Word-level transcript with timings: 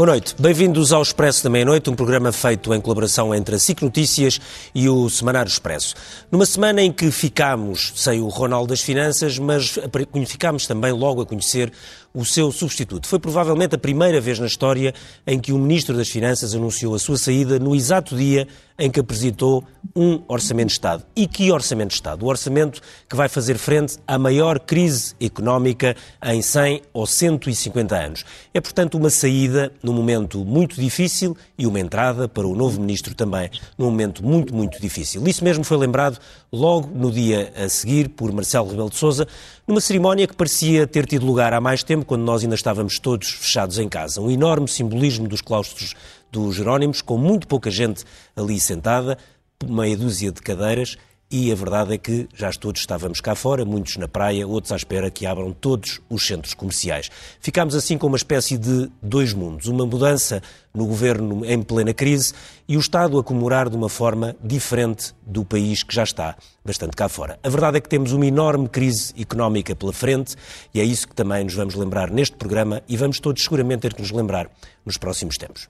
Boa 0.00 0.12
noite, 0.12 0.34
bem-vindos 0.38 0.94
ao 0.94 1.02
Expresso 1.02 1.44
da 1.44 1.50
Meia-Noite, 1.50 1.90
um 1.90 1.94
programa 1.94 2.32
feito 2.32 2.72
em 2.72 2.80
colaboração 2.80 3.34
entre 3.34 3.56
a 3.56 3.58
SIC 3.58 3.82
Notícias 3.82 4.40
e 4.74 4.88
o 4.88 5.10
Semanário 5.10 5.50
Expresso. 5.50 5.94
Numa 6.32 6.46
semana 6.46 6.80
em 6.80 6.90
que 6.90 7.10
ficámos 7.10 7.92
sem 7.96 8.18
o 8.18 8.28
Ronaldo 8.28 8.68
das 8.68 8.80
Finanças, 8.80 9.38
mas 9.38 9.78
ficámos 10.26 10.66
também 10.66 10.90
logo 10.90 11.20
a 11.20 11.26
conhecer 11.26 11.70
o 12.12 12.24
seu 12.24 12.50
substituto. 12.50 13.06
Foi 13.06 13.18
provavelmente 13.18 13.74
a 13.74 13.78
primeira 13.78 14.20
vez 14.20 14.38
na 14.38 14.46
história 14.46 14.94
em 15.26 15.38
que 15.38 15.52
o 15.52 15.58
Ministro 15.58 15.96
das 15.96 16.08
Finanças 16.08 16.54
anunciou 16.54 16.94
a 16.94 16.98
sua 16.98 17.16
saída 17.16 17.58
no 17.58 17.74
exato 17.74 18.16
dia 18.16 18.46
em 18.80 18.90
que 18.90 18.98
apresentou 18.98 19.62
um 19.94 20.22
Orçamento 20.26 20.68
de 20.68 20.72
Estado. 20.72 21.04
E 21.14 21.26
que 21.26 21.52
Orçamento 21.52 21.88
de 21.88 21.94
Estado? 21.94 22.24
O 22.24 22.28
orçamento 22.28 22.80
que 23.06 23.14
vai 23.14 23.28
fazer 23.28 23.58
frente 23.58 23.98
à 24.06 24.18
maior 24.18 24.58
crise 24.58 25.14
económica 25.20 25.94
em 26.24 26.40
100 26.40 26.82
ou 26.92 27.06
150 27.06 27.94
anos. 27.94 28.24
É, 28.54 28.60
portanto, 28.60 28.96
uma 28.96 29.10
saída 29.10 29.70
num 29.82 29.92
momento 29.92 30.44
muito 30.44 30.80
difícil 30.80 31.36
e 31.58 31.66
uma 31.66 31.78
entrada 31.78 32.26
para 32.26 32.46
o 32.46 32.56
novo 32.56 32.80
Ministro 32.80 33.14
também 33.14 33.50
num 33.76 33.86
momento 33.86 34.24
muito, 34.24 34.54
muito 34.54 34.80
difícil. 34.80 35.26
Isso 35.28 35.44
mesmo 35.44 35.62
foi 35.62 35.76
lembrado 35.76 36.18
logo 36.52 36.88
no 36.92 37.10
dia 37.10 37.52
a 37.56 37.68
seguir 37.68 38.08
por 38.08 38.32
Marcelo 38.32 38.68
Rebelo 38.68 38.90
de 38.90 38.96
Sousa, 38.96 39.26
numa 39.66 39.80
cerimónia 39.80 40.26
que 40.26 40.34
parecia 40.34 40.86
ter 40.86 41.06
tido 41.06 41.24
lugar 41.24 41.52
há 41.52 41.60
mais 41.60 41.82
tempo, 41.82 42.04
quando 42.04 42.22
nós 42.22 42.42
ainda 42.42 42.54
estávamos 42.54 42.98
todos 42.98 43.30
fechados 43.30 43.78
em 43.78 43.88
casa. 43.88 44.20
Um 44.20 44.30
enorme 44.30 44.68
simbolismo 44.68 45.28
dos 45.28 45.40
claustros 45.40 45.94
dos 46.30 46.56
Jerónimos, 46.56 47.02
com 47.02 47.16
muito 47.16 47.46
pouca 47.46 47.70
gente 47.70 48.04
ali 48.36 48.58
sentada, 48.60 49.16
meia 49.64 49.96
dúzia 49.96 50.32
de 50.32 50.40
cadeiras, 50.40 50.96
e 51.30 51.52
a 51.52 51.54
verdade 51.54 51.94
é 51.94 51.98
que 51.98 52.28
já 52.34 52.50
todos 52.50 52.80
estávamos 52.80 53.20
cá 53.20 53.34
fora, 53.34 53.64
muitos 53.64 53.96
na 53.96 54.08
praia, 54.08 54.46
outros 54.46 54.72
à 54.72 54.76
espera 54.76 55.10
que 55.10 55.24
abram 55.24 55.52
todos 55.52 56.00
os 56.10 56.26
centros 56.26 56.54
comerciais. 56.54 57.08
Ficámos 57.40 57.74
assim 57.76 57.96
com 57.96 58.08
uma 58.08 58.16
espécie 58.16 58.58
de 58.58 58.90
dois 59.00 59.32
mundos, 59.32 59.66
uma 59.66 59.86
mudança 59.86 60.42
no 60.74 60.86
governo 60.86 61.44
em 61.44 61.62
plena 61.62 61.94
crise 61.94 62.32
e 62.66 62.76
o 62.76 62.80
Estado 62.80 63.18
a 63.18 63.22
comemorar 63.22 63.70
de 63.70 63.76
uma 63.76 63.88
forma 63.88 64.34
diferente 64.42 65.14
do 65.24 65.44
país 65.44 65.82
que 65.84 65.94
já 65.94 66.02
está 66.02 66.36
bastante 66.64 66.96
cá 66.96 67.08
fora. 67.08 67.38
A 67.42 67.48
verdade 67.48 67.78
é 67.78 67.80
que 67.80 67.88
temos 67.88 68.12
uma 68.12 68.26
enorme 68.26 68.68
crise 68.68 69.14
económica 69.16 69.74
pela 69.76 69.92
frente 69.92 70.34
e 70.74 70.80
é 70.80 70.84
isso 70.84 71.06
que 71.06 71.14
também 71.14 71.44
nos 71.44 71.54
vamos 71.54 71.74
lembrar 71.74 72.10
neste 72.10 72.36
programa 72.36 72.82
e 72.88 72.96
vamos 72.96 73.20
todos 73.20 73.42
seguramente 73.42 73.82
ter 73.82 73.94
que 73.94 74.00
nos 74.00 74.10
lembrar 74.10 74.50
nos 74.84 74.96
próximos 74.96 75.38
tempos. 75.38 75.68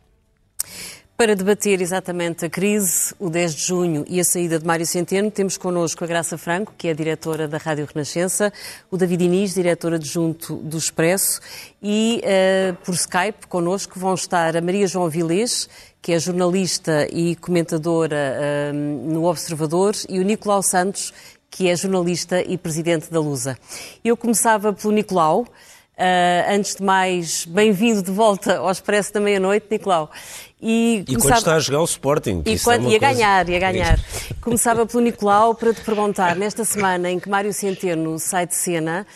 Para 1.20 1.36
debater 1.36 1.82
exatamente 1.82 2.46
a 2.46 2.48
crise, 2.48 3.14
o 3.18 3.28
10 3.28 3.54
de 3.54 3.62
junho 3.66 4.04
e 4.08 4.18
a 4.18 4.24
saída 4.24 4.58
de 4.58 4.64
Mário 4.64 4.86
Centeno, 4.86 5.30
temos 5.30 5.58
connosco 5.58 6.02
a 6.02 6.06
Graça 6.06 6.38
Franco, 6.38 6.72
que 6.78 6.88
é 6.88 6.94
diretora 6.94 7.46
da 7.46 7.58
Rádio 7.58 7.84
Renascença, 7.84 8.50
o 8.90 8.96
David 8.96 9.26
Inês, 9.26 9.52
diretor 9.52 9.92
adjunto 9.92 10.56
do 10.56 10.78
Expresso, 10.78 11.42
e 11.82 12.22
uh, 12.24 12.74
por 12.86 12.94
Skype 12.94 13.48
connosco 13.50 14.00
vão 14.00 14.14
estar 14.14 14.56
a 14.56 14.62
Maria 14.62 14.86
João 14.86 15.10
Vilês, 15.10 15.68
que 16.00 16.12
é 16.12 16.18
jornalista 16.18 17.06
e 17.12 17.36
comentadora 17.36 18.38
uh, 18.72 18.74
no 18.74 19.26
Observador, 19.26 19.94
e 20.08 20.20
o 20.20 20.22
Nicolau 20.22 20.62
Santos, 20.62 21.12
que 21.50 21.68
é 21.68 21.76
jornalista 21.76 22.40
e 22.40 22.56
presidente 22.56 23.10
da 23.10 23.20
Lusa. 23.20 23.58
Eu 24.02 24.16
começava 24.16 24.72
pelo 24.72 24.94
Nicolau. 24.94 25.46
Uh, 26.00 26.54
antes 26.54 26.76
de 26.76 26.82
mais, 26.82 27.44
bem-vindo 27.44 28.02
de 28.02 28.10
volta 28.10 28.56
ao 28.56 28.70
Expresso 28.70 29.12
da 29.12 29.20
Meia-Noite, 29.20 29.66
Nicolau. 29.70 30.10
E, 30.58 31.04
começava... 31.06 31.20
quando 31.20 31.38
está 31.38 31.54
a 31.56 31.58
jogar 31.58 31.80
o 31.82 31.84
Sporting. 31.84 32.42
E, 32.46 32.58
quando... 32.58 32.90
é 32.90 32.96
a 32.96 32.98
ganhar, 32.98 33.48
e 33.50 33.54
a 33.54 33.58
ganhar. 33.58 34.00
Começava 34.40 34.86
pelo 34.86 35.02
Nicolau 35.02 35.54
para 35.54 35.74
te 35.74 35.82
perguntar, 35.82 36.34
nesta 36.36 36.64
semana 36.64 37.10
em 37.10 37.18
que 37.18 37.28
Mário 37.28 37.52
Centeno 37.52 38.18
sai 38.18 38.46
de 38.46 38.54
cena, 38.54 39.06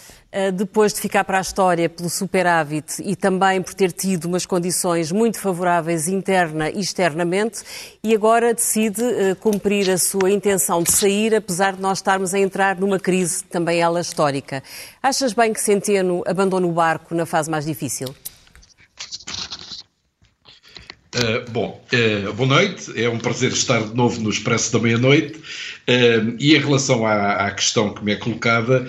depois 0.53 0.93
de 0.93 1.01
ficar 1.01 1.25
para 1.25 1.39
a 1.39 1.41
história 1.41 1.89
pelo 1.89 2.11
superávit 2.11 3.03
e 3.05 3.15
também 3.15 3.62
por 3.62 3.72
ter 3.75 3.93
tido 3.93 4.25
umas 4.25 4.45
condições 4.45 5.12
muito 5.12 5.39
favoráveis 5.39 6.09
interna 6.09 6.71
e 6.71 6.81
externamente, 6.81 7.62
e 8.03 8.15
agora 8.15 8.53
decide 8.53 9.03
eh, 9.03 9.34
cumprir 9.34 9.91
a 9.91 9.99
sua 9.99 10.31
intenção 10.31 10.83
de 10.83 10.93
sair, 10.93 11.34
apesar 11.34 11.75
de 11.75 11.81
nós 11.81 11.99
estarmos 11.99 12.34
a 12.34 12.39
entrar 12.39 12.78
numa 12.78 12.99
crise 12.99 13.44
também 13.44 13.81
ela 13.81 14.00
histórica. 14.00 14.62
Achas 15.03 15.33
bem 15.33 15.53
que 15.53 15.61
Centeno 15.61 16.23
abandone 16.27 16.67
o 16.67 16.73
barco 16.73 17.15
na 17.15 17.27
fase 17.27 17.50
mais 17.50 17.65
difícil? 17.65 18.15
Uh, 21.15 21.49
bom, 21.50 21.81
uh, 21.93 22.33
boa 22.33 22.49
noite, 22.49 22.93
é 23.00 23.09
um 23.09 23.19
prazer 23.19 23.53
estar 23.53 23.81
de 23.81 23.94
novo 23.94 24.21
no 24.21 24.31
Expresso 24.31 24.73
da 24.73 24.81
Meia-Noite. 24.81 25.41
E 25.87 26.55
em 26.55 26.59
relação 26.59 27.05
à, 27.05 27.47
à, 27.47 27.50
questão 27.50 27.93
que 27.93 28.03
me 28.05 28.12
é 28.12 28.17
colocada, 28.17 28.87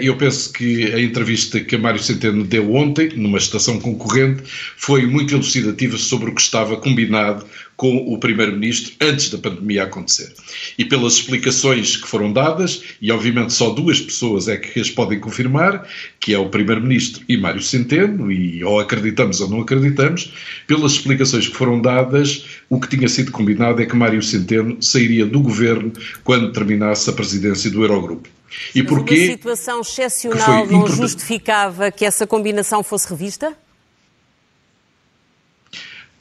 eu 0.00 0.16
penso 0.16 0.52
que 0.52 0.92
a 0.92 1.00
entrevista 1.00 1.60
que 1.60 1.76
a 1.76 1.78
Mário 1.78 2.02
Centeno 2.02 2.44
deu 2.44 2.74
ontem, 2.74 3.10
numa 3.14 3.38
estação 3.38 3.78
concorrente, 3.78 4.42
foi 4.76 5.06
muito 5.06 5.34
elucidativa 5.34 5.96
sobre 5.96 6.30
o 6.30 6.34
que 6.34 6.40
estava 6.40 6.76
combinado 6.76 7.46
com 7.82 7.96
o 7.96 8.16
Primeiro-Ministro 8.16 8.94
antes 9.00 9.28
da 9.28 9.38
pandemia 9.38 9.82
acontecer. 9.82 10.32
E 10.78 10.84
pelas 10.84 11.14
explicações 11.14 11.96
que 11.96 12.06
foram 12.06 12.32
dadas, 12.32 12.80
e 13.02 13.10
obviamente 13.10 13.52
só 13.52 13.70
duas 13.70 14.00
pessoas 14.00 14.46
é 14.46 14.56
que 14.56 14.78
as 14.78 14.88
podem 14.88 15.18
confirmar, 15.18 15.84
que 16.20 16.32
é 16.32 16.38
o 16.38 16.48
Primeiro-Ministro 16.48 17.24
e 17.28 17.36
Mário 17.36 17.60
Centeno, 17.60 18.30
e 18.30 18.62
ou 18.62 18.78
acreditamos 18.78 19.40
ou 19.40 19.50
não 19.50 19.62
acreditamos, 19.62 20.32
pelas 20.64 20.92
explicações 20.92 21.48
que 21.48 21.56
foram 21.56 21.82
dadas, 21.82 22.44
o 22.70 22.78
que 22.78 22.86
tinha 22.86 23.08
sido 23.08 23.32
combinado 23.32 23.82
é 23.82 23.86
que 23.86 23.96
Mário 23.96 24.22
Centeno 24.22 24.80
sairia 24.80 25.26
do 25.26 25.40
governo 25.40 25.92
quando 26.22 26.52
terminasse 26.52 27.10
a 27.10 27.12
presidência 27.12 27.68
do 27.68 27.82
Eurogrupo. 27.82 28.28
E 28.76 28.80
Mas 28.80 28.88
porquê? 28.88 29.24
Uma 29.24 29.32
situação 29.32 29.80
excepcional 29.80 30.66
não 30.68 30.86
justificava 30.86 31.90
que 31.90 32.04
essa 32.04 32.28
combinação 32.28 32.84
fosse 32.84 33.08
revista? 33.10 33.56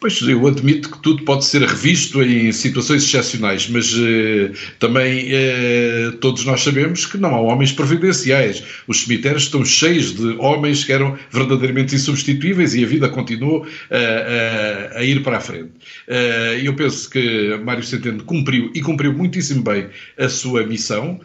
Pois, 0.01 0.19
eu 0.19 0.47
admito 0.47 0.89
que 0.89 0.99
tudo 1.03 1.23
pode 1.23 1.45
ser 1.45 1.61
revisto 1.61 2.23
em 2.23 2.51
situações 2.51 3.03
excepcionais, 3.03 3.69
mas 3.69 3.93
eh, 3.93 4.51
também 4.79 5.27
eh, 5.29 6.11
todos 6.19 6.43
nós 6.43 6.61
sabemos 6.61 7.05
que 7.05 7.19
não 7.19 7.35
há 7.35 7.39
homens 7.39 7.71
providenciais. 7.71 8.63
Os 8.87 9.03
cemitérios 9.03 9.43
estão 9.43 9.63
cheios 9.63 10.15
de 10.15 10.29
homens 10.39 10.83
que 10.83 10.91
eram 10.91 11.15
verdadeiramente 11.29 11.93
insubstituíveis 11.93 12.73
e 12.73 12.83
a 12.83 12.87
vida 12.87 13.09
continuou 13.09 13.63
a, 13.91 14.97
a 14.97 15.03
ir 15.03 15.21
para 15.21 15.37
a 15.37 15.39
frente. 15.39 15.69
Eh, 16.07 16.61
eu 16.63 16.75
penso 16.75 17.07
que 17.07 17.55
Mário 17.63 17.83
Centeno 17.83 18.23
cumpriu 18.23 18.71
e 18.73 18.81
cumpriu 18.81 19.13
muitíssimo 19.13 19.61
bem 19.61 19.87
a 20.17 20.27
sua 20.27 20.65
missão. 20.65 21.21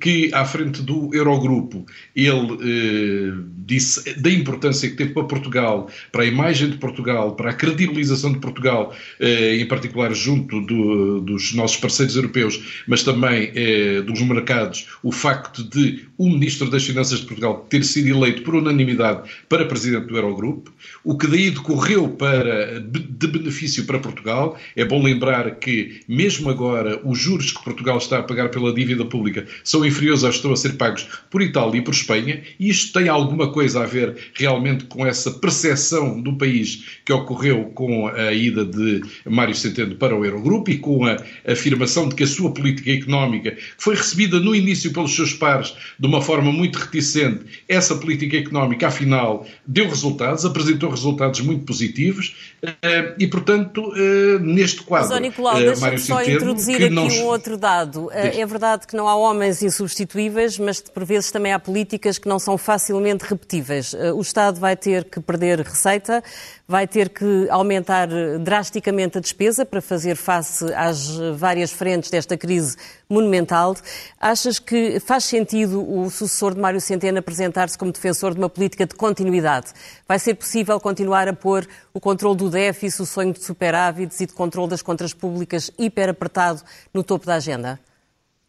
Que 0.00 0.30
à 0.34 0.44
frente 0.44 0.82
do 0.82 1.14
Eurogrupo 1.14 1.86
ele 2.14 2.58
eh, 2.60 3.32
disse 3.64 4.18
da 4.18 4.28
importância 4.28 4.90
que 4.90 4.96
teve 4.96 5.14
para 5.14 5.22
Portugal, 5.22 5.88
para 6.10 6.24
a 6.24 6.26
imagem 6.26 6.70
de 6.70 6.76
Portugal, 6.76 7.36
para 7.36 7.50
a 7.50 7.54
credibilização 7.62 8.32
de 8.32 8.40
Portugal, 8.40 8.92
eh, 9.20 9.54
em 9.54 9.66
particular 9.66 10.12
junto 10.12 10.60
do, 10.62 11.20
dos 11.20 11.54
nossos 11.54 11.76
parceiros 11.76 12.16
europeus, 12.16 12.82
mas 12.88 13.04
também 13.04 13.52
eh, 13.54 14.02
dos 14.02 14.20
mercados, 14.20 14.88
o 15.00 15.12
facto 15.12 15.62
de 15.62 16.04
o 16.22 16.30
Ministro 16.30 16.70
das 16.70 16.84
Finanças 16.84 17.18
de 17.18 17.26
Portugal 17.26 17.66
ter 17.68 17.82
sido 17.82 18.08
eleito 18.08 18.42
por 18.42 18.54
unanimidade 18.54 19.28
para 19.48 19.64
Presidente 19.64 20.06
do 20.06 20.16
Eurogrupo, 20.16 20.72
o 21.02 21.18
que 21.18 21.26
daí 21.26 21.50
decorreu 21.50 22.08
para, 22.10 22.78
de 22.80 23.26
benefício 23.26 23.84
para 23.86 23.98
Portugal. 23.98 24.56
É 24.76 24.84
bom 24.84 25.02
lembrar 25.02 25.56
que, 25.56 26.00
mesmo 26.06 26.48
agora, 26.48 27.00
os 27.04 27.18
juros 27.18 27.50
que 27.50 27.64
Portugal 27.64 27.98
está 27.98 28.20
a 28.20 28.22
pagar 28.22 28.50
pela 28.50 28.72
dívida 28.72 29.04
pública 29.04 29.44
são 29.64 29.84
inferiores 29.84 30.22
aos 30.22 30.34
que 30.34 30.38
estão 30.38 30.52
a 30.52 30.56
ser 30.56 30.74
pagos 30.74 31.08
por 31.28 31.42
Itália 31.42 31.78
e 31.78 31.82
por 31.82 31.92
Espanha, 31.92 32.40
e 32.60 32.70
isto 32.70 32.96
tem 32.96 33.08
alguma 33.08 33.50
coisa 33.50 33.82
a 33.82 33.86
ver 33.86 34.30
realmente 34.34 34.84
com 34.84 35.04
essa 35.04 35.28
percepção 35.28 36.20
do 36.20 36.36
país 36.36 37.00
que 37.04 37.12
ocorreu 37.12 37.64
com 37.74 38.06
a 38.06 38.32
ida 38.32 38.64
de 38.64 39.02
Mário 39.26 39.56
Centeno 39.56 39.96
para 39.96 40.16
o 40.16 40.24
Eurogrupo 40.24 40.70
e 40.70 40.78
com 40.78 41.04
a 41.04 41.16
afirmação 41.50 42.08
de 42.08 42.14
que 42.14 42.22
a 42.22 42.28
sua 42.28 42.54
política 42.54 42.92
económica, 42.92 43.56
foi 43.76 43.96
recebida 43.96 44.38
no 44.38 44.54
início 44.54 44.92
pelos 44.92 45.16
seus 45.16 45.32
pares 45.32 45.74
de 45.98 46.11
uma 46.12 46.20
forma 46.20 46.52
muito 46.52 46.78
reticente, 46.78 47.62
essa 47.66 47.96
política 47.96 48.36
económica, 48.36 48.88
afinal, 48.88 49.46
deu 49.66 49.88
resultados, 49.88 50.44
apresentou 50.44 50.90
resultados 50.90 51.40
muito 51.40 51.64
positivos 51.64 52.51
eh, 52.64 53.14
e, 53.18 53.26
portanto, 53.26 53.92
eh, 53.96 54.38
neste 54.38 54.84
quadro. 54.84 55.08
Mas, 55.08 55.18
oh, 55.18 55.20
Nicolau, 55.20 55.56
uh, 55.56 55.58
deixa-me 55.58 55.98
só 55.98 56.22
introduzir 56.22 56.76
aqui 56.76 56.90
não... 56.90 57.08
um 57.08 57.24
outro 57.24 57.56
dado. 57.56 58.08
É 58.12 58.46
verdade 58.46 58.86
que 58.86 58.94
não 58.94 59.08
há 59.08 59.16
homens 59.16 59.62
insubstituíveis, 59.62 60.56
mas 60.58 60.80
por 60.80 61.04
vezes 61.04 61.32
também 61.32 61.52
há 61.52 61.58
políticas 61.58 62.18
que 62.18 62.28
não 62.28 62.38
são 62.38 62.56
facilmente 62.56 63.24
repetíveis. 63.24 63.94
O 64.14 64.20
Estado 64.20 64.60
vai 64.60 64.76
ter 64.76 65.04
que 65.04 65.18
perder 65.18 65.58
receita, 65.60 66.22
vai 66.68 66.86
ter 66.86 67.08
que 67.08 67.48
aumentar 67.50 68.08
drasticamente 68.40 69.18
a 69.18 69.20
despesa 69.20 69.66
para 69.66 69.82
fazer 69.82 70.14
face 70.14 70.72
às 70.72 71.16
várias 71.36 71.72
frentes 71.72 72.10
desta 72.10 72.36
crise 72.36 72.76
monumental. 73.08 73.76
Achas 74.20 74.58
que 74.58 75.00
faz 75.00 75.24
sentido 75.24 75.82
o 75.82 76.08
sucessor 76.08 76.54
de 76.54 76.60
Mário 76.60 76.80
Centeno 76.80 77.18
apresentar-se 77.18 77.76
como 77.76 77.92
defensor 77.92 78.32
de 78.32 78.38
uma 78.38 78.48
política 78.48 78.86
de 78.86 78.94
continuidade? 78.94 79.72
Vai 80.08 80.18
ser 80.18 80.34
possível 80.34 80.78
continuar 80.80 81.28
a 81.28 81.32
pôr 81.32 81.66
o 81.94 82.00
controle 82.00 82.36
do 82.36 82.48
déficit, 82.48 83.02
o 83.02 83.06
sonho 83.06 83.32
de 83.32 83.42
superávites 83.42 84.20
e 84.20 84.26
de 84.26 84.32
controle 84.32 84.70
das 84.70 84.82
contas 84.82 85.12
públicas 85.12 85.70
hiper 85.78 86.08
apertado 86.08 86.62
no 86.92 87.02
topo 87.02 87.26
da 87.26 87.34
agenda? 87.34 87.78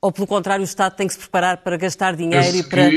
Ou, 0.01 0.11
pelo 0.11 0.27
contrário, 0.27 0.61
o 0.61 0.65
Estado 0.65 0.95
tem 0.95 1.07
que 1.07 1.13
se 1.13 1.19
preparar 1.19 1.57
para 1.57 1.77
gastar 1.77 2.15
dinheiro 2.15 2.57
e 2.57 2.63
para, 2.63 2.89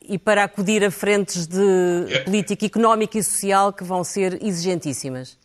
e 0.00 0.18
para 0.18 0.44
acudir 0.44 0.82
a 0.84 0.90
frentes 0.90 1.46
de 1.46 2.06
é. 2.08 2.20
política 2.20 2.64
económica 2.64 3.18
e 3.18 3.22
social 3.22 3.72
que 3.72 3.84
vão 3.84 4.02
ser 4.02 4.42
exigentíssimas. 4.42 5.38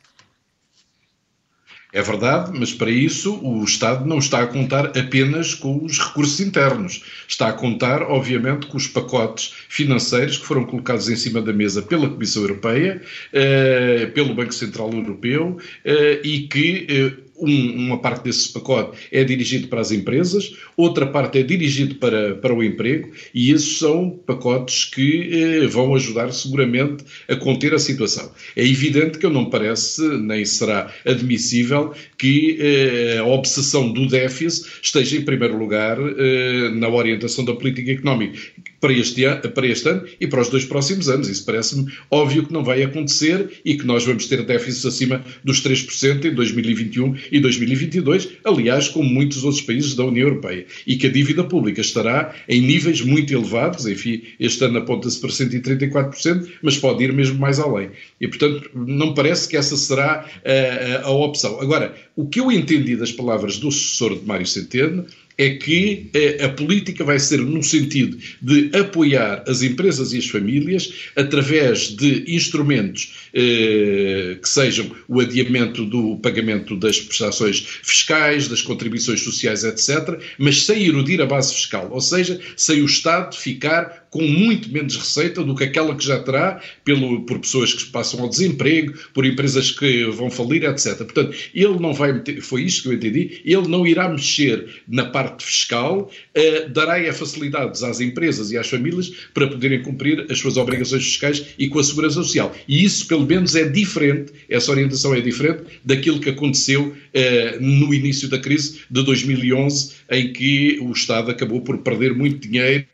É 1.95 2.01
verdade, 2.01 2.51
mas 2.53 2.73
para 2.73 2.91
isso 2.91 3.39
o 3.41 3.63
Estado 3.63 4.05
não 4.05 4.17
está 4.17 4.43
a 4.43 4.47
contar 4.47 4.87
apenas 4.87 5.55
com 5.55 5.81
os 5.85 5.97
recursos 5.97 6.41
internos. 6.41 7.01
Está 7.25 7.47
a 7.47 7.53
contar, 7.53 8.01
obviamente, 8.01 8.67
com 8.67 8.75
os 8.75 8.85
pacotes 8.85 9.53
financeiros 9.69 10.37
que 10.37 10.45
foram 10.45 10.65
colocados 10.65 11.07
em 11.07 11.15
cima 11.15 11.41
da 11.41 11.53
mesa 11.53 11.81
pela 11.81 12.09
Comissão 12.09 12.41
Europeia, 12.41 13.01
eh, 13.31 14.07
pelo 14.13 14.35
Banco 14.35 14.53
Central 14.53 14.91
Europeu 14.91 15.57
eh, 15.85 16.19
e 16.21 16.49
que 16.49 16.85
eh, 16.89 17.24
um, 17.37 17.87
uma 17.87 17.97
parte 17.97 18.23
desse 18.23 18.51
pacote 18.51 18.97
é 19.11 19.23
dirigido 19.23 19.67
para 19.67 19.81
as 19.81 19.91
empresas, 19.91 20.55
outra 20.75 21.05
parte 21.05 21.39
é 21.39 21.43
dirigido 21.43 21.95
para, 21.95 22.35
para 22.35 22.53
o 22.53 22.63
emprego, 22.63 23.11
e 23.33 23.51
esses 23.51 23.77
são 23.77 24.09
pacotes 24.09 24.85
que 24.85 25.29
eh, 25.33 25.67
vão 25.67 25.95
ajudar 25.95 26.31
seguramente 26.31 27.03
a 27.29 27.35
conter 27.35 27.73
a 27.73 27.79
situação. 27.79 28.31
É 28.55 28.65
evidente 28.65 29.17
que 29.17 29.25
eu 29.25 29.29
não 29.29 29.49
parece, 29.49 30.01
nem 30.19 30.45
será 30.45 30.91
admissível, 31.05 31.93
que 32.17 32.57
eh, 32.59 33.17
a 33.19 33.25
obsessão 33.25 33.91
do 33.91 34.07
déficit 34.07 34.67
esteja 34.81 35.17
em 35.17 35.21
primeiro 35.21 35.57
lugar 35.57 35.97
eh, 35.99 36.69
na 36.73 36.89
orientação 36.89 37.43
da 37.43 37.53
política 37.53 37.91
económica 37.91 38.39
para 38.79 38.93
este, 38.93 39.23
ano, 39.23 39.41
para 39.49 39.67
este 39.67 39.89
ano 39.89 40.03
e 40.19 40.27
para 40.27 40.41
os 40.41 40.49
dois 40.49 40.65
próximos 40.65 41.09
anos. 41.09 41.27
Isso 41.27 41.45
parece-me 41.45 41.91
óbvio 42.09 42.45
que 42.45 42.53
não 42.53 42.63
vai 42.63 42.83
acontecer 42.83 43.61
e 43.63 43.75
que 43.75 43.85
nós 43.85 44.05
vamos 44.05 44.27
ter 44.27 44.43
déficits 44.43 44.85
acima 44.85 45.23
dos 45.43 45.61
3% 45.63 46.25
em 46.25 46.33
2021 46.33 47.15
e 47.31 47.39
2022, 47.39 48.29
aliás, 48.43 48.87
como 48.87 49.09
muitos 49.09 49.43
outros 49.43 49.61
países 49.61 49.95
da 49.95 50.05
União 50.05 50.27
Europeia. 50.27 50.65
E 50.85 50.95
que 50.97 51.07
a 51.07 51.11
dívida 51.11 51.43
pública 51.43 51.81
estará 51.81 52.33
em 52.47 52.61
níveis 52.61 53.01
muito 53.01 53.33
elevados, 53.33 53.85
enfim, 53.85 54.23
este 54.39 54.63
ano 54.63 54.79
aponta-se 54.79 55.19
para 55.19 55.29
134%, 55.29 56.47
mas 56.61 56.77
pode 56.77 57.03
ir 57.03 57.13
mesmo 57.13 57.39
mais 57.39 57.59
além. 57.59 57.91
E, 58.19 58.27
portanto, 58.27 58.69
não 58.73 59.13
parece 59.13 59.47
que 59.47 59.57
essa 59.57 59.75
será 59.75 60.25
a, 60.25 60.49
eh, 60.49 61.01
a, 61.03 61.07
a 61.07 61.11
opção. 61.11 61.59
Agora, 61.61 61.95
o 62.15 62.27
que 62.27 62.39
eu 62.39 62.51
entendi 62.51 62.95
das 62.95 63.11
palavras 63.11 63.57
do 63.57 63.71
sucessor 63.71 64.17
de 64.17 64.25
Mário 64.25 64.45
Centeno 64.45 65.05
é 65.37 65.51
que 65.51 66.09
eh, 66.13 66.43
a 66.45 66.49
política 66.49 67.03
vai 67.03 67.19
ser 67.19 67.39
no 67.39 67.61
sentido 67.61 68.17
de 68.41 68.71
apoiar 68.77 69.43
as 69.47 69.61
empresas 69.61 70.13
e 70.13 70.17
as 70.17 70.27
famílias 70.27 70.93
através 71.15 71.89
de 71.89 72.23
instrumentos 72.27 73.29
eh, 73.33 74.37
que 74.41 74.47
sejam 74.47 74.89
o 75.07 75.19
adiamento 75.19 75.85
do 75.85 76.17
pagamento 76.17 76.75
das 76.77 76.99
prestações 76.99 77.65
fiscais, 77.83 78.47
das 78.47 78.61
contribuições 78.61 79.21
sociais, 79.21 79.63
etc., 79.63 80.19
mas 80.37 80.65
sem 80.65 80.85
erudir 80.85 81.21
a 81.21 81.25
base 81.25 81.53
fiscal, 81.53 81.89
ou 81.91 82.01
seja, 82.01 82.39
sem 82.55 82.81
o 82.81 82.85
Estado 82.85 83.35
ficar 83.35 84.04
com 84.15 84.25
muito 84.25 84.71
menos 84.71 84.95
receita 84.95 85.43
do 85.43 85.53
que 85.53 85.65
aquela 85.65 85.93
que 85.93 86.05
já 86.05 86.17
terá 86.17 86.61
pelo, 86.85 87.25
por 87.25 87.37
pessoas 87.37 87.73
que 87.73 87.83
passam 87.87 88.21
ao 88.21 88.29
desemprego, 88.29 88.93
por 89.13 89.25
empresas 89.25 89.71
que 89.71 90.05
vão 90.05 90.31
falir, 90.31 90.63
etc. 90.63 90.99
Portanto, 90.99 91.35
ele 91.53 91.77
não 91.79 91.93
vai 91.93 92.13
meter, 92.13 92.39
foi 92.39 92.61
isto 92.61 92.83
que 92.83 92.87
eu 92.87 92.93
entendi, 92.93 93.41
ele 93.43 93.67
não 93.67 93.85
irá 93.85 94.07
mexer 94.07 94.83
na 94.87 95.03
parte 95.03 95.43
fiscal, 95.43 96.09
uh, 96.09 96.69
dará 96.69 96.95
a 96.95 97.11
facilidades 97.11 97.83
às 97.83 97.99
empresas 97.99 98.51
e 98.53 98.57
às 98.57 98.69
famílias 98.69 99.11
para 99.33 99.49
poderem 99.49 99.83
cumprir 99.83 100.25
as 100.29 100.39
suas 100.39 100.55
obrigações 100.55 101.03
fiscais 101.03 101.47
e 101.59 101.67
com 101.67 101.79
a 101.79 101.83
segurança 101.83 102.15
social. 102.15 102.55
E 102.69 102.85
isso, 102.85 103.09
pelo 103.09 103.25
menos, 103.25 103.53
é 103.53 103.67
diferente, 103.67 104.31
essa 104.47 104.71
orientação 104.71 105.13
é 105.13 105.19
diferente 105.19 105.63
daquilo 105.83 106.21
que 106.21 106.29
aconteceu 106.29 106.83
uh, 106.87 107.61
no 107.61 107.93
início 107.93 108.29
da 108.29 108.39
crise 108.39 108.79
de 108.89 109.03
2011, 109.03 109.91
em 110.09 110.31
que 110.31 110.79
o 110.81 110.93
Estado 110.93 111.31
acabou 111.31 111.59
por 111.59 111.79
perder 111.79 112.13
muito 112.13 112.47
dinheiro 112.47 112.85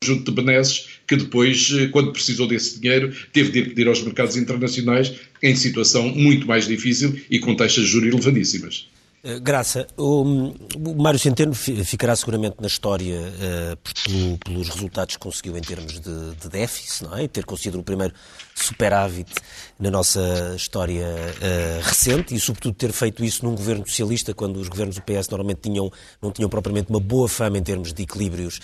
conjunto 0.00 0.30
de 0.30 0.42
benesses 0.42 0.88
que 1.06 1.16
depois, 1.16 1.70
eh, 1.72 1.88
quando 1.88 2.12
precisou 2.12 2.46
desse 2.46 2.80
dinheiro, 2.80 3.12
teve 3.32 3.50
de 3.50 3.58
ir 3.58 3.68
pedir 3.70 3.88
aos 3.88 4.02
mercados 4.02 4.36
internacionais 4.36 5.12
em 5.42 5.56
situação 5.56 6.08
muito 6.08 6.46
mais 6.46 6.66
difícil 6.66 7.20
e 7.30 7.38
com 7.38 7.54
taxas 7.54 7.84
de 7.84 7.90
juros 7.90 8.08
elevadíssimas. 8.08 8.88
Eh, 9.24 9.40
Graça, 9.40 9.86
o, 9.96 10.24
Mário 10.96 11.18
Centeno 11.18 11.52
ficará 11.52 12.14
seguramente 12.14 12.56
na 12.60 12.68
história 12.68 13.18
uh, 13.18 13.76
pelo, 13.76 14.38
pelos 14.38 14.68
resultados 14.68 15.16
que 15.16 15.20
conseguiu 15.20 15.56
em 15.56 15.60
termos 15.60 16.00
de, 16.00 16.34
de 16.36 16.48
déficit, 16.48 17.04
não 17.04 17.16
é? 17.16 17.26
Ter 17.26 17.44
conseguido 17.44 17.80
o 17.80 17.82
primeiro 17.82 18.14
superávit 18.54 19.32
na 19.78 19.90
nossa 19.90 20.54
história 20.54 21.04
uh, 21.04 21.82
recente 21.82 22.32
e, 22.34 22.38
sobretudo, 22.38 22.74
ter 22.74 22.92
feito 22.92 23.24
isso 23.24 23.44
num 23.44 23.56
governo 23.56 23.84
socialista, 23.88 24.32
quando 24.32 24.58
os 24.58 24.68
governos 24.68 24.94
do 24.94 25.02
PS 25.02 25.28
normalmente 25.28 25.62
tinham, 25.62 25.90
não 26.22 26.30
tinham 26.30 26.48
propriamente 26.48 26.90
uma 26.90 27.00
boa 27.00 27.28
fama 27.28 27.58
em 27.58 27.62
termos 27.62 27.92
de 27.92 28.02
equilíbrios, 28.02 28.60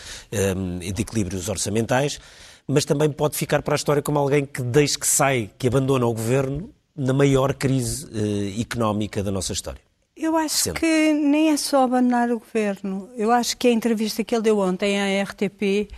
um, 0.56 0.78
de 0.78 1.02
equilíbrios 1.02 1.48
orçamentais, 1.48 2.20
mas 2.66 2.84
também 2.84 3.10
pode 3.10 3.36
ficar 3.36 3.60
para 3.62 3.74
a 3.74 3.76
história 3.76 4.02
como 4.02 4.20
alguém 4.20 4.46
que, 4.46 4.62
desde 4.62 4.98
que 5.00 5.06
sai, 5.06 5.50
que 5.58 5.66
abandona 5.66 6.06
o 6.06 6.14
governo, 6.14 6.70
na 6.96 7.12
maior 7.12 7.54
crise 7.54 8.06
uh, 8.06 8.60
económica 8.60 9.20
da 9.20 9.32
nossa 9.32 9.52
história. 9.52 9.83
Eu 10.16 10.36
acho 10.36 10.54
Sempre. 10.54 10.80
que 10.80 11.12
nem 11.12 11.50
é 11.50 11.56
só 11.56 11.84
abandonar 11.84 12.30
o 12.30 12.38
governo. 12.38 13.10
Eu 13.16 13.32
acho 13.32 13.56
que 13.56 13.66
a 13.66 13.72
entrevista 13.72 14.22
que 14.22 14.34
ele 14.34 14.42
deu 14.42 14.58
ontem 14.60 15.00
à 15.00 15.22
RTP, 15.24 15.88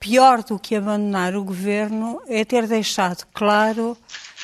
pior 0.00 0.42
do 0.42 0.58
que 0.58 0.74
abandonar 0.74 1.36
o 1.36 1.44
governo, 1.44 2.20
é 2.26 2.44
ter 2.44 2.66
deixado 2.66 3.26
claro 3.34 3.96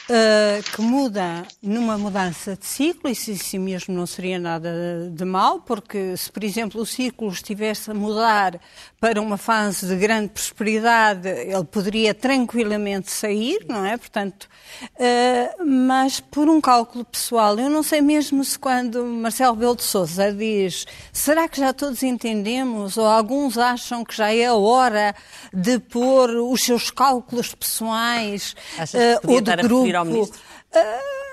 uh, 0.09 0.63
que 0.75 0.83
muda 0.83 1.47
numa 1.63 1.97
mudança 1.97 2.57
de 2.57 2.67
ciclo, 2.67 3.11
isso 3.11 3.31
em 3.31 3.37
si 3.37 3.59
mesmo 3.59 3.95
não 3.95 4.07
seria 4.07 4.39
nada 4.39 5.11
de 5.11 5.25
mal, 5.25 5.61
porque 5.61 6.17
se, 6.17 6.31
por 6.31 6.45
exemplo, 6.45 6.81
o 6.81 6.87
ciclo 6.87 7.29
estivesse 7.29 7.91
a 7.91 7.95
mudar 7.95 8.61
para 9.01 9.21
uma 9.21 9.37
fase 9.37 9.87
de 9.87 9.97
grande 9.97 10.29
prosperidade, 10.29 11.29
ele 11.29 11.65
poderia 11.65 12.15
tranquilamente 12.15 13.11
sair, 13.11 13.65
não 13.69 13.85
é? 13.85 13.97
Portanto, 13.97 14.49
uh, 14.95 15.65
mas 15.65 16.21
por 16.21 16.49
um 16.49 16.61
cálculo 16.61 17.05
pessoal, 17.05 17.59
eu 17.59 17.71
não 17.71 17.83
sei 17.83 18.01
mesmo 18.01 18.45
se 18.45 18.59
quando 18.59 19.05
Marcelo 19.05 19.57
Belo 19.57 19.77
de 19.77 19.83
Souza 19.83 20.33
diz 20.33 20.87
será 21.13 21.49
que 21.49 21.61
já 21.61 21.73
todos 21.73 22.03
entendemos, 22.03 22.97
ou 22.97 23.07
alguns 23.07 23.59
acham 23.59 24.05
que 24.05 24.17
já 24.17 24.33
é 24.33 24.47
a 24.47 24.55
hora 24.55 25.15
de 25.53 25.79
pôr 25.79 26.31
os 26.31 26.63
seus 26.63 26.91
cálculos 26.91 27.55
pessoais 27.55 28.55
uh, 28.79 29.31
ou 29.31 29.41
de 29.41 29.57
grupo 29.57 29.94
ir 29.95 29.97
ao 29.97 30.05
ministro? 30.05 30.41
Uh, 30.75 31.25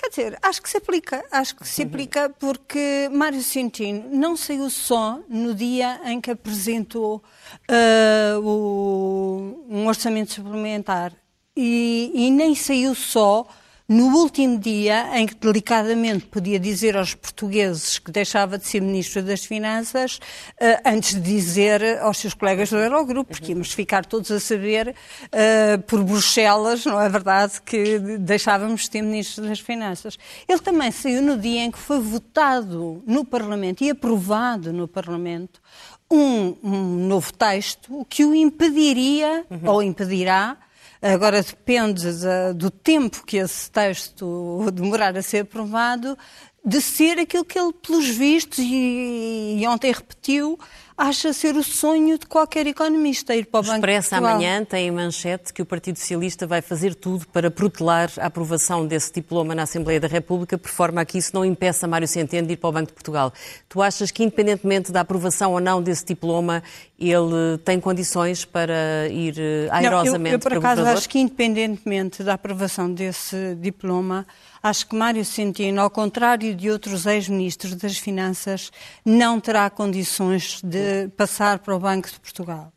Quer 0.00 0.08
dizer, 0.08 0.38
acho 0.40 0.62
que 0.62 0.70
se 0.70 0.78
aplica. 0.78 1.22
Acho 1.30 1.56
que 1.56 1.68
se 1.68 1.82
aplica 1.82 2.30
porque 2.30 3.10
Mário 3.12 3.42
Centino 3.42 4.08
não 4.10 4.34
saiu 4.34 4.70
só 4.70 5.20
no 5.28 5.54
dia 5.54 6.00
em 6.06 6.18
que 6.22 6.30
apresentou 6.30 7.22
uh, 7.70 8.40
o, 8.40 9.66
um 9.68 9.86
orçamento 9.86 10.32
suplementar 10.32 11.12
e, 11.54 12.10
e 12.14 12.30
nem 12.30 12.54
saiu 12.54 12.94
só 12.94 13.46
no 13.90 14.06
último 14.18 14.56
dia 14.56 15.18
em 15.18 15.26
que 15.26 15.34
delicadamente 15.34 16.24
podia 16.26 16.60
dizer 16.60 16.96
aos 16.96 17.12
portugueses 17.12 17.98
que 17.98 18.12
deixava 18.12 18.56
de 18.56 18.64
ser 18.64 18.80
Ministro 18.80 19.20
das 19.20 19.44
Finanças, 19.44 20.20
uh, 20.60 20.80
antes 20.86 21.14
de 21.14 21.20
dizer 21.20 21.98
aos 21.98 22.18
seus 22.18 22.32
colegas 22.32 22.70
do 22.70 22.76
Eurogrupo, 22.76 23.32
porque 23.32 23.50
íamos 23.50 23.72
ficar 23.72 24.06
todos 24.06 24.30
a 24.30 24.38
saber 24.38 24.94
uh, 24.94 25.82
por 25.88 26.04
Bruxelas, 26.04 26.86
não 26.86 27.00
é 27.00 27.08
verdade, 27.08 27.60
que 27.62 27.98
deixávamos 28.20 28.82
de 28.82 28.90
ter 28.90 29.02
Ministro 29.02 29.44
das 29.44 29.58
Finanças. 29.58 30.16
Ele 30.48 30.60
também 30.60 30.92
saiu 30.92 31.20
no 31.20 31.36
dia 31.36 31.64
em 31.64 31.70
que 31.72 31.78
foi 31.78 31.98
votado 31.98 33.02
no 33.04 33.24
Parlamento 33.24 33.82
e 33.82 33.90
aprovado 33.90 34.72
no 34.72 34.86
Parlamento 34.86 35.60
um, 36.08 36.54
um 36.62 37.08
novo 37.08 37.32
texto 37.32 38.06
que 38.08 38.24
o 38.24 38.32
impediria, 38.32 39.44
uhum. 39.50 39.68
ou 39.68 39.82
impedirá, 39.82 40.56
Agora 41.02 41.42
depende 41.42 42.06
do 42.54 42.70
tempo 42.70 43.24
que 43.24 43.38
esse 43.38 43.70
texto 43.70 44.66
demorar 44.72 45.16
a 45.16 45.22
ser 45.22 45.42
aprovado, 45.42 46.16
de 46.64 46.80
ser 46.80 47.18
aquilo 47.18 47.44
que 47.44 47.58
ele, 47.58 47.72
pelos 47.72 48.08
vistos, 48.08 48.58
e, 48.58 49.56
e 49.58 49.66
ontem 49.66 49.92
repetiu, 49.92 50.58
acha 51.00 51.32
ser 51.32 51.56
o 51.56 51.64
sonho 51.64 52.18
de 52.18 52.26
qualquer 52.26 52.66
economista 52.66 53.34
ir 53.34 53.46
para 53.46 53.60
o, 53.60 53.62
Banco 53.62 53.76
Expressa 53.76 54.18
amanhã 54.18 54.62
tem 54.62 54.88
em 54.88 54.90
manchete 54.90 55.50
que 55.50 55.62
o 55.62 55.66
Partido 55.66 55.98
Socialista 55.98 56.46
vai 56.46 56.60
fazer 56.60 56.94
tudo 56.94 57.26
para 57.28 57.50
protelar 57.50 58.10
a 58.18 58.26
aprovação 58.26 58.86
desse 58.86 59.10
diploma 59.14 59.54
na 59.54 59.62
Assembleia 59.62 59.98
da 59.98 60.08
República, 60.08 60.58
por 60.58 60.70
forma 60.70 61.00
a 61.00 61.04
que 61.06 61.16
isso 61.16 61.30
não 61.32 61.42
impeça 61.42 61.88
Mário 61.88 62.06
Centeno 62.06 62.46
de 62.46 62.52
ir 62.52 62.56
para 62.58 62.68
o 62.68 62.72
Banco 62.72 62.88
de 62.88 62.92
Portugal. 62.92 63.32
Tu 63.66 63.80
achas 63.80 64.10
que, 64.10 64.22
independentemente 64.22 64.92
da 64.92 65.00
aprovação 65.00 65.54
ou 65.54 65.60
não 65.60 65.82
desse 65.82 66.04
diploma, 66.04 66.62
ele 66.98 67.56
tem 67.64 67.80
condições 67.80 68.44
para 68.44 69.08
ir 69.08 69.34
airosamente 69.70 70.20
não, 70.20 70.26
eu, 70.26 70.32
eu, 70.32 70.38
por 70.38 70.52
acaso, 70.52 70.84
acho 70.84 71.08
que, 71.08 71.18
independentemente 71.18 72.22
da 72.22 72.34
aprovação 72.34 72.92
desse 72.92 73.54
diploma, 73.54 74.26
Acho 74.62 74.86
que 74.86 74.94
Mário 74.94 75.24
Centeno, 75.24 75.80
ao 75.80 75.90
contrário 75.90 76.54
de 76.54 76.70
outros 76.70 77.06
ex-ministros 77.06 77.74
das 77.74 77.96
Finanças, 77.96 78.70
não 79.04 79.40
terá 79.40 79.70
condições 79.70 80.60
de 80.62 81.08
passar 81.16 81.60
para 81.60 81.74
o 81.74 81.78
Banco 81.78 82.10
de 82.10 82.20
Portugal. 82.20 82.72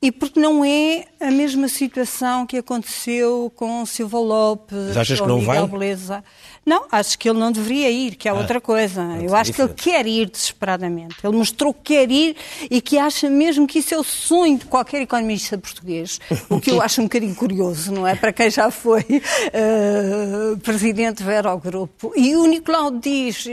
E 0.00 0.12
porque 0.12 0.38
não 0.38 0.64
é 0.64 1.06
a 1.20 1.30
mesma 1.30 1.68
situação 1.68 2.46
que 2.46 2.56
aconteceu 2.56 3.52
com 3.56 3.84
Silva 3.84 4.18
Lopes 4.18 4.78
Mas 4.78 4.96
achas 4.96 5.20
ou 5.20 5.26
que 5.26 5.32
não 5.32 5.38
Miguel 5.40 5.66
vai? 5.66 5.78
Beleza. 5.78 6.24
Não, 6.68 6.84
acho 6.92 7.18
que 7.18 7.30
ele 7.30 7.38
não 7.38 7.50
deveria 7.50 7.90
ir, 7.90 8.14
que 8.14 8.28
é 8.28 8.30
ah, 8.30 8.34
outra 8.34 8.60
coisa. 8.60 9.02
Eu 9.22 9.34
acho 9.34 9.54
que 9.54 9.62
ele 9.62 9.72
quer 9.72 10.06
ir 10.06 10.28
desesperadamente. 10.28 11.16
Ele 11.24 11.34
mostrou 11.34 11.72
que 11.72 11.94
quer 11.94 12.10
ir 12.10 12.36
e 12.70 12.82
que 12.82 12.98
acha 12.98 13.30
mesmo 13.30 13.66
que 13.66 13.78
isso 13.78 13.94
é 13.94 13.98
o 13.98 14.04
sonho 14.04 14.58
de 14.58 14.66
qualquer 14.66 15.00
economista 15.00 15.56
português. 15.56 16.20
O 16.50 16.60
que 16.60 16.70
eu 16.70 16.80
acho 16.84 17.00
um 17.00 17.04
bocadinho 17.04 17.34
curioso, 17.34 17.90
não 17.90 18.06
é? 18.06 18.14
Para 18.14 18.34
quem 18.34 18.50
já 18.50 18.70
foi 18.70 19.00
uh, 19.00 20.58
presidente 20.60 21.22
do 21.22 21.30
Eurogrupo. 21.30 22.12
E 22.14 22.36
o 22.36 22.44
Nicolau 22.44 22.90
diz 22.90 23.46
uh, 23.46 23.48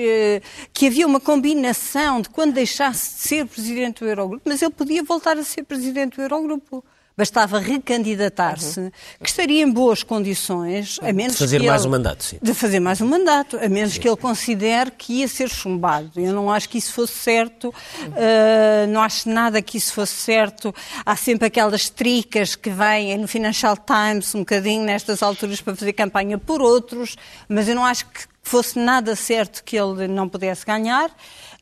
que 0.73 0.87
havia 0.87 1.07
uma 1.07 1.21
combinação 1.21 2.19
de 2.19 2.27
quando 2.27 2.51
deixasse 2.51 3.15
de 3.15 3.21
ser 3.21 3.45
presidente 3.45 4.01
do 4.01 4.09
Eurogrupo, 4.09 4.41
mas 4.43 4.61
ele 4.61 4.71
podia 4.71 5.01
voltar 5.03 5.37
a 5.37 5.43
ser 5.45 5.63
presidente 5.63 6.17
do 6.17 6.21
Eurogrupo 6.21 6.83
bastava 7.17 7.59
recandidatar-se, 7.59 8.79
uhum. 8.79 8.91
que 9.21 9.29
estaria 9.29 9.63
em 9.63 9.71
boas 9.71 10.03
condições, 10.03 10.99
a 11.01 11.13
menos 11.13 11.33
de 11.33 11.39
fazer 11.39 11.63
mais 11.63 11.81
ele, 11.81 11.87
um 11.87 11.91
mandato, 11.91 12.23
sim. 12.23 12.37
De 12.41 12.53
fazer 12.53 12.79
mais 12.79 13.01
um 13.01 13.07
mandato, 13.07 13.57
a 13.57 13.69
menos 13.69 13.93
sim. 13.93 14.01
que 14.01 14.07
ele 14.07 14.17
considere 14.17 14.91
que 14.91 15.13
ia 15.13 15.27
ser 15.27 15.49
chumbado. 15.49 16.11
Eu 16.17 16.33
não 16.33 16.51
acho 16.51 16.67
que 16.67 16.77
isso 16.77 16.91
fosse 16.91 17.13
certo, 17.13 17.69
uh, 17.69 18.87
não 18.89 19.01
acho 19.01 19.29
nada 19.29 19.61
que 19.61 19.77
isso 19.77 19.93
fosse 19.93 20.13
certo. 20.13 20.75
Há 21.05 21.15
sempre 21.15 21.47
aquelas 21.47 21.89
tricas 21.89 22.55
que 22.55 22.69
vêm 22.69 23.17
no 23.17 23.27
Financial 23.27 23.77
Times, 23.77 24.35
um 24.35 24.39
bocadinho 24.39 24.83
nestas 24.83 25.23
alturas, 25.23 25.61
para 25.61 25.75
fazer 25.75 25.93
campanha 25.93 26.37
por 26.37 26.61
outros, 26.61 27.15
mas 27.47 27.67
eu 27.69 27.75
não 27.75 27.85
acho 27.85 28.05
que 28.07 28.21
fosse 28.43 28.77
nada 28.77 29.15
certo 29.15 29.63
que 29.63 29.75
ele 29.75 30.07
não 30.07 30.29
pudesse 30.29 30.65
ganhar 30.65 31.09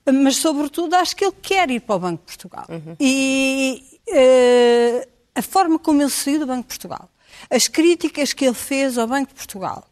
mas 0.05 0.35
sobretudo 0.35 0.95
acho 0.95 1.15
que 1.15 1.23
ele 1.23 1.35
quer 1.41 1.71
ir 1.71 1.79
para 1.79 1.95
o 1.95 1.99
Banco 1.99 2.17
de 2.17 2.25
Portugal. 2.25 2.65
Uhum. 2.67 2.95
E 2.99 3.81
uh, 4.09 5.12
a 5.35 5.41
forma 5.41 5.79
como 5.79 6.01
ele 6.01 6.09
saiu 6.09 6.39
do 6.39 6.45
Banco 6.45 6.61
de 6.61 6.67
Portugal, 6.67 7.09
as 7.49 7.67
críticas 7.67 8.33
que 8.33 8.45
ele 8.45 8.53
fez 8.53 8.97
ao 8.97 9.07
Banco 9.07 9.29
de 9.29 9.35
Portugal, 9.35 9.87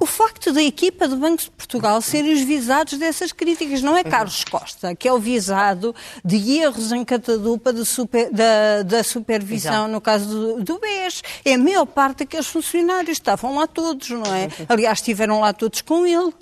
o 0.00 0.06
facto 0.06 0.52
da 0.52 0.62
equipa 0.62 1.06
do 1.06 1.16
Banco 1.16 1.42
de 1.42 1.50
Portugal 1.50 2.00
serem 2.00 2.32
os 2.32 2.40
visados 2.40 2.98
dessas 2.98 3.30
críticas, 3.30 3.82
não 3.82 3.96
é 3.96 4.02
Carlos 4.02 4.42
Costa, 4.44 4.94
que 4.94 5.06
é 5.06 5.12
o 5.12 5.18
visado 5.18 5.94
de 6.24 6.58
erros 6.58 6.92
em 6.92 7.04
catadupa 7.04 7.72
de 7.72 7.84
super, 7.84 8.30
da, 8.30 8.82
da, 8.82 9.04
supervisão 9.04 9.72
Exato. 9.72 9.92
no 9.92 10.00
caso 10.00 10.28
do, 10.28 10.64
do 10.64 10.78
BES. 10.78 11.22
É 11.44 11.54
a 11.54 11.58
maior 11.58 11.84
parte 11.84 12.20
daqueles 12.20 12.46
funcionários, 12.46 13.18
estavam 13.18 13.56
lá 13.56 13.66
todos, 13.66 14.08
não 14.08 14.34
é? 14.34 14.48
Aliás, 14.66 14.98
estiveram 14.98 15.40
lá 15.40 15.52
todos 15.52 15.82
com 15.82 16.06
ele. 16.06 16.32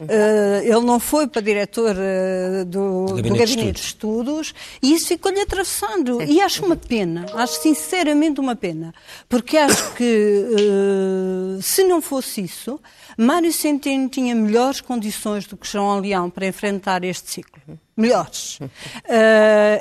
Uh, 0.00 0.62
ele 0.62 0.80
não 0.80 0.98
foi 0.98 1.26
para 1.26 1.40
diretor 1.40 1.94
uh, 1.94 2.64
do, 2.64 3.06
do, 3.06 3.22
Gabinete, 3.22 3.72
de, 3.72 3.80
Estudos. 3.80 4.52
e 4.82 4.94
isso 4.94 5.08
ficou-lhe 5.08 5.40
atravessando. 5.40 6.20
E 6.22 6.40
acho 6.40 6.64
uma 6.64 6.76
pena, 6.76 7.26
acho 7.34 7.62
sinceramente 7.62 8.40
uma 8.40 8.56
pena, 8.56 8.92
porque 9.28 9.56
acho 9.56 9.94
que 9.94 10.46
uh, 10.50 11.62
se 11.62 11.84
não 11.84 12.02
fosse 12.02 12.42
isso, 12.42 12.80
Mário 13.16 13.52
Centeno 13.52 14.08
tinha 14.08 14.34
melhores 14.34 14.80
condições 14.80 15.46
do 15.46 15.56
que 15.56 15.66
João 15.66 16.00
Leão 16.00 16.30
para 16.30 16.46
enfrentar 16.46 17.04
este 17.04 17.30
ciclo 17.30 17.78
melhores. 17.96 18.58
Uh, 18.58 18.68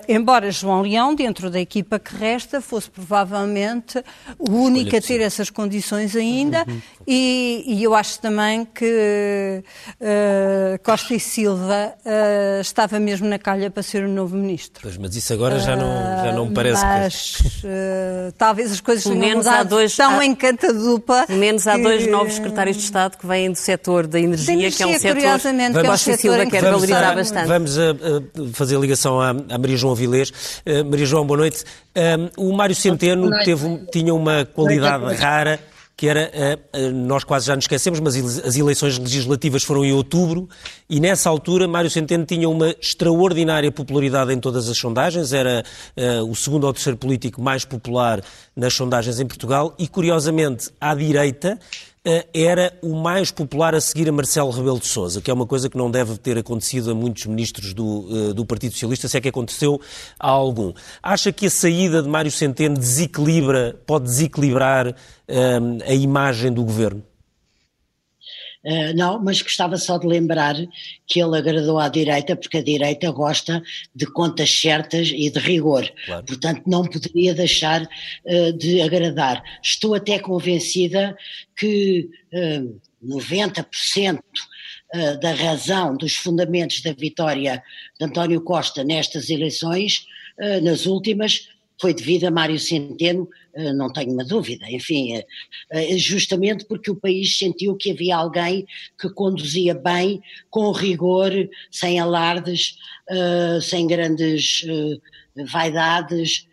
embora 0.07 0.51
João 0.51 0.81
Leão, 0.81 1.15
dentro 1.15 1.49
da 1.49 1.59
equipa 1.59 1.99
que 1.99 2.15
resta, 2.15 2.61
fosse 2.61 2.89
provavelmente 2.89 4.03
o 4.37 4.51
único 4.51 4.95
a 4.95 5.01
ter 5.01 5.19
essas 5.21 5.49
condições 5.49 6.15
ainda, 6.15 6.65
uhum. 6.67 6.81
e, 7.07 7.63
e, 7.65 7.83
eu 7.83 7.93
acho 7.93 8.19
também 8.19 8.65
que 8.65 9.63
uh, 9.99 10.83
Costa 10.83 11.13
e 11.15 11.19
Silva 11.19 11.93
uh, 12.05 12.61
estava 12.61 12.99
mesmo 12.99 13.27
na 13.27 13.39
calha 13.39 13.69
para 13.69 13.83
ser 13.83 14.03
o 14.03 14.09
novo 14.09 14.35
ministro. 14.35 14.81
Pois, 14.83 14.97
mas 14.97 15.15
isso 15.15 15.33
agora 15.33 15.59
já 15.59 15.75
não, 15.75 16.23
já 16.23 16.31
não 16.31 16.45
me 16.47 16.53
parece 16.53 16.85
mas, 16.85 17.35
que... 17.35 17.67
talvez 18.37 18.71
as 18.71 18.79
coisas 18.79 19.03
tenham 19.03 19.19
menos 19.19 19.45
mudado 19.45 19.59
há 19.59 19.63
dois, 19.63 19.95
tão 19.95 20.19
há, 20.19 20.25
encantadupa. 20.25 21.25
Pelo 21.25 21.39
menos 21.39 21.67
há 21.67 21.77
dois 21.77 22.07
novos 22.07 22.35
secretários 22.35 22.77
de 22.77 22.83
Estado 22.83 23.17
que 23.23 23.27
vêm 23.27 23.49
do 23.49 23.57
setor 23.57 24.05
da 24.05 24.19
energia, 24.19 24.69
que 24.69 24.83
é 24.83 24.85
um 24.85 24.99
setor 24.99 25.15
que 25.15 25.87
Costa 25.87 26.11
e 26.11 26.17
Silva 26.17 26.45
quer 26.45 26.61
valorizar 26.61 27.15
bastante. 27.15 27.47
Vamos 27.47 27.79
a 27.79 27.95
fazer 28.51 28.77
ligação 28.77 29.21
à, 29.21 29.29
à 29.29 29.57
Maria 29.57 29.77
João 29.77 29.93
Avilés. 29.93 30.29
Uh, 30.29 30.83
Maria 30.83 31.05
João, 31.05 31.25
boa 31.25 31.37
noite. 31.37 31.63
Uh, 31.95 32.49
o 32.49 32.53
Mário 32.53 32.75
Centeno 32.75 33.29
teve, 33.45 33.65
tinha 33.91 34.13
uma 34.13 34.45
qualidade 34.45 35.15
rara 35.15 35.57
que 35.95 36.07
era, 36.07 36.31
uh, 36.75 36.91
nós 36.91 37.23
quase 37.23 37.45
já 37.47 37.55
nos 37.55 37.63
esquecemos, 37.63 37.99
mas 37.99 38.15
as 38.39 38.57
eleições 38.57 38.97
legislativas 38.97 39.63
foram 39.63 39.85
em 39.85 39.93
outubro 39.93 40.49
e 40.89 40.99
nessa 40.99 41.29
altura 41.29 41.67
Mário 41.67 41.89
Centeno 41.89 42.25
tinha 42.25 42.49
uma 42.49 42.75
extraordinária 42.81 43.71
popularidade 43.71 44.33
em 44.33 44.39
todas 44.39 44.67
as 44.67 44.77
sondagens, 44.77 45.31
era 45.31 45.63
uh, 45.95 46.29
o 46.29 46.35
segundo 46.35 46.65
ou 46.65 46.73
terceiro 46.73 46.97
político 46.97 47.41
mais 47.41 47.63
popular 47.63 48.21
nas 48.55 48.73
sondagens 48.73 49.19
em 49.19 49.25
Portugal 49.25 49.73
e, 49.77 49.87
curiosamente, 49.87 50.69
à 50.81 50.93
direita, 50.93 51.57
eh, 51.57 51.92
era 52.33 52.77
o 52.81 52.95
mais 52.95 53.31
popular 53.31 53.73
a 53.73 53.79
seguir 53.79 54.09
a 54.09 54.11
Marcelo 54.11 54.51
Rebelo 54.51 54.79
de 54.79 54.87
Sousa, 54.87 55.21
que 55.21 55.31
é 55.31 55.33
uma 55.33 55.45
coisa 55.45 55.69
que 55.69 55.77
não 55.77 55.89
deve 55.89 56.17
ter 56.17 56.37
acontecido 56.37 56.91
a 56.91 56.95
muitos 56.95 57.25
ministros 57.25 57.73
do, 57.73 58.07
eh, 58.11 58.33
do 58.33 58.45
Partido 58.45 58.73
Socialista, 58.73 59.07
se 59.07 59.17
é 59.17 59.21
que 59.21 59.29
aconteceu 59.29 59.79
a 60.19 60.29
algum. 60.29 60.73
Acha 61.01 61.31
que 61.31 61.45
a 61.45 61.49
saída 61.49 62.03
de 62.03 62.09
Mário 62.09 62.31
Centeno 62.31 62.77
desequilibra, 62.77 63.79
pode 63.85 64.05
desequilibrar 64.05 64.87
um, 64.87 65.77
eh, 65.79 65.91
a 65.91 65.93
imagem 65.93 66.51
do 66.51 66.63
governo? 66.63 67.01
Uh, 68.65 68.95
não, 68.95 69.21
mas 69.21 69.41
gostava 69.41 69.75
só 69.77 69.97
de 69.97 70.07
lembrar 70.07 70.55
que 71.05 71.21
ele 71.21 71.37
agradou 71.37 71.77
à 71.79 71.89
direita, 71.89 72.33
porque 72.35 72.59
a 72.59 72.63
direita 72.63 73.11
gosta 73.11 73.61
de 73.93 74.05
contas 74.05 74.49
certas 74.51 75.09
e 75.13 75.29
de 75.29 75.39
rigor. 75.39 75.91
Claro. 76.05 76.25
Portanto, 76.25 76.63
não 76.65 76.85
poderia 76.85 77.33
deixar 77.33 77.83
uh, 77.83 78.53
de 78.53 78.81
agradar. 78.81 79.43
Estou 79.61 79.93
até 79.93 80.17
convencida 80.17 81.15
que 81.55 82.09
uh, 82.33 82.79
90% 83.05 84.21
da 85.19 85.33
razão 85.33 85.97
dos 85.97 86.13
fundamentos 86.13 86.79
da 86.83 86.93
vitória 86.93 87.63
de 87.99 88.05
António 88.05 88.39
Costa 88.41 88.83
nestas 88.83 89.31
eleições, 89.31 90.05
nas 90.61 90.85
últimas, 90.85 91.49
foi 91.79 91.93
devido 91.93 92.25
a 92.25 92.31
Mário 92.31 92.59
Centeno, 92.59 93.27
eh, 93.53 93.73
não 93.73 93.91
tenho 93.91 94.11
uma 94.11 94.23
dúvida, 94.23 94.65
enfim, 94.69 95.15
eh, 95.15 95.25
eh, 95.71 95.97
justamente 95.97 96.65
porque 96.65 96.91
o 96.91 96.95
país 96.95 97.37
sentiu 97.37 97.75
que 97.75 97.91
havia 97.91 98.15
alguém 98.15 98.65
que 98.99 99.09
conduzia 99.09 99.73
bem, 99.73 100.21
com 100.49 100.71
rigor, 100.71 101.31
sem 101.71 101.99
alardes, 101.99 102.77
sem 103.61 103.85
grandes 103.85 104.65
vaidades, 105.51 106.47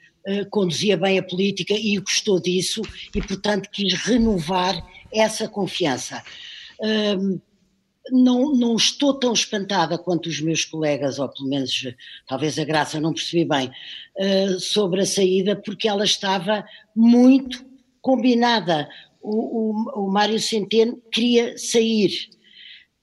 conduzia 0.51 0.97
bem 0.97 1.19
a 1.19 1.23
política 1.23 1.75
e 1.75 1.97
gostou 1.99 2.41
disso 2.41 2.83
e, 3.15 3.23
portanto, 3.23 3.71
quis 3.71 3.95
renovar 3.95 4.85
essa 5.13 5.47
confiança 5.49 6.23
não, 8.11 8.53
não 8.53 8.77
estou 8.77 9.15
tão 9.15 9.33
espantada 9.33 9.99
quanto 9.99 10.29
os 10.29 10.41
meus 10.41 10.65
colegas, 10.65 11.19
ou 11.19 11.29
pelo 11.29 11.49
menos 11.49 11.87
talvez 12.27 12.59
a 12.59 12.65
Graça 12.65 13.01
não 13.01 13.13
percebi 13.13 13.45
bem, 13.45 13.71
uh, 14.19 14.61
sobre 14.61 15.03
a 15.03 15.07
saída, 15.07 15.57
porque 15.57 15.89
ela 15.89 16.05
estava 16.05 16.65
muito 16.95 17.65
combinada. 18.01 18.89
O, 19.23 19.71
o, 19.71 20.07
o 20.07 20.11
Mário 20.11 20.41
Centeno 20.41 21.01
queria 21.13 21.57
sair. 21.59 22.11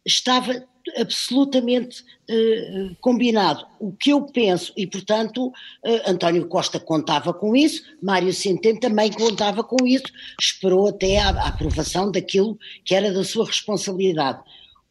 Estava 0.06 0.66
absolutamente 0.96 2.02
uh, 2.30 2.96
combinado. 3.02 3.66
O 3.80 3.92
que 3.92 4.12
eu 4.12 4.22
penso, 4.22 4.72
e 4.78 4.88
portanto 4.88 5.48
uh, 5.48 6.10
António 6.10 6.48
Costa 6.48 6.80
contava 6.80 7.34
com 7.34 7.56
isso, 7.56 7.84
Mário 8.02 8.34
Centeno 8.34 8.80
também 8.80 9.12
contava 9.12 9.64
com 9.64 9.86
isso, 9.86 10.06
esperou 10.40 10.88
até 10.88 11.20
a 11.20 11.30
aprovação 11.30 12.12
daquilo 12.12 12.58
que 12.86 12.96
era 12.96 13.12
da 13.12 13.24
sua 13.24 13.46
responsabilidade. 13.46 14.40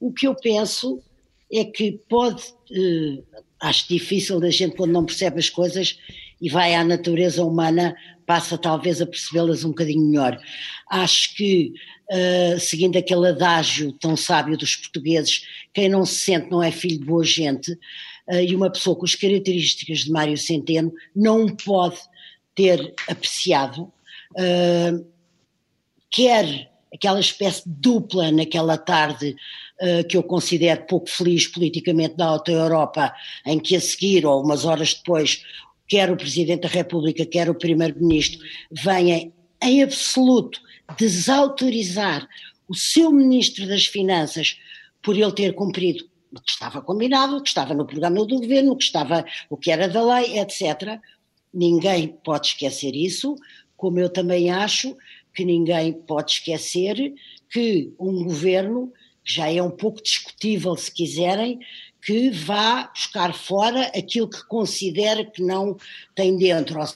O 0.01 0.13
que 0.13 0.27
eu 0.27 0.35
penso 0.35 1.03
é 1.53 1.65
que 1.65 2.01
pode, 2.09 2.43
eh, 2.71 3.23
acho 3.61 3.89
difícil 3.89 4.41
da 4.41 4.51
gente 4.51 4.77
quando 4.77 4.93
não 4.93 5.07
percebe 5.07 5.39
as 5.39 5.49
coisas 5.49 5.99
e 6.41 6.49
vai 6.49 6.75
à 6.75 6.85
natureza 6.85 7.45
humana, 7.45 7.95
passa 8.27 8.59
talvez 8.59 9.01
a 9.01 9.07
percebê-las 9.07 9.65
um 9.65 9.69
bocadinho 9.69 10.05
melhor. 10.07 10.39
Acho 10.91 11.35
que, 11.35 11.73
uh, 12.11 12.61
seguindo 12.61 12.99
aquele 12.99 13.29
adágio 13.29 13.93
tão 13.93 14.17
sábio 14.17 14.57
dos 14.59 14.77
portugueses, 14.77 15.47
quem 15.73 15.89
não 15.89 16.05
se 16.05 16.17
sente 16.17 16.51
não 16.51 16.63
é 16.63 16.71
filho 16.71 16.99
de 16.99 17.05
boa 17.07 17.25
gente, 17.25 17.73
uh, 17.73 18.41
e 18.47 18.55
uma 18.55 18.71
pessoa 18.71 18.97
com 18.97 19.05
as 19.05 19.15
características 19.15 20.01
de 20.01 20.11
Mário 20.11 20.37
Centeno 20.37 20.93
não 21.15 21.47
pode 21.47 21.99
ter 22.55 22.95
apreciado, 23.09 23.85
uh, 24.33 25.07
quer 26.11 26.71
aquela 26.97 27.21
espécie 27.21 27.63
dupla 27.67 28.31
naquela 28.33 28.79
tarde 28.79 29.37
uh, 29.81 30.07
que 30.09 30.17
eu 30.17 30.23
considero 30.23 30.87
pouco 30.87 31.09
feliz 31.09 31.47
politicamente 31.47 32.17
da 32.17 32.27
Alta 32.27 32.51
Europa, 32.51 33.15
em 33.45 33.59
que 33.59 33.77
a 33.77 33.81
seguir, 33.81 34.25
ou 34.27 34.43
umas 34.43 34.65
horas 34.65 34.95
depois, 34.95 35.45
quer 35.87 36.11
o 36.11 36.17
Presidente 36.17 36.63
da 36.63 36.69
República, 36.69 37.25
quer 37.27 37.49
o 37.49 37.55
Primeiro-Ministro, 37.55 38.41
venham 38.73 39.33
em 39.63 39.83
absoluto 39.83 40.61
desautorizar 40.99 42.27
o 42.69 42.75
seu 42.75 43.13
Ministro 43.13 43.67
das 43.69 43.87
Finanças 43.87 44.59
por 45.03 45.17
ele 45.17 45.33
ter 45.33 45.55
cumprido 45.55 46.05
o 46.33 46.41
que 46.41 46.51
estava 46.51 46.83
combinado, 46.83 47.37
o 47.37 47.43
que 47.43 47.49
estava 47.49 47.75
no 47.75 47.87
programa 47.87 48.25
do 48.25 48.41
governo, 48.41 48.73
o 48.73 48.77
que 48.77 48.85
estava, 48.85 49.25
o 49.49 49.57
que 49.57 49.71
era 49.71 49.89
da 49.89 50.03
lei, 50.03 50.39
etc. 50.39 50.99
Ninguém 51.53 52.09
pode 52.09 52.49
esquecer 52.49 52.95
isso, 52.97 53.37
como 53.77 54.01
eu 54.01 54.09
também 54.09 54.51
acho 54.51 54.97
que 55.37 55.45
ninguém 55.45 55.93
pode 55.93 56.33
esquecer 56.33 57.15
que 57.51 57.93
um 58.01 58.25
governo 58.25 58.91
que 59.23 59.35
já 59.35 59.53
é 59.53 59.63
um 59.63 59.71
pouco 59.71 60.03
discutível, 60.03 60.75
se 60.77 60.91
quiserem, 60.91 61.59
que 62.01 62.31
vá 62.31 62.85
buscar 62.95 63.35
fora 63.35 63.83
aquilo 63.89 64.31
que 64.31 64.43
considera 64.47 65.25
que 65.25 65.43
não 65.43 65.77
tem 66.15 66.37
dentro, 66.39 66.81
ou 66.81 66.87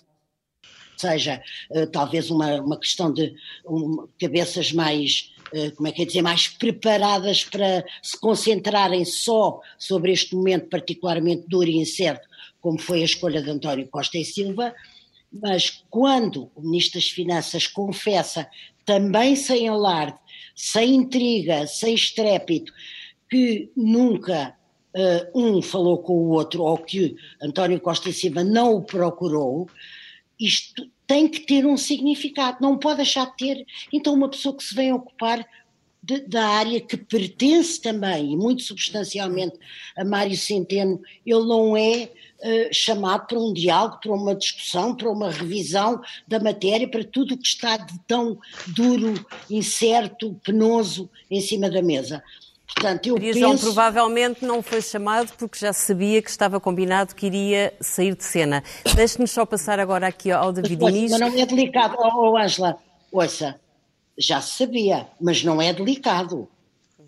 seja, 0.97 1.43
uh, 1.71 1.87
talvez 1.89 2.31
uma, 2.31 2.61
uma 2.61 2.79
questão 2.79 3.13
de 3.13 3.35
um, 3.67 4.07
cabeças 4.19 4.73
mais, 4.73 5.33
uh, 5.53 5.75
como 5.75 5.89
é 5.89 5.93
que 5.93 6.03
é 6.03 6.05
dizer, 6.07 6.23
mais 6.23 6.47
preparadas 6.47 7.45
para 7.45 7.85
se 8.03 8.19
concentrarem 8.19 9.05
só 9.05 9.61
sobre 9.79 10.13
este 10.13 10.35
momento 10.35 10.69
particularmente 10.69 11.49
duro 11.49 11.69
e 11.69 11.79
incerto, 11.79 12.29
como 12.61 12.79
foi 12.79 13.03
a 13.03 13.07
escolha 13.07 13.43
de 13.43 13.51
António 13.51 13.89
Costa 13.89 14.17
e 14.17 14.25
Silva, 14.25 14.73
mas 15.33 15.85
quando 15.89 16.51
o 16.55 16.63
Ministro 16.63 17.01
das 17.01 17.09
Finanças 17.09 17.67
confessa, 17.67 18.49
também 18.85 19.37
sem 19.37 19.69
alarde, 19.69 20.19
sem 20.55 20.95
intriga, 20.95 21.67
sem 21.67 21.95
estrépito, 21.95 22.73
que 23.31 23.71
nunca 23.77 24.57
uh, 24.95 25.41
um 25.41 25.63
falou 25.63 25.99
com 25.99 26.15
o 26.15 26.31
outro 26.31 26.63
ou 26.63 26.77
que 26.77 27.17
António 27.41 27.81
Costa 27.81 28.09
e 28.09 28.13
Silva 28.13 28.43
não 28.43 28.75
o 28.75 28.83
procurou, 28.83 29.69
isto 30.39 30.91
tem 31.07 31.29
que 31.29 31.41
ter 31.41 31.67
um 31.67 31.77
significado, 31.77 32.59
não 32.61 32.79
pode 32.79 32.99
deixar 32.99 33.27
de 33.27 33.37
ter. 33.37 33.67
Então, 33.93 34.15
uma 34.15 34.29
pessoa 34.29 34.57
que 34.57 34.63
se 34.63 34.75
vem 34.75 34.93
ocupar 34.93 35.47
de, 36.03 36.21
da 36.21 36.47
área 36.47 36.81
que 36.81 36.97
pertence 36.97 37.81
também, 37.81 38.33
e 38.33 38.37
muito 38.37 38.63
substancialmente, 38.63 39.59
a 39.97 40.05
Mário 40.05 40.37
Centeno, 40.37 41.01
ele 41.27 41.45
não 41.45 41.77
é 41.77 42.11
uh, 42.43 42.69
chamado 42.73 43.27
para 43.27 43.39
um 43.39 43.53
diálogo, 43.53 43.99
para 44.01 44.13
uma 44.13 44.35
discussão, 44.35 44.95
para 44.95 45.11
uma 45.11 45.31
revisão 45.31 46.01
da 46.27 46.41
matéria, 46.41 46.89
para 46.89 47.05
tudo 47.05 47.35
o 47.35 47.39
que 47.39 47.47
está 47.47 47.77
de 47.77 47.99
tão 48.07 48.39
duro, 48.67 49.15
incerto, 49.49 50.39
penoso 50.45 51.09
em 51.31 51.41
cima 51.41 51.71
da 51.71 51.83
mesa. 51.83 52.23
Portanto, 52.75 53.07
eu 53.09 53.17
penso... 53.17 53.65
provavelmente 53.65 54.45
não 54.45 54.63
foi 54.63 54.81
chamado 54.81 55.33
porque 55.37 55.59
já 55.59 55.73
sabia 55.73 56.23
que 56.23 56.31
estava 56.31 56.61
combinado 56.61 57.15
que 57.15 57.27
iria 57.27 57.75
sair 57.81 58.15
de 58.15 58.25
cena. 58.25 58.63
Deixe-nos 58.95 59.33
só 59.33 59.45
passar 59.45 59.81
agora 59.81 60.07
aqui 60.07 60.31
ao 60.31 60.53
David 60.53 60.81
mas, 60.81 60.95
Inês. 60.95 61.11
Mas 61.11 61.21
não 61.21 61.39
é 61.39 61.47
delicado, 61.47 61.97
oh, 61.99 62.31
oh 62.31 62.37
Angela, 62.37 62.79
ouça, 63.11 63.61
já 64.17 64.41
se 64.41 64.59
sabia, 64.59 65.09
mas 65.21 65.43
não 65.43 65.61
é 65.61 65.73
delicado. 65.73 66.49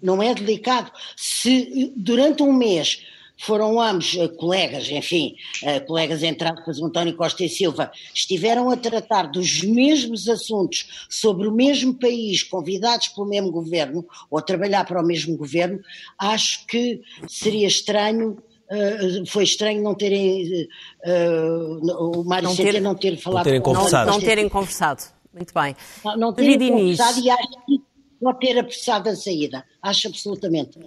Não 0.03 0.21
é 0.21 0.35
delicado. 0.35 0.91
Se 1.17 1.93
durante 1.97 2.43
um 2.43 2.53
mês 2.53 3.07
foram 3.39 3.81
ambos 3.81 4.15
uh, 4.15 4.29
colegas, 4.37 4.89
enfim, 4.91 5.35
uh, 5.63 5.85
colegas 5.87 6.23
entre 6.23 6.49
aspas, 6.49 6.79
o 6.79 6.87
António 6.87 7.17
Costa 7.17 7.45
e 7.45 7.49
Silva, 7.49 7.91
estiveram 8.15 8.71
a 8.71 8.77
tratar 8.77 9.25
dos 9.25 9.63
mesmos 9.63 10.29
assuntos 10.29 11.07
sobre 11.09 11.49
o 11.49 11.53
mesmo 11.53 11.95
país, 11.95 12.43
convidados 12.43 13.09
pelo 13.09 13.27
mesmo 13.27 13.51
governo, 13.51 14.07
ou 14.31 14.39
a 14.39 14.43
trabalhar 14.43 14.85
para 14.85 15.01
o 15.01 15.07
mesmo 15.07 15.37
governo, 15.37 15.81
acho 16.19 16.67
que 16.67 17.01
seria 17.29 17.67
estranho 17.67 18.37
Uh, 18.71 19.27
foi 19.27 19.45
estranho 19.45 19.83
não 19.83 19.95
terem 19.95 20.67
uh, 21.05 22.19
o 22.19 22.25
Mário 22.25 22.49
não 22.49 22.57
ter, 22.57 22.81
não 22.81 22.95
ter 22.95 23.19
falado 23.19 23.45
não 23.45 23.45
terem 23.45 23.61
conversado. 23.61 24.07
Não, 24.07 24.15
não 24.15 24.21
terem 24.25 24.49
conversado. 24.49 25.03
Muito 25.35 25.53
bem. 25.53 25.77
Não, 26.03 26.17
não 26.17 26.33
terem 26.33 26.71
conversado 26.71 27.21
e 27.21 27.29
acho 27.29 27.67
que 27.67 27.83
pode 28.19 28.39
ter 28.39 28.59
apressado 28.59 29.11
a 29.11 29.17
saída. 29.17 29.63
Acho 29.83 30.09
absolutamente. 30.09 30.79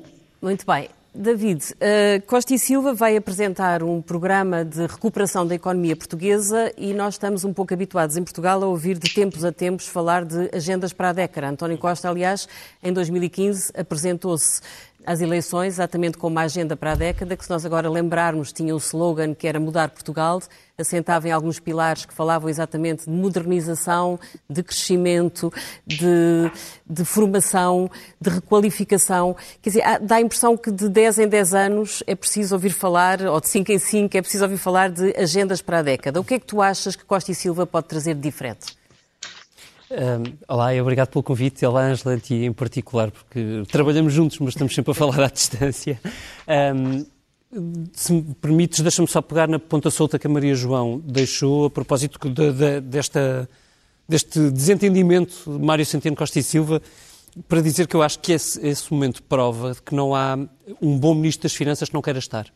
Muito 0.42 0.66
bem. 0.66 0.90
David, 1.18 1.64
uh, 1.76 2.26
Costa 2.28 2.54
e 2.54 2.60
Silva 2.60 2.94
vai 2.94 3.16
apresentar 3.16 3.82
um 3.82 4.02
programa 4.02 4.66
de 4.66 4.86
recuperação 4.86 5.48
da 5.48 5.56
economia 5.56 5.96
portuguesa 5.96 6.74
e 6.78 6.94
nós 6.94 7.14
estamos 7.14 7.46
um 7.46 7.54
pouco 7.54 7.74
habituados 7.74 8.18
em 8.18 8.24
Portugal 8.24 8.62
a 8.62 8.68
ouvir 8.68 9.00
de 9.00 9.14
tempos 9.14 9.46
a 9.46 9.52
tempos 9.52 9.88
falar 9.88 10.26
de 10.26 10.50
agendas 10.54 10.92
para 10.92 11.12
a 11.12 11.14
década. 11.14 11.48
António 11.48 11.78
Costa, 11.78 12.10
aliás, 12.10 12.50
em 12.84 12.92
2015 12.92 13.72
apresentou-se 13.78 14.62
às 15.06 15.22
eleições, 15.22 15.74
exatamente 15.74 16.18
como 16.18 16.36
uma 16.36 16.44
agenda 16.44 16.76
para 16.76 16.92
a 16.92 16.96
década, 16.96 17.36
que 17.36 17.44
se 17.44 17.50
nós 17.50 17.66
agora 17.66 17.90
lembrarmos 17.90 18.52
tinha 18.52 18.74
o 18.74 18.78
slogan 18.78 19.34
que 19.34 19.48
era 19.48 19.60
mudar 19.60 19.90
Portugal, 19.90 20.42
assentava 20.78 21.28
em 21.28 21.32
alguns 21.32 21.60
pilares 21.60 22.06
que 22.06 22.14
falavam 22.14 22.50
exatamente 22.50 23.06
de 23.06 23.12
modernização, 23.12 24.20
de 24.50 24.62
crescimento, 24.62 25.52
de, 25.86 26.52
de 26.86 27.06
formação, 27.06 27.90
de 28.20 28.30
requalificação. 28.30 29.36
Quer 29.62 29.70
dizer, 29.70 29.84
dá 30.02 30.16
a 30.16 30.22
impressão 30.22 30.58
que 30.58 30.72
de 30.72 30.90
10 30.90 31.20
em 31.20 31.28
10 31.28 31.54
anos 31.54 32.04
é 32.06 32.16
preciso 32.16 32.56
ouvir 32.56 32.72
falar, 32.72 33.22
ou 33.22 33.40
de 33.40 33.48
5 33.48 33.72
em 33.72 33.80
5 33.80 34.18
é 34.18 34.22
preciso 34.22 34.44
ouvir 34.44 34.58
falar 34.58 34.90
de 34.90 35.16
agendas 35.18 35.62
para 35.62 35.80
a 35.80 35.82
década. 35.82 36.20
O 36.20 36.24
que 36.24 36.36
é 36.36 36.40
que 36.40 36.46
tu 36.46 36.62
achas 36.62 36.96
que 36.96 37.06
Costa 37.06 37.32
e 37.32 37.36
Silva 37.36 37.66
pode 37.66 37.88
trazer 37.88 38.14
de 38.14 38.22
diferente? 38.22 38.85
Um, 39.92 40.34
olá 40.48 40.74
e 40.74 40.82
obrigado 40.82 41.10
pelo 41.10 41.24
convite, 41.24 41.64
olá 41.64 41.86
Angela, 41.86 42.18
ti 42.18 42.34
em 42.34 42.52
particular, 42.52 43.12
porque 43.12 43.64
trabalhamos 43.72 44.14
juntos, 44.14 44.40
mas 44.40 44.50
estamos 44.50 44.74
sempre 44.74 44.92
a 44.92 44.94
falar 44.96 45.24
à 45.24 45.28
distância. 45.28 46.00
Um, 46.74 47.06
se 47.94 48.12
me 48.12 48.34
permites, 48.36 48.80
deixa-me 48.82 49.08
só 49.08 49.22
pegar 49.22 49.48
na 49.48 49.60
ponta 49.60 49.92
solta 49.92 50.18
que 50.18 50.26
a 50.26 50.30
Maria 50.30 50.56
João 50.56 51.00
deixou 51.06 51.66
a 51.66 51.70
propósito 51.70 52.18
de, 52.28 52.52
de, 52.52 52.82
desta, 52.82 53.48
deste 54.10 54.50
desentendimento 54.50 55.44
de 55.46 55.64
Mário 55.64 55.86
Centeno 55.86 56.16
Costa 56.16 56.40
e 56.40 56.44
Silva, 56.44 56.82
para 57.48 57.62
dizer 57.62 57.88
que 57.88 57.96
eu 57.96 58.02
acho 58.02 58.20
que 58.20 58.34
esse, 58.34 58.66
esse 58.66 58.92
momento 58.92 59.22
prova 59.22 59.74
de 59.74 59.82
que 59.82 59.94
não 59.94 60.16
há 60.16 60.38
um 60.82 60.98
bom 60.98 61.14
Ministro 61.14 61.44
das 61.44 61.54
Finanças 61.54 61.90
que 61.90 61.94
não 61.94 62.02
queira 62.02 62.20
estar. 62.20 62.52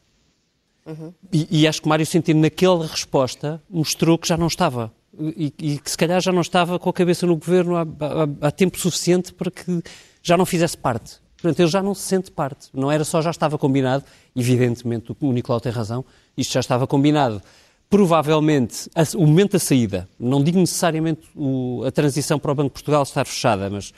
Uhum. 0.85 1.13
E, 1.31 1.61
e 1.61 1.67
acho 1.67 1.81
que 1.81 1.87
Mário 1.87 2.05
Centeno, 2.05 2.41
naquela 2.41 2.87
resposta, 2.87 3.61
mostrou 3.69 4.17
que 4.17 4.27
já 4.27 4.35
não 4.35 4.47
estava 4.47 4.91
e, 5.17 5.53
e, 5.57 5.79
que 5.79 5.89
se 5.89 5.97
calhar 5.97 6.21
já 6.21 6.31
não 6.31 6.41
estava 6.41 6.77
com 6.77 6.89
a 6.89 6.93
cabeça 6.93 7.25
no 7.25 7.35
governo 7.35 7.75
há, 7.75 7.81
há, 7.81 8.47
há, 8.47 8.51
tempo 8.51 8.79
suficiente 8.79 9.33
para 9.33 9.49
que 9.49 9.81
já 10.21 10.37
não 10.37 10.45
fizesse 10.45 10.77
parte. 10.77 11.17
Portanto, 11.41 11.59
ele 11.59 11.69
já 11.69 11.81
não 11.81 11.95
se 11.95 12.01
sente 12.01 12.31
parte. 12.31 12.67
Não 12.73 12.91
era 12.91 13.03
só 13.03 13.21
já 13.21 13.31
estava 13.31 13.57
combinado, 13.57 14.03
evidentemente 14.35 15.15
o 15.19 15.31
Nicolau 15.31 15.59
tem 15.59 15.71
razão, 15.71 16.05
isto 16.37 16.53
já 16.53 16.59
estava 16.59 16.85
combinado. 16.85 17.41
Provavelmente, 17.89 18.89
a, 18.93 19.03
o 19.17 19.25
momento 19.25 19.53
da 19.53 19.59
saída, 19.59 20.07
não 20.19 20.43
digo 20.43 20.59
necessariamente 20.59 21.21
o, 21.35 21.83
a 21.85 21.91
transição 21.91 22.37
para 22.37 22.51
o 22.51 22.55
Banco 22.55 22.69
de 22.69 22.73
Portugal 22.73 23.01
estar 23.01 23.25
fechada, 23.25 23.67
mas 23.69 23.89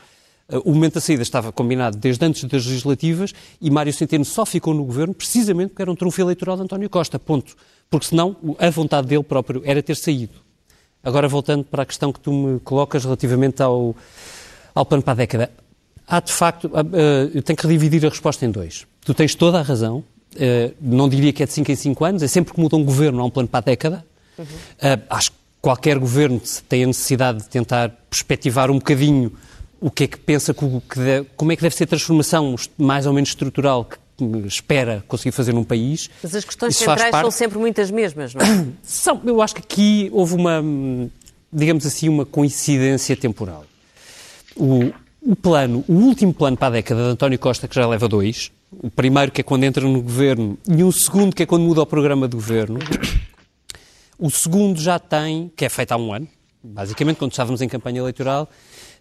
uh, 0.50 0.60
o 0.64 0.74
momento 0.74 0.94
da 0.94 1.02
saída 1.02 1.24
estava 1.24 1.52
combinado 1.52 1.98
desde 1.98 2.24
antes 2.24 2.44
das 2.46 2.66
legislativas 2.66 3.34
e 3.60 3.70
Mário 3.70 3.92
Centeno 3.92 4.24
só 4.24 4.46
ficou 4.46 4.74
no 4.74 4.86
governo 4.86 5.14
precisamente 5.14 5.70
porque 5.70 5.82
era 5.82 5.92
um 5.92 5.96
trunfo 5.96 6.22
eleitoral 6.22 6.56
de 6.56 6.64
António 6.64 6.90
Costa, 6.90 7.20
ponto. 7.20 7.54
Porque 7.90 8.06
senão 8.06 8.38
a 8.58 8.70
vontade 8.70 9.08
dele 9.08 9.24
próprio 9.24 9.62
era 9.66 9.84
ter 9.84 9.98
saído. 9.98 10.51
Agora, 11.04 11.28
voltando 11.28 11.64
para 11.64 11.84
a 11.84 11.86
questão 11.86 12.12
que 12.14 12.20
tu 12.20 12.32
me 12.32 12.60
colocas 12.60 13.04
relativamente 13.04 13.62
ao, 13.62 13.96
ao 14.74 14.86
plano 14.86 15.04
para 15.04 15.14
a 15.14 15.16
década. 15.16 15.52
Há, 16.08 16.20
de 16.20 16.32
facto, 16.32 16.66
uh, 16.68 17.32
eu 17.34 17.42
tenho 17.42 17.58
que 17.58 17.68
dividir 17.68 18.06
a 18.06 18.10
resposta 18.10 18.46
em 18.46 18.52
dois. 18.52 18.86
Tu 19.04 19.14
tens 19.14 19.34
toda 19.34 19.60
a 19.60 19.62
razão, 19.62 19.98
uh, 20.00 20.74
não 20.80 21.10
diria 21.10 21.34
que 21.34 21.42
é 21.42 21.46
de 21.46 21.54
5 21.54 21.72
em 21.72 21.76
5 21.76 22.06
anos, 22.06 22.24
é 22.24 22.28
sempre 22.28 22.54
que 22.54 22.60
muda 22.60 22.76
um 22.76 22.84
governo, 22.84 23.22
há 23.22 23.26
um 23.26 23.30
plano 23.30 23.48
para 23.48 23.60
a 23.60 23.62
década. 23.62 24.06
Uhum. 24.38 24.46
Uh, 24.46 25.02
acho 25.10 25.32
que 25.32 25.38
qualquer 25.62 25.98
governo 25.98 26.42
tem 26.68 26.84
a 26.84 26.88
necessidade 26.88 27.40
de 27.40 27.50
tentar 27.50 27.90
perspectivar 28.10 28.70
um 28.70 28.76
bocadinho 28.76 29.32
o 29.80 29.90
que 29.90 30.04
é 30.04 30.08
que 30.08 30.18
pensa, 30.18 30.54
como 30.54 31.52
é 31.52 31.56
que 31.56 31.62
deve 31.64 31.76
ser 31.76 31.86
a 31.86 31.88
transformação 31.88 32.56
mais 32.78 33.08
ou 33.08 33.14
menos 33.14 33.30
estrutural 33.30 33.84
que 33.84 33.98
espera 34.46 35.04
conseguir 35.08 35.32
fazer 35.32 35.54
num 35.54 35.64
país. 35.64 36.10
Mas 36.22 36.36
as 36.36 36.46
questões 36.46 36.76
Isso 36.76 36.86
centrais 36.86 37.12
parte... 37.12 37.24
são 37.24 37.32
sempre 37.32 37.58
muitas 37.58 37.92
mesmas, 37.92 38.34
não 38.34 38.42
é? 38.42 38.68
São, 38.84 39.22
eu 39.26 39.42
acho 39.42 39.56
que 39.56 39.62
aqui 39.62 40.10
houve 40.14 40.36
uma, 40.36 40.64
digamos 41.52 41.86
assim, 41.86 42.10
uma 42.10 42.26
coincidência 42.26 43.16
temporal. 43.16 43.66
O, 44.56 44.92
o 45.22 45.36
plano, 45.36 45.84
o 45.88 45.94
último 45.94 46.34
plano 46.34 46.58
para 46.58 46.68
a 46.68 46.72
década 46.72 47.04
de 47.04 47.10
António 47.10 47.40
Costa, 47.40 47.68
que 47.68 47.76
já 47.76 47.88
leva 47.88 48.08
dois, 48.08 48.52
o 48.72 48.90
primeiro 48.90 49.32
que 49.32 49.42
é 49.42 49.44
quando 49.44 49.64
entra 49.64 49.86
no 49.86 50.02
governo 50.02 50.58
e 50.68 50.84
um 50.84 50.92
segundo 50.92 51.36
que 51.36 51.44
é 51.44 51.46
quando 51.46 51.64
muda 51.64 51.82
o 51.82 51.86
programa 51.86 52.28
de 52.28 52.36
governo, 52.36 52.80
o 54.18 54.30
segundo 54.30 54.80
já 54.80 54.98
tem, 54.98 55.52
que 55.56 55.66
é 55.66 55.70
feito 55.70 55.92
há 55.92 55.98
um 55.98 56.14
ano, 56.14 56.28
basicamente 56.64 57.18
quando 57.18 57.32
estávamos 57.32 57.62
em 57.62 57.68
campanha 57.68 58.00
eleitoral, 58.00 58.50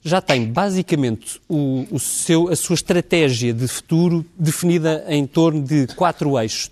já 0.02 0.20
tem 0.20 0.46
basicamente 0.46 1.40
o, 1.48 1.86
o 1.90 1.98
seu, 1.98 2.48
a 2.48 2.56
sua 2.56 2.74
estratégia 2.74 3.52
de 3.52 3.68
futuro 3.68 4.24
definida 4.38 5.04
em 5.08 5.26
torno 5.26 5.62
de 5.62 5.86
quatro 5.88 6.38
eixos, 6.38 6.70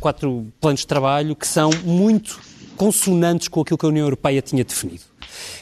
quatro 0.00 0.46
planos 0.60 0.80
de 0.80 0.86
trabalho 0.86 1.36
que 1.36 1.46
são 1.46 1.70
muito 1.84 2.40
consonantes 2.80 3.46
com 3.46 3.60
aquilo 3.60 3.76
que 3.76 3.84
a 3.84 3.90
União 3.90 4.06
Europeia 4.06 4.40
tinha 4.40 4.64
definido 4.64 5.02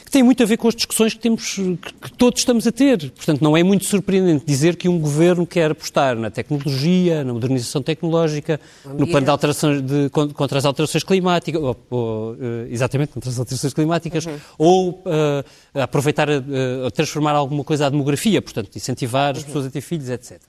que 0.05 0.09
tem 0.09 0.23
muito 0.23 0.41
a 0.41 0.45
ver 0.45 0.57
com 0.57 0.67
as 0.67 0.73
discussões 0.73 1.13
que, 1.13 1.19
temos, 1.19 1.53
que 1.53 2.11
todos 2.17 2.39
estamos 2.39 2.65
a 2.65 2.71
ter. 2.71 3.11
Portanto, 3.11 3.43
não 3.43 3.55
é 3.55 3.61
muito 3.61 3.85
surpreendente 3.85 4.43
dizer 4.43 4.75
que 4.75 4.89
um 4.89 4.97
governo 4.97 5.45
quer 5.45 5.69
apostar 5.69 6.15
na 6.15 6.31
tecnologia, 6.31 7.23
na 7.23 7.31
modernização 7.31 7.83
tecnológica, 7.83 8.59
no 8.83 9.05
plano 9.05 9.25
de 9.25 9.29
alterações 9.29 9.81
de, 9.83 10.09
contra 10.09 10.57
as 10.57 10.65
alterações 10.65 11.03
climáticas, 11.03 11.61
ou, 11.61 11.77
ou, 11.91 12.35
eh, 12.41 12.67
exatamente, 12.71 13.11
contra 13.11 13.29
as 13.29 13.37
alterações 13.37 13.71
climáticas, 13.71 14.25
uhum. 14.25 14.39
ou 14.57 14.89
uh, 14.89 15.45
aproveitar, 15.75 16.27
uh, 16.27 16.89
transformar 16.91 17.33
alguma 17.33 17.63
coisa 17.63 17.85
à 17.85 17.89
demografia, 17.91 18.41
portanto, 18.41 18.75
incentivar 18.75 19.33
as 19.35 19.41
uhum. 19.41 19.45
pessoas 19.45 19.65
a 19.67 19.69
ter 19.69 19.81
filhos, 19.81 20.09
etc. 20.09 20.41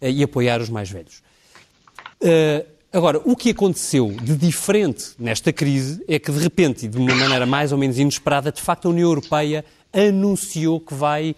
Uh, 0.00 0.06
e 0.06 0.22
apoiar 0.22 0.62
os 0.62 0.70
mais 0.70 0.90
velhos. 0.90 1.22
Agora, 2.92 3.20
o 3.24 3.34
que 3.34 3.50
aconteceu 3.50 4.14
de 4.22 4.36
diferente 4.36 5.12
nesta 5.18 5.50
crise 5.50 6.04
é 6.06 6.18
que, 6.18 6.30
de 6.30 6.38
repente, 6.38 6.84
e 6.84 6.88
de 6.88 6.98
uma 6.98 7.14
maneira 7.14 7.46
mais 7.46 7.72
ou 7.72 7.78
menos 7.78 7.98
inesperada, 7.98 8.52
de 8.52 8.60
facto 8.60 8.86
a 8.86 8.90
União 8.90 9.08
Europeia 9.08 9.64
anunciou 9.92 10.78
que 10.78 10.92
vai 10.92 11.34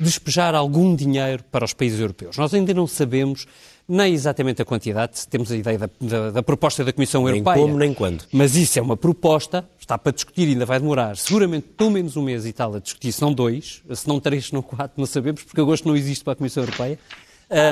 despejar 0.00 0.54
algum 0.54 0.94
dinheiro 0.96 1.44
para 1.52 1.66
os 1.66 1.74
países 1.74 2.00
europeus. 2.00 2.38
Nós 2.38 2.54
ainda 2.54 2.72
não 2.72 2.86
sabemos 2.86 3.46
nem 3.88 4.14
exatamente 4.14 4.60
a 4.60 4.64
quantidade, 4.64 5.28
temos 5.28 5.52
a 5.52 5.56
ideia 5.56 5.78
da, 5.78 5.90
da, 6.00 6.30
da 6.30 6.42
proposta 6.42 6.82
da 6.82 6.92
Comissão 6.92 7.22
nem 7.24 7.34
Europeia. 7.34 7.56
Nem 7.56 7.66
como, 7.66 7.78
nem 7.78 7.94
quando. 7.94 8.24
Mas 8.32 8.56
isso 8.56 8.78
é 8.78 8.82
uma 8.82 8.96
proposta, 8.96 9.68
está 9.78 9.96
para 9.98 10.12
discutir, 10.12 10.48
ainda 10.48 10.64
vai 10.64 10.80
demorar 10.80 11.16
seguramente 11.16 11.66
pelo 11.76 11.90
menos 11.90 12.16
um 12.16 12.22
mês 12.22 12.46
e 12.46 12.52
tal 12.52 12.74
a 12.74 12.80
discutir, 12.80 13.12
se 13.12 13.20
não 13.20 13.32
dois, 13.32 13.82
se 13.92 14.08
não 14.08 14.18
três, 14.18 14.46
se 14.46 14.54
não 14.54 14.62
quatro, 14.62 14.94
não 14.96 15.06
sabemos, 15.06 15.42
porque 15.42 15.60
agosto 15.60 15.86
não 15.86 15.94
existe 15.94 16.24
para 16.24 16.32
a 16.32 16.36
Comissão 16.36 16.62
Europeia. 16.62 16.98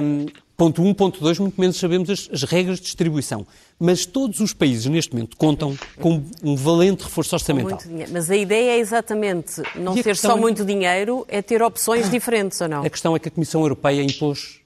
Um, 0.03 0.27
ponto 0.57 0.83
1, 0.83 0.89
um, 0.89 0.95
ponto 0.95 1.21
2, 1.21 1.39
muito 1.39 1.61
menos 1.61 1.77
sabemos 1.77 2.11
as, 2.11 2.29
as, 2.33 2.43
regras 2.45 2.79
de 2.79 2.85
distribuição. 2.85 3.47
Mas 3.79 4.07
todos 4.07 4.41
os 4.41 4.53
países, 4.53 4.87
neste 4.87 5.13
momento, 5.13 5.37
contam 5.37 5.77
com 6.01 6.23
um 6.43 6.55
valente 6.55 7.05
reforço 7.05 7.35
orçamental. 7.35 7.79
Mas 8.11 8.31
a 8.31 8.37
ideia 8.37 8.73
é 8.73 8.79
exatamente 8.79 9.63
não 9.75 9.95
ter 9.95 10.17
só 10.17 10.37
é... 10.37 10.41
muito 10.41 10.65
dinheiro, 10.65 11.25
é 11.29 11.43
ter 11.43 11.63
opções 11.63 12.11
diferentes, 12.11 12.61
ou 12.61 12.69
não? 12.69 12.85
A 12.85 12.91
questão 12.91 13.17
é 13.17 13.19
que 13.19 13.29
a 13.29 13.31
Comissão 13.31 13.61
Europeia 13.63 14.03
impôs 14.03 14.61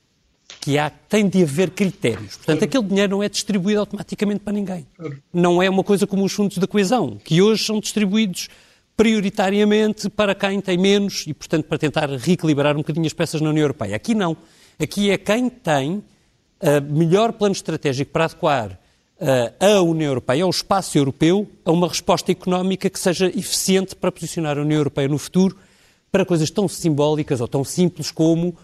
que 0.61 0.79
há, 0.79 0.91
tem 0.91 1.29
de 1.29 1.43
haver 1.43 1.71
critérios. 1.71 2.37
Portanto, 2.37 2.65
aquele 2.65 2.85
dinheiro 2.85 3.13
não 3.13 3.23
é 3.23 3.29
distribuído 3.29 3.81
automaticamente 3.81 4.41
para 4.41 4.53
ninguém. 4.53 4.87
Não 5.33 5.63
é 5.63 5.71
uma 5.71 5.85
coisa 5.85 6.07
como 6.07 6.25
os 6.25 6.33
fundos 6.33 6.59
da 6.59 6.67
coesão, 6.67 7.19
que 7.23 7.41
hoje 7.41 7.65
são 7.65 7.81
distribuídos 7.81 8.49
prioritariamente 8.97 10.11
para 10.11 10.35
quem 10.35 10.61
tem 10.61 10.77
menos 10.77 11.25
e, 11.27 11.33
portanto, 11.33 11.67
para 11.67 11.79
tentar 11.79 12.11
reequilibrar 12.11 12.75
um 12.75 12.79
bocadinho 12.79 13.07
as 13.07 13.13
peças 13.13 13.41
na 13.41 13.51
União 13.51 13.63
Europeia. 13.63 13.95
Aqui 13.95 14.15
não. 14.15 14.37
Aqui 14.81 15.11
é 15.11 15.19
quem 15.19 15.51
tem 15.51 15.97
uh, 15.97 16.81
melhor 16.89 17.33
plano 17.33 17.53
estratégico 17.53 18.13
para 18.13 18.27
adequar 18.27 18.79
uh, 19.21 19.65
a 19.65 19.83
União 19.83 20.11
Europeia, 20.11 20.45
ao 20.45 20.51
espaço 20.51 20.97
europeu, 20.97 21.49
a 21.65 21.73
uma 21.73 21.89
resposta 21.89 22.31
económica 22.31 22.89
que 22.89 22.99
seja 22.99 23.27
eficiente 23.27 23.97
para 23.97 24.13
posicionar 24.13 24.57
a 24.57 24.61
União 24.61 24.79
Europeia 24.79 25.09
no 25.09 25.19
futuro 25.19 25.57
para 26.13 26.25
coisas 26.25 26.49
tão 26.49 26.69
simbólicas 26.69 27.41
ou 27.41 27.49
tão 27.49 27.65
simples 27.65 28.13
como 28.13 28.51
uh, 28.51 28.55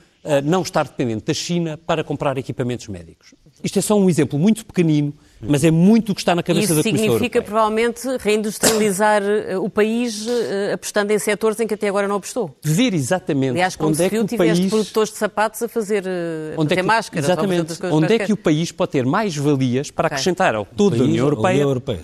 não 0.44 0.62
estar 0.62 0.84
dependente 0.84 1.24
da 1.24 1.34
China 1.34 1.76
para 1.76 2.04
comprar 2.04 2.38
equipamentos 2.38 2.86
médicos. 2.86 3.34
Isto 3.64 3.80
é 3.80 3.82
só 3.82 3.98
um 3.98 4.08
exemplo 4.08 4.38
muito 4.38 4.64
pequenino 4.64 5.12
mas 5.48 5.64
é 5.64 5.70
muito 5.70 6.12
o 6.12 6.14
que 6.14 6.20
está 6.20 6.34
na 6.34 6.42
cabeça 6.42 6.72
Isso 6.72 6.74
da 6.74 6.82
Comissão 6.82 6.98
significa, 6.98 7.38
Europeia. 7.38 7.42
provavelmente, 7.42 8.08
reindustrializar 8.20 9.22
eh, 9.22 9.58
o 9.58 9.68
país 9.68 10.26
eh, 10.26 10.72
apostando 10.72 11.12
em 11.12 11.18
setores 11.18 11.58
em 11.60 11.66
que 11.66 11.74
até 11.74 11.88
agora 11.88 12.08
não 12.08 12.16
apostou. 12.16 12.56
Ver 12.62 12.94
exatamente 12.94 13.50
Aliás, 13.50 13.76
onde 13.78 13.96
se 13.96 14.04
é 14.04 14.10
que 14.10 14.18
o 14.18 14.24
tiveste 14.24 14.60
país... 14.62 14.70
produtores 14.70 15.12
de 15.12 15.18
sapatos 15.18 15.62
a 15.62 15.68
fazer, 15.68 16.04
a 16.06 16.60
onde 16.60 16.68
fazer 16.68 16.80
é 16.80 16.82
que, 16.82 16.86
máscaras. 16.86 17.24
Exatamente. 17.24 17.78
Onde 17.90 18.14
é 18.14 18.18
que 18.18 18.32
o 18.32 18.36
país 18.36 18.72
pode 18.72 18.92
ter 18.92 19.04
mais 19.04 19.36
valias 19.36 19.90
para 19.90 20.06
okay. 20.06 20.16
acrescentar 20.16 20.54
ao 20.54 20.64
todo 20.64 20.96
da 20.96 21.04
União 21.04 21.26
Europeia? 21.26 21.54
União 21.54 21.68
Europeia. 21.68 22.00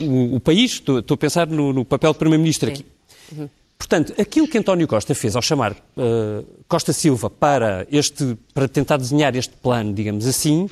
O, 0.00 0.36
o, 0.36 0.40
país, 0.40 0.72
estou, 0.72 1.00
estou, 1.00 1.14
a 1.14 1.18
pensar 1.18 1.46
no, 1.46 1.72
no 1.72 1.84
papel 1.84 2.12
do 2.12 2.18
Primeiro-Ministro 2.18 2.70
aqui. 2.70 2.84
Uhum. 3.32 3.48
Portanto, 3.76 4.14
aquilo 4.18 4.48
que 4.48 4.56
António 4.56 4.86
Costa 4.86 5.14
fez 5.14 5.36
ao 5.36 5.42
chamar 5.42 5.72
uh, 5.72 6.44
Costa 6.68 6.92
Silva 6.92 7.28
para, 7.28 7.86
este, 7.90 8.36
para 8.54 8.68
tentar 8.68 8.96
desenhar 8.96 9.34
este 9.36 9.54
plano, 9.56 9.92
digamos 9.92 10.26
assim, 10.26 10.70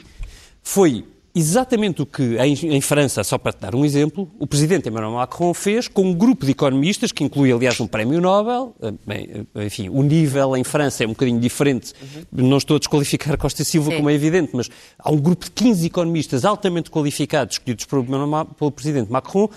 foi 0.63 1.05
exatamente 1.35 2.03
o 2.03 2.07
que 2.07 2.37
em, 2.37 2.55
em, 2.75 2.81
França, 2.81 3.25
só 3.25 3.39
para 3.39 3.53
te 3.53 3.61
dar 3.61 3.75
um 3.75 3.85
exemplo, 3.85 4.31
o 4.39 4.47
presidente 4.47 4.89
Emmanuel 4.89 5.13
Macron 5.13 5.55
fez 5.55 5.89
com 5.89 6.03
um 6.03 6.15
grupo 6.15 6.45
de 6.45 6.53
economistas, 6.53 7.11
que 7.11 7.25
inclui, 7.25 7.53
aliás, 7.53 7.81
um 7.81 7.87
prémio 7.87 8.21
Nobel. 8.21 8.75
Eh, 8.83 8.93
bem, 9.07 9.47
eh, 9.55 9.65
enfim, 9.65 9.89
o 9.89 10.03
nível 10.03 10.57
em 10.57 10.65
França 10.65 11.05
é 11.05 11.07
um 11.07 11.11
bocadinho 11.11 11.41
diferente. 11.41 11.93
Uhum. 12.33 12.49
Não 12.49 12.59
estou 12.59 12.77
a 12.77 12.79
desqualificar 12.79 13.37
Costa 13.39 13.65
Silva, 13.65 13.91
Sim. 13.91 13.97
como 13.97 14.11
é 14.11 14.15
evidente, 14.15 14.51
mas 14.53 14.69
há 14.99 15.11
um 15.11 15.19
grupo 15.19 15.47
de 15.47 15.51
15 15.53 15.87
economistas 15.87 16.45
altamente 16.45 16.91
qualificados, 16.91 17.57
escolhidos 17.57 17.87
pelo, 17.87 18.05
pelo 18.05 18.71
presidente 18.71 19.11
Macron, 19.11 19.49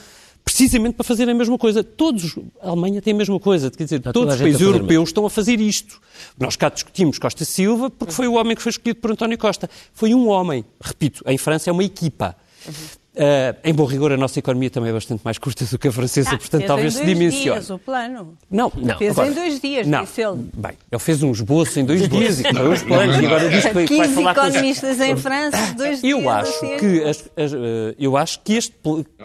precisamente 0.56 0.94
para 0.96 1.04
fazer 1.04 1.30
a 1.30 1.34
mesma 1.34 1.58
coisa. 1.58 1.84
Todos, 1.84 2.38
a 2.62 2.70
Alemanha 2.70 3.02
tem 3.02 3.14
a 3.14 3.18
mesma 3.18 3.38
coisa, 3.38 3.70
quer 3.70 3.84
dizer, 3.84 3.98
Está 3.98 4.14
todos 4.14 4.36
os 4.36 4.42
países 4.42 4.62
europeus 4.62 5.10
estão 5.10 5.26
a 5.26 5.30
fazer 5.30 5.60
isto. 5.60 6.00
Nós 6.40 6.56
cá 6.56 6.70
discutimos 6.70 7.20
Costa 7.20 7.44
Silva 7.44 7.90
porque 7.90 8.14
foi 8.14 8.26
o 8.26 8.36
homem 8.36 8.56
que 8.56 8.62
foi 8.62 8.70
escolhido 8.70 9.02
por 9.02 9.12
António 9.12 9.38
Costa. 9.38 9.70
Foi 9.94 10.14
um 10.14 10.30
homem, 10.30 10.64
repito, 10.80 11.22
em 11.28 11.38
França 11.38 11.70
é 11.70 11.74
uma 11.74 11.84
equipa. 11.84 12.38
Uhum. 12.66 12.74
Uh, 13.16 13.56
em 13.64 13.74
bom 13.74 13.86
rigor, 13.86 14.12
a 14.12 14.18
nossa 14.18 14.40
economia 14.40 14.70
também 14.70 14.90
é 14.90 14.94
bastante 14.94 15.22
mais 15.24 15.38
curta 15.38 15.64
do 15.64 15.80
que 15.80 15.88
a 15.88 15.92
francesa, 15.92 16.32
ah, 16.34 16.38
portanto 16.38 16.66
talvez 16.66 16.96
se 16.96 17.06
dimensione. 17.06 17.62
Dias, 17.62 17.70
o 17.70 17.80
plano. 17.80 18.38
Não, 18.52 18.70
não. 18.76 18.98
Fez 18.98 19.12
agora, 19.14 19.30
em 19.30 19.34
dois 19.34 19.60
dias, 19.62 19.88
não. 19.88 20.04
disse 20.04 20.22
ele. 20.22 20.50
Bem, 20.54 20.74
ele 20.92 21.00
fez 21.00 21.24
um 21.24 21.32
esboço 21.32 21.80
em 21.80 21.86
dois 21.86 22.10
dias 22.10 22.42
e 22.42 22.44
foi 22.44 22.74
os 22.74 22.84
planos 22.84 23.18
e 23.18 23.26
agora 23.26 23.48
diz 23.48 23.66
que 23.66 23.98
vai 23.98 24.10
falar 24.10 24.36
com 24.36 24.42
economistas 24.42 25.00
em 25.00 25.16
França, 25.16 25.74
dois 25.78 26.04
eu 26.04 26.20
dias. 26.20 26.34
Acho 26.34 26.50
assim. 26.50 26.78
que 26.78 27.04
as, 27.04 27.30
as, 27.38 27.54
uh, 27.54 27.58
eu 27.98 28.18
acho 28.18 28.42
que 28.42 28.54
este, 28.58 28.76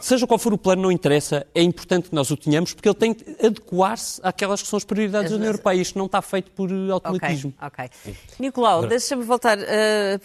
seja 0.00 0.24
qual 0.24 0.38
for 0.38 0.52
o 0.52 0.58
plano, 0.58 0.82
não 0.82 0.92
interessa, 0.92 1.44
é 1.52 1.62
importante 1.62 2.10
que 2.10 2.14
nós 2.14 2.30
o 2.30 2.36
tenhamos 2.36 2.72
porque 2.72 2.88
ele 2.88 2.94
tem 2.94 3.12
que 3.12 3.44
adequar-se 3.44 4.20
àquelas 4.22 4.62
que 4.62 4.68
são 4.68 4.76
as 4.76 4.84
prioridades 4.84 5.30
da 5.30 5.36
União 5.36 5.48
Europeia. 5.48 5.80
Isto 5.80 5.98
não 5.98 6.06
está 6.06 6.22
feito 6.22 6.52
por 6.52 6.70
automatismo. 6.92 7.52
Ok, 7.60 7.86
ok. 8.04 8.16
Nicolau, 8.38 8.86
deixa-me 8.86 9.24
voltar 9.24 9.58
uh, 9.58 9.62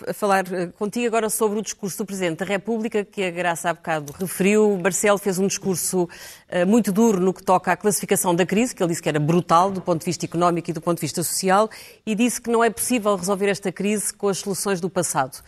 a 0.08 0.14
falar 0.14 0.44
contigo 0.78 1.08
agora 1.08 1.32
sobre 1.32 1.58
o 1.58 1.64
discurso 1.64 1.98
do 1.98 2.06
Presidente 2.06 2.38
da 2.38 2.46
República, 2.46 3.04
que 3.04 3.24
a 3.24 3.32
Graça 3.32 3.55
há 3.64 3.74
bocado 3.74 4.12
referiu 4.18 4.78
Marcelo 4.82 5.18
fez 5.18 5.38
um 5.38 5.48
discurso 5.48 6.04
uh, 6.04 6.66
muito 6.68 6.92
duro 6.92 7.20
no 7.20 7.34
que 7.34 7.44
toca 7.44 7.72
à 7.72 7.78
classificação 7.78 8.36
da 8.36 8.46
crise, 8.46 8.76
que 8.76 8.84
ele 8.84 8.90
disse 8.90 9.02
que 9.02 9.08
era 9.08 9.20
brutal 9.20 9.72
do 9.72 9.80
ponto 9.80 10.00
de 10.00 10.06
vista 10.06 10.26
económico 10.26 10.70
e 10.70 10.74
do 10.74 10.82
ponto 10.82 10.98
de 10.98 11.02
vista 11.02 11.24
social, 11.24 11.70
e 12.06 12.16
disse 12.16 12.42
que 12.42 12.50
não 12.50 12.64
é 12.64 12.70
possível 12.70 13.16
resolver 13.16 13.48
esta 13.48 13.72
crise 13.72 14.14
com 14.14 14.28
as 14.28 14.40
soluções 14.40 14.82
do 14.82 14.90
passado. 14.90 15.42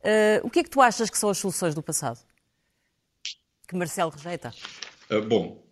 Uh, 0.00 0.44
o 0.46 0.50
que 0.50 0.58
é 0.58 0.62
que 0.64 0.70
tu 0.70 0.82
achas 0.82 1.08
que 1.08 1.16
são 1.16 1.30
as 1.30 1.38
soluções 1.38 1.74
do 1.74 1.82
passado? 1.82 2.18
Que 3.66 3.74
Marcelo 3.74 4.10
rejeita? 4.10 4.52
Uh, 5.10 5.22
bom, 5.22 5.63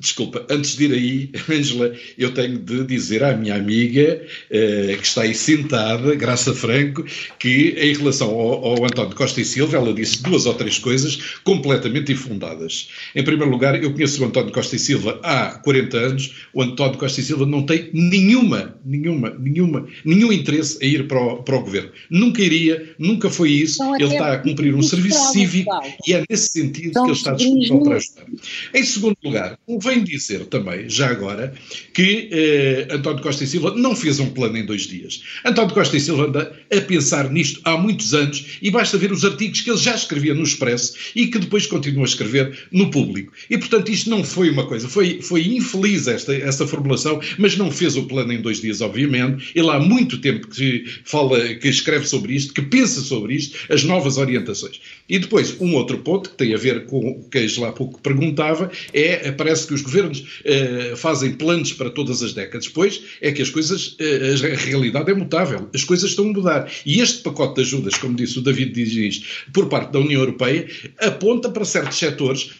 Desculpa, 0.00 0.46
antes 0.48 0.76
de 0.76 0.86
ir 0.86 0.92
aí, 0.94 1.30
Ângela, 1.54 1.94
eu 2.16 2.32
tenho 2.32 2.58
de 2.58 2.84
dizer 2.84 3.22
à 3.22 3.36
minha 3.36 3.54
amiga, 3.54 4.22
uh, 4.50 4.96
que 4.96 5.06
está 5.06 5.22
aí 5.22 5.34
sentada, 5.34 6.14
Graça 6.14 6.54
Franco, 6.54 7.04
que 7.38 7.74
em 7.78 7.94
relação 7.94 8.30
ao, 8.30 8.64
ao, 8.64 8.84
António 8.84 9.14
Costa 9.14 9.42
e 9.42 9.44
Silva, 9.44 9.76
ela 9.76 9.92
disse 9.92 10.22
duas 10.22 10.46
ou 10.46 10.54
três 10.54 10.78
coisas 10.78 11.16
completamente 11.44 12.12
infundadas. 12.12 12.88
Em 13.14 13.22
primeiro 13.22 13.50
lugar, 13.50 13.80
eu 13.82 13.92
conheço 13.92 14.22
o 14.22 14.26
António 14.26 14.52
Costa 14.52 14.74
e 14.74 14.78
Silva 14.78 15.20
há 15.22 15.50
40 15.62 15.96
anos, 15.98 16.34
o 16.54 16.62
António 16.62 16.98
Costa 16.98 17.20
e 17.20 17.24
Silva 17.24 17.44
não 17.44 17.66
tem 17.66 17.90
nenhuma, 17.92 18.74
nenhuma, 18.82 19.36
nenhuma, 19.38 19.86
nenhum 20.02 20.32
interesse 20.32 20.78
em 20.80 20.94
ir 20.94 21.08
para 21.08 21.20
o, 21.20 21.42
para 21.42 21.56
o 21.56 21.60
governo. 21.60 21.90
Nunca 22.08 22.40
iria, 22.40 22.94
nunca 22.98 23.28
foi 23.28 23.50
isso. 23.50 23.82
Então, 23.82 23.96
ele 23.96 24.12
está 24.14 24.32
a 24.32 24.38
cumprir 24.38 24.74
um 24.74 24.82
serviço 24.82 25.30
cívico 25.32 25.70
e 26.06 26.14
é 26.14 26.24
nesse 26.30 26.48
sentido 26.48 26.92
que 26.94 27.00
ele 27.00 27.12
está 27.12 27.32
disponível 27.32 27.80
para 27.82 27.96
ajudar. 27.96 28.24
Em 28.74 28.82
segundo 28.82 29.16
lugar, 29.22 29.58
convém 29.66 29.89
dizer 29.98 30.46
também, 30.46 30.88
já 30.88 31.10
agora, 31.10 31.52
que 31.92 32.28
eh, 32.30 32.88
António 32.90 33.22
Costa 33.22 33.42
e 33.42 33.46
Silva 33.46 33.74
não 33.74 33.96
fez 33.96 34.20
um 34.20 34.30
plano 34.30 34.56
em 34.56 34.64
dois 34.64 34.82
dias. 34.82 35.22
António 35.44 35.74
Costa 35.74 35.96
e 35.96 36.00
Silva 36.00 36.26
anda 36.26 36.56
a 36.72 36.80
pensar 36.82 37.30
nisto 37.30 37.60
há 37.64 37.76
muitos 37.76 38.14
anos 38.14 38.58
e 38.62 38.70
basta 38.70 38.96
ver 38.96 39.10
os 39.10 39.24
artigos 39.24 39.60
que 39.60 39.70
ele 39.70 39.78
já 39.78 39.94
escrevia 39.94 40.34
no 40.34 40.42
Expresso 40.42 40.94
e 41.14 41.26
que 41.26 41.38
depois 41.38 41.66
continua 41.66 42.04
a 42.04 42.06
escrever 42.06 42.68
no 42.70 42.90
público. 42.90 43.32
E, 43.48 43.58
portanto, 43.58 43.90
isto 43.90 44.08
não 44.08 44.22
foi 44.22 44.50
uma 44.50 44.66
coisa, 44.66 44.88
foi, 44.88 45.20
foi 45.20 45.46
infeliz 45.46 46.06
esta, 46.06 46.34
essa 46.34 46.66
formulação, 46.66 47.20
mas 47.38 47.56
não 47.56 47.70
fez 47.70 47.96
o 47.96 48.04
plano 48.04 48.32
em 48.32 48.40
dois 48.40 48.60
dias, 48.60 48.80
obviamente. 48.80 49.50
Ele 49.54 49.70
há 49.70 49.80
muito 49.80 50.18
tempo 50.18 50.48
que 50.48 50.84
fala, 51.04 51.54
que 51.54 51.68
escreve 51.68 52.06
sobre 52.06 52.34
isto, 52.34 52.54
que 52.54 52.62
pensa 52.62 53.00
sobre 53.00 53.34
isto, 53.34 53.58
as 53.72 53.82
novas 53.84 54.16
orientações. 54.16 54.80
E 55.10 55.18
depois, 55.18 55.60
um 55.60 55.74
outro 55.74 55.98
ponto 55.98 56.30
que 56.30 56.36
tem 56.36 56.54
a 56.54 56.56
ver 56.56 56.86
com 56.86 57.00
o 57.00 57.28
que 57.28 57.38
a 57.38 57.68
há 57.68 57.72
pouco 57.72 58.00
perguntava, 58.00 58.70
é, 58.92 59.32
parece 59.32 59.66
que 59.66 59.74
os 59.74 59.82
governos 59.82 60.20
uh, 60.20 60.96
fazem 60.96 61.32
planos 61.32 61.72
para 61.72 61.90
todas 61.90 62.22
as 62.22 62.32
décadas, 62.32 62.68
pois 62.68 63.02
é 63.20 63.32
que 63.32 63.42
as 63.42 63.50
coisas, 63.50 63.96
uh, 63.98 64.52
a 64.52 64.56
realidade 64.56 65.10
é 65.10 65.14
mutável, 65.14 65.68
as 65.74 65.82
coisas 65.82 66.10
estão 66.10 66.26
a 66.26 66.32
mudar. 66.32 66.72
E 66.86 67.00
este 67.00 67.22
pacote 67.22 67.56
de 67.56 67.62
ajudas, 67.62 67.94
como 67.98 68.14
disse 68.14 68.38
o 68.38 68.42
David 68.42 68.72
Diz, 68.72 69.24
por 69.52 69.68
parte 69.68 69.92
da 69.92 69.98
União 69.98 70.20
Europeia, 70.20 70.68
aponta 71.00 71.50
para 71.50 71.64
certos 71.64 71.98
setores 71.98 72.50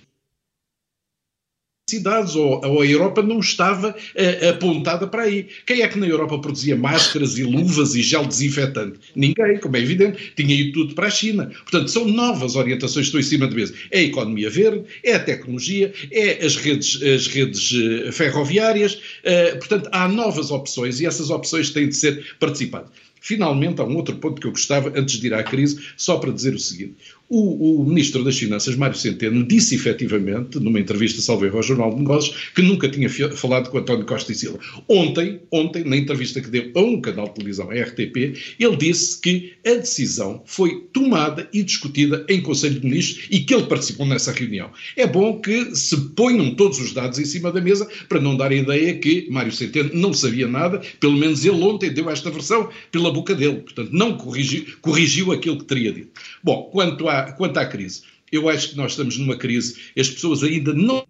cidades, 1.90 2.34
ou, 2.34 2.60
ou, 2.64 2.80
a 2.80 2.86
Europa 2.86 3.22
não 3.22 3.40
estava 3.40 3.90
uh, 3.90 4.48
apontada 4.48 5.06
para 5.06 5.24
aí. 5.24 5.46
Quem 5.66 5.82
é 5.82 5.88
que 5.88 5.98
na 5.98 6.06
Europa 6.06 6.38
produzia 6.38 6.76
máscaras 6.76 7.36
e 7.38 7.42
luvas 7.42 7.94
e 7.94 8.02
gel 8.02 8.26
desinfetante? 8.26 8.98
Ninguém, 9.14 9.58
como 9.58 9.76
é 9.76 9.80
evidente, 9.80 10.32
tinha 10.36 10.54
ido 10.54 10.72
tudo 10.72 10.94
para 10.94 11.08
a 11.08 11.10
China. 11.10 11.50
Portanto, 11.62 11.90
são 11.90 12.06
novas 12.06 12.56
orientações 12.56 13.10
que 13.10 13.18
estão 13.18 13.20
em 13.20 13.24
cima 13.24 13.46
da 13.46 13.54
mesa. 13.54 13.74
É 13.90 13.98
a 13.98 14.02
economia 14.02 14.48
verde, 14.48 14.84
é 15.04 15.14
a 15.14 15.20
tecnologia, 15.20 15.92
é 16.10 16.44
as 16.44 16.56
redes, 16.56 17.02
as 17.02 17.26
redes 17.26 17.72
uh, 17.72 18.12
ferroviárias, 18.12 18.94
uh, 18.94 19.58
portanto, 19.58 19.88
há 19.92 20.08
novas 20.08 20.50
opções 20.50 21.00
e 21.00 21.06
essas 21.06 21.30
opções 21.30 21.70
têm 21.70 21.88
de 21.88 21.96
ser 21.96 22.24
participadas. 22.38 22.90
Finalmente, 23.20 23.80
há 23.80 23.84
um 23.84 23.96
outro 23.96 24.16
ponto 24.16 24.40
que 24.40 24.46
eu 24.46 24.50
gostava, 24.50 24.92
antes 24.98 25.20
de 25.20 25.26
ir 25.26 25.34
à 25.34 25.42
crise, 25.42 25.78
só 25.96 26.16
para 26.16 26.32
dizer 26.32 26.54
o 26.54 26.58
seguinte. 26.58 26.94
O, 27.32 27.80
o, 27.80 27.84
Ministro 27.84 28.24
das 28.24 28.36
Finanças, 28.36 28.74
Mário 28.74 28.96
Centeno, 28.96 29.46
disse 29.46 29.76
efetivamente, 29.76 30.58
numa 30.58 30.80
entrevista 30.80 31.22
salve 31.22 31.46
ao 31.46 31.62
Jornal 31.62 31.94
de 31.94 32.00
Negócios, 32.00 32.50
que 32.52 32.60
nunca 32.60 32.88
tinha 32.88 33.08
falado 33.08 33.70
com 33.70 33.78
António 33.78 34.04
Costa 34.04 34.32
e 34.32 34.34
Silva. 34.34 34.58
Ontem, 34.88 35.40
ontem, 35.48 35.84
na 35.84 35.96
entrevista 35.96 36.40
que 36.40 36.50
deu 36.50 36.72
a 36.74 36.80
um 36.80 37.00
canal 37.00 37.28
de 37.28 37.34
televisão, 37.34 37.70
a 37.70 37.74
RTP, 37.74 38.34
ele 38.58 38.76
disse 38.76 39.20
que 39.20 39.52
a 39.64 39.74
decisão 39.74 40.42
foi 40.44 40.88
tomada 40.92 41.48
e 41.52 41.62
discutida 41.62 42.26
em 42.28 42.40
Conselho 42.40 42.80
de 42.80 42.84
Ministros 42.84 43.28
e 43.30 43.38
que 43.38 43.54
ele 43.54 43.66
participou 43.66 44.06
nessa 44.06 44.32
reunião. 44.32 44.68
É 44.96 45.06
bom 45.06 45.40
que 45.40 45.76
se 45.76 45.96
ponham 46.16 46.56
todos 46.56 46.80
os 46.80 46.92
dados 46.92 47.20
em 47.20 47.24
cima 47.24 47.52
da 47.52 47.60
mesa 47.60 47.88
para 48.08 48.20
não 48.20 48.36
dar 48.36 48.50
a 48.50 48.56
ideia 48.56 48.98
que 48.98 49.28
Mário 49.30 49.52
Centeno 49.52 49.90
não 49.94 50.12
sabia 50.12 50.48
nada, 50.48 50.82
pelo 50.98 51.16
menos 51.16 51.44
ele 51.44 51.62
ontem 51.62 51.90
deu 51.90 52.10
esta 52.10 52.28
versão 52.28 52.70
pela 52.90 53.12
boca 53.12 53.36
dele, 53.36 53.58
portanto 53.58 53.90
não 53.92 54.16
corrigiu, 54.16 54.66
corrigiu 54.80 55.30
aquilo 55.30 55.58
que 55.58 55.64
teria 55.64 55.92
dito. 55.92 56.08
Bom, 56.42 56.68
quanto 56.72 57.08
à 57.08 57.19
quanto 57.32 57.58
à 57.58 57.66
crise, 57.66 58.02
eu 58.30 58.48
acho 58.48 58.70
que 58.70 58.76
nós 58.76 58.92
estamos 58.92 59.16
numa 59.18 59.36
crise, 59.36 59.92
as 59.98 60.08
pessoas 60.08 60.42
ainda 60.42 60.72
não 60.72 61.06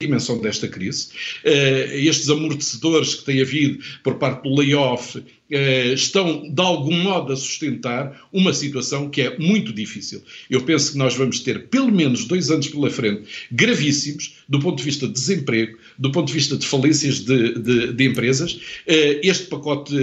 dimensão 0.00 0.40
desta 0.40 0.68
crise. 0.68 1.08
Uh, 1.44 1.92
estes 1.92 2.30
amortecedores 2.30 3.16
que 3.16 3.24
tem 3.24 3.40
havido 3.40 3.82
por 4.04 4.14
parte 4.14 4.44
do 4.44 4.54
layoff 4.54 5.20
estão, 5.50 6.52
de 6.52 6.60
algum 6.60 6.96
modo, 6.96 7.32
a 7.32 7.36
sustentar 7.36 8.28
uma 8.32 8.52
situação 8.52 9.08
que 9.08 9.22
é 9.22 9.38
muito 9.38 9.72
difícil. 9.72 10.22
Eu 10.50 10.60
penso 10.62 10.92
que 10.92 10.98
nós 10.98 11.14
vamos 11.14 11.40
ter 11.40 11.68
pelo 11.68 11.90
menos 11.90 12.26
dois 12.26 12.50
anos 12.50 12.68
pela 12.68 12.90
frente 12.90 13.22
gravíssimos 13.50 14.36
do 14.48 14.58
ponto 14.60 14.78
de 14.78 14.84
vista 14.84 15.06
de 15.06 15.12
desemprego, 15.12 15.76
do 15.98 16.10
ponto 16.10 16.28
de 16.28 16.32
vista 16.32 16.56
de 16.56 16.66
falências 16.66 17.20
de, 17.20 17.58
de, 17.58 17.92
de 17.92 18.04
empresas. 18.04 18.52
Uh, 18.52 19.20
este 19.22 19.46
pacote 19.46 19.94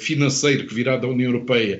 financeiro 0.00 0.66
que 0.66 0.74
virá 0.74 0.96
da 0.96 1.08
União 1.08 1.30
Europeia, 1.30 1.78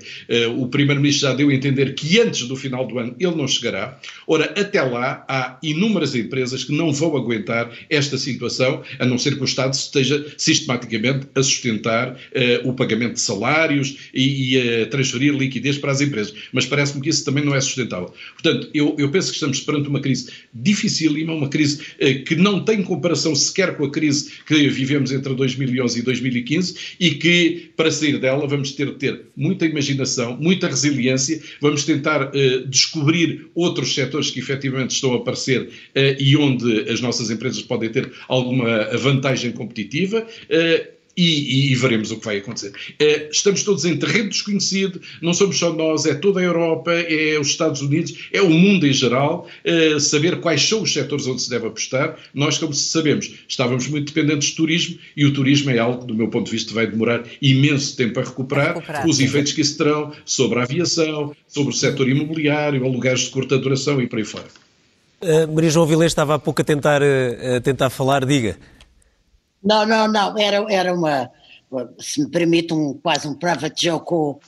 o 0.56 0.66
Primeiro-Ministro 0.68 1.28
já 1.28 1.34
deu 1.34 1.48
a 1.48 1.54
entender 1.54 1.94
que 1.94 2.20
antes 2.20 2.46
do 2.46 2.56
final 2.56 2.86
do 2.86 2.98
ano 2.98 3.14
ele 3.18 3.34
não 3.34 3.46
chegará. 3.46 3.98
Ora, 4.26 4.44
até 4.56 4.80
lá 4.82 5.24
há 5.28 5.58
inúmeras 5.62 6.14
empresas 6.14 6.64
que 6.64 6.72
não 6.72 6.92
vão 6.92 7.16
aguentar 7.16 7.70
esta 7.90 8.16
situação, 8.16 8.82
a 8.98 9.06
não 9.06 9.18
ser 9.18 9.36
que 9.36 9.42
o 9.42 9.44
Estado 9.44 9.74
esteja 9.74 10.24
sistematicamente 10.36 11.26
a 11.34 11.42
sustentar 11.42 12.16
o 12.64 12.72
pagamento 12.72 13.01
de 13.08 13.20
salários 13.20 14.10
e, 14.12 14.54
e 14.54 14.82
a 14.82 14.86
transferir 14.86 15.34
liquidez 15.34 15.78
para 15.78 15.92
as 15.92 16.00
empresas. 16.00 16.34
Mas 16.52 16.66
parece-me 16.66 17.02
que 17.02 17.08
isso 17.08 17.24
também 17.24 17.44
não 17.44 17.54
é 17.54 17.60
sustentável. 17.60 18.12
Portanto, 18.34 18.68
eu, 18.74 18.94
eu 18.98 19.10
penso 19.10 19.28
que 19.28 19.34
estamos 19.34 19.60
perante 19.60 19.88
uma 19.88 20.00
crise 20.00 20.30
dificílima, 20.52 21.32
uma 21.32 21.48
crise 21.48 21.82
uh, 22.00 22.24
que 22.24 22.34
não 22.34 22.64
tem 22.64 22.82
comparação 22.82 23.34
sequer 23.34 23.76
com 23.76 23.84
a 23.84 23.90
crise 23.90 24.32
que 24.46 24.68
vivemos 24.68 25.12
entre 25.12 25.34
2011 25.34 25.98
e 25.98 26.02
2015 26.02 26.74
e 26.98 27.10
que, 27.12 27.70
para 27.76 27.90
sair 27.90 28.18
dela, 28.18 28.46
vamos 28.46 28.72
ter 28.72 28.86
de 28.86 28.94
ter 28.94 29.20
muita 29.36 29.66
imaginação, 29.66 30.36
muita 30.36 30.68
resiliência, 30.68 31.40
vamos 31.60 31.84
tentar 31.84 32.28
uh, 32.28 32.68
descobrir 32.68 33.46
outros 33.54 33.94
setores 33.94 34.30
que 34.30 34.40
efetivamente 34.40 34.90
estão 34.90 35.12
a 35.12 35.16
aparecer 35.16 35.68
e 36.18 36.36
onde 36.36 36.90
as 36.90 37.00
nossas 37.00 37.30
empresas 37.30 37.62
podem 37.62 37.90
ter 37.90 38.10
alguma 38.28 38.84
vantagem 38.96 39.52
competitiva. 39.52 40.26
E, 41.16 41.72
e, 41.72 41.74
veremos 41.74 42.10
o 42.10 42.18
que 42.18 42.24
vai 42.24 42.38
acontecer. 42.38 42.72
Eh, 42.98 43.28
estamos 43.30 43.62
todos 43.62 43.84
em 43.84 43.96
terreno 43.96 44.30
desconhecido, 44.30 45.00
não 45.20 45.34
somos 45.34 45.58
só 45.58 45.72
nós, 45.72 46.06
é 46.06 46.14
toda 46.14 46.40
a 46.40 46.42
Europa, 46.42 46.92
é 46.92 47.38
os 47.38 47.48
Estados 47.48 47.82
Unidos, 47.82 48.28
é 48.32 48.40
o 48.40 48.48
mundo 48.48 48.86
em 48.86 48.92
geral, 48.92 49.48
eh, 49.64 49.98
saber 49.98 50.40
quais 50.40 50.62
são 50.62 50.82
os 50.82 50.92
setores 50.92 51.26
onde 51.26 51.42
se 51.42 51.50
deve 51.50 51.66
apostar. 51.66 52.16
Nós, 52.32 52.56
como 52.56 52.72
sabemos, 52.72 53.30
estávamos 53.46 53.88
muito 53.88 54.12
dependentes 54.12 54.50
do 54.50 54.56
turismo 54.56 54.98
e 55.16 55.26
o 55.26 55.32
turismo 55.32 55.70
é 55.70 55.78
algo, 55.78 56.04
do 56.04 56.14
meu 56.14 56.28
ponto 56.28 56.46
de 56.46 56.52
vista, 56.52 56.72
vai 56.72 56.86
demorar 56.86 57.24
imenso 57.40 57.96
tempo 57.96 58.18
a 58.18 58.22
recuperar, 58.22 58.70
a 58.70 58.74
recuperar 58.74 59.06
os 59.06 59.16
sim. 59.16 59.24
efeitos 59.24 59.52
que 59.52 59.60
isso 59.60 59.76
terão 59.76 60.12
sobre 60.24 60.60
a 60.60 60.62
aviação, 60.62 61.36
sobre 61.46 61.72
o 61.72 61.76
setor 61.76 62.08
imobiliário, 62.08 62.84
aluguéis 62.84 63.20
de 63.20 63.30
curta 63.30 63.58
duração 63.58 64.00
e 64.00 64.06
por 64.06 64.18
aí 64.18 64.24
fora. 64.24 64.46
Uh, 65.20 65.52
Maria 65.54 65.70
João 65.70 65.86
Vilés 65.86 66.10
estava 66.10 66.34
há 66.34 66.38
pouco 66.38 66.62
a 66.62 66.64
tentar, 66.64 67.00
uh, 67.00 67.56
a 67.56 67.60
tentar 67.60 67.90
falar, 67.90 68.24
diga. 68.24 68.56
Não, 69.62 69.86
não, 69.86 70.08
não, 70.08 70.38
era, 70.38 70.64
era 70.68 70.94
uma, 70.94 71.30
se 71.98 72.22
me 72.22 72.30
permite, 72.30 72.74
um, 72.74 72.94
quase 72.94 73.28
um 73.28 73.34
private 73.34 73.86
joke 73.86 74.06
com, 74.06 74.38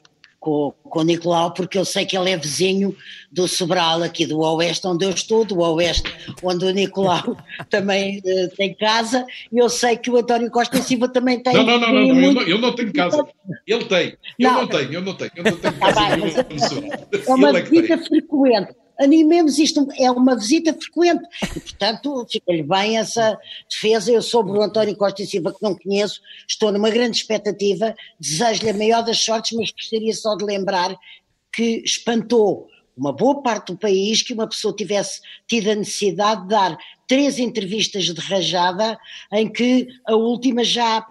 com, 0.41 0.75
com 0.83 1.01
o 1.01 1.03
Nicolau, 1.03 1.55
porque 1.55 1.79
eu 1.79 1.85
sei 1.85 2.05
que 2.05 2.17
ele 2.17 2.31
é 2.31 2.37
vizinho 2.37 2.95
do 3.33 3.49
Sobral, 3.49 4.03
aqui 4.03 4.27
do 4.27 4.41
Oeste, 4.41 4.87
onde 4.87 5.05
eu 5.05 5.11
estou, 5.11 5.45
do 5.45 5.61
Oeste, 5.61 6.13
onde 6.43 6.67
o 6.67 6.71
Nicolau 6.71 7.37
também 7.71 8.19
uh, 8.19 8.55
tem 8.57 8.75
casa, 8.75 9.25
e 9.51 9.59
eu 9.59 9.69
sei 9.69 9.97
que 9.97 10.11
o 10.11 10.17
António 10.17 10.51
Costa 10.51 10.83
Silva 10.83 11.09
também 11.09 11.43
tem. 11.43 11.55
Não, 11.55 11.65
não, 11.65 11.81
não, 11.81 11.93
não, 11.93 12.15
muito... 12.15 12.27
eu, 12.27 12.33
não 12.33 12.43
eu 12.43 12.59
não 12.59 12.75
tenho 12.75 12.93
casa. 12.93 13.25
Ele 13.67 13.85
tem. 13.87 14.17
Eu 14.39 14.53
não, 14.53 14.61
não 14.61 14.69
tenho, 14.69 14.93
eu 14.93 15.03
não 15.03 15.15
tenho. 15.15 15.31
Eu 15.37 15.45
não 15.45 15.57
tenho 15.57 15.75
casa. 15.79 16.01
Ah, 16.01 16.11
é 16.11 17.35
uma 17.35 17.59
é 17.59 17.63
visita 17.63 17.99
frequente 17.99 18.75
animemos 18.99 19.59
isto, 19.59 19.87
é 19.99 20.11
uma 20.11 20.37
visita 20.37 20.73
frequente. 20.73 21.25
E 21.43 21.61
portanto 21.61 22.27
fica-lhe 22.31 22.63
bem 22.63 22.99
essa 22.99 23.39
defesa, 23.71 24.13
eu 24.13 24.23
sobre 24.23 24.53
o 24.53 24.63
António 24.63 24.97
Costa 24.97 25.23
e 25.23 25.27
Silva 25.27 25.53
que 25.53 25.63
não 25.63 25.75
conheço, 25.77 26.21
estou 26.49 26.73
numa 26.73 26.91
grande 26.91 27.17
expectativa, 27.17 27.95
desejo-lhe 28.19 28.71
a 28.71 28.75
maior 28.75 29.03
das 29.03 29.19
sortes, 29.19 29.57
mas 29.57 29.71
gostaria 29.71 30.15
só 30.15 30.37
de 30.37 30.45
lembrar 30.45 30.97
que 31.53 31.83
espantou 31.85 32.69
uma 32.97 33.13
boa 33.13 33.43
parte 33.43 33.73
do 33.73 33.79
país 33.79 34.23
que 34.23 34.33
uma 34.33 34.49
pessoa 34.49 34.75
tivesse 34.75 35.21
tido 35.49 35.71
a 35.71 35.75
necessidade 35.75 36.43
de 36.43 36.49
dar 36.49 36.79
três 37.09 37.39
entrevistas 37.39 38.05
de 38.05 38.21
rajada, 38.21 38.99
em 39.33 39.51
que 39.51 39.89
a 40.07 40.15
última 40.15 40.65
já 40.65 41.05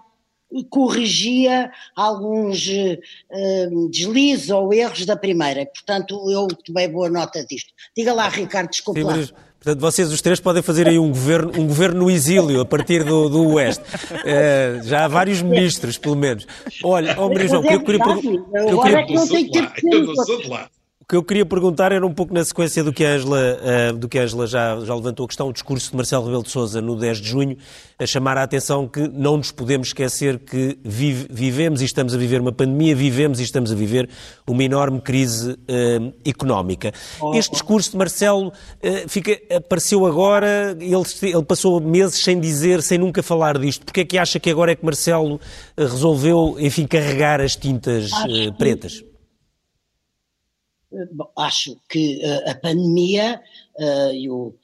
corrigia 0.62 1.72
alguns 1.96 2.68
uh, 2.68 3.88
deslizes 3.90 4.50
ou 4.50 4.72
erros 4.72 5.04
da 5.06 5.16
primeira. 5.16 5.66
Portanto, 5.66 6.30
eu 6.30 6.46
tomei 6.64 6.86
boa 6.86 7.08
nota 7.08 7.44
disto. 7.44 7.72
Diga 7.96 8.12
lá, 8.12 8.28
Ricardo, 8.28 8.70
desculpe 8.70 9.00
Sim, 9.00 9.06
lá. 9.06 9.16
Mas... 9.16 9.34
Portanto, 9.64 9.80
vocês 9.80 10.12
os 10.12 10.20
três 10.20 10.38
podem 10.38 10.62
fazer 10.62 10.86
aí 10.86 10.98
um 10.98 11.08
governo, 11.08 11.52
um 11.58 11.66
governo 11.66 12.00
no 12.00 12.10
exílio 12.10 12.60
a 12.60 12.66
partir 12.66 13.02
do, 13.02 13.30
do 13.30 13.54
Oeste. 13.54 13.82
Uh, 13.82 14.82
já 14.82 15.06
há 15.06 15.08
vários 15.08 15.40
ministros, 15.40 15.96
pelo 15.96 16.14
menos. 16.14 16.46
Olha, 16.82 17.16
oh, 17.18 17.30
Maria 17.30 17.48
João, 17.48 17.62
que 17.62 17.72
eu 17.72 17.82
queria 17.82 17.98
perguntar. 17.98 18.28
Eu 18.54 20.02
não 20.02 20.14
sou 20.16 20.42
de 20.42 20.48
lá. 20.48 20.68
O 21.04 21.06
que 21.06 21.16
eu 21.16 21.22
queria 21.22 21.44
perguntar 21.44 21.92
era 21.92 22.06
um 22.06 22.14
pouco 22.14 22.32
na 22.32 22.42
sequência 22.42 22.82
do 22.82 22.90
que 22.90 23.04
a 23.04 23.10
Angela, 23.10 23.38
uh, 23.38 23.92
do 23.98 24.08
que 24.08 24.18
a 24.18 24.22
Angela 24.22 24.46
já, 24.46 24.80
já 24.80 24.94
levantou 24.94 25.24
a 25.24 25.26
questão, 25.28 25.48
o 25.50 25.52
discurso 25.52 25.90
de 25.90 25.96
Marcelo 25.96 26.24
Rebelo 26.24 26.42
de 26.42 26.50
Sousa 26.50 26.80
no 26.80 26.96
10 26.96 27.18
de 27.18 27.28
junho, 27.28 27.58
a 27.98 28.06
chamar 28.06 28.38
a 28.38 28.42
atenção 28.42 28.88
que 28.88 29.06
não 29.06 29.36
nos 29.36 29.52
podemos 29.52 29.88
esquecer 29.88 30.38
que 30.38 30.78
vive, 30.82 31.26
vivemos 31.30 31.82
e 31.82 31.84
estamos 31.84 32.14
a 32.14 32.16
viver 32.16 32.40
uma 32.40 32.52
pandemia, 32.52 32.96
vivemos 32.96 33.38
e 33.38 33.42
estamos 33.42 33.70
a 33.70 33.74
viver 33.74 34.08
uma 34.46 34.64
enorme 34.64 34.98
crise 34.98 35.50
uh, 35.52 36.14
económica. 36.24 36.90
Este 37.34 37.52
discurso 37.52 37.90
de 37.90 37.98
Marcelo 37.98 38.48
uh, 38.48 38.52
fica, 39.06 39.38
apareceu 39.54 40.06
agora, 40.06 40.74
ele, 40.80 41.04
ele 41.22 41.44
passou 41.44 41.82
meses 41.82 42.18
sem 42.24 42.40
dizer, 42.40 42.80
sem 42.80 42.96
nunca 42.96 43.22
falar 43.22 43.58
disto. 43.58 43.84
Porquê 43.84 44.00
é 44.00 44.04
que 44.06 44.16
acha 44.16 44.40
que 44.40 44.48
agora 44.48 44.72
é 44.72 44.74
que 44.74 44.82
Marcelo 44.82 45.38
resolveu, 45.76 46.56
enfim, 46.58 46.86
carregar 46.86 47.42
as 47.42 47.54
tintas 47.54 48.10
pretas? 48.56 49.04
Acho 51.36 51.76
que 51.88 52.20
uh, 52.24 52.50
a 52.50 52.54
pandemia 52.54 53.40
uh, 53.76 54.12
e 54.12 54.28
o, 54.30 54.54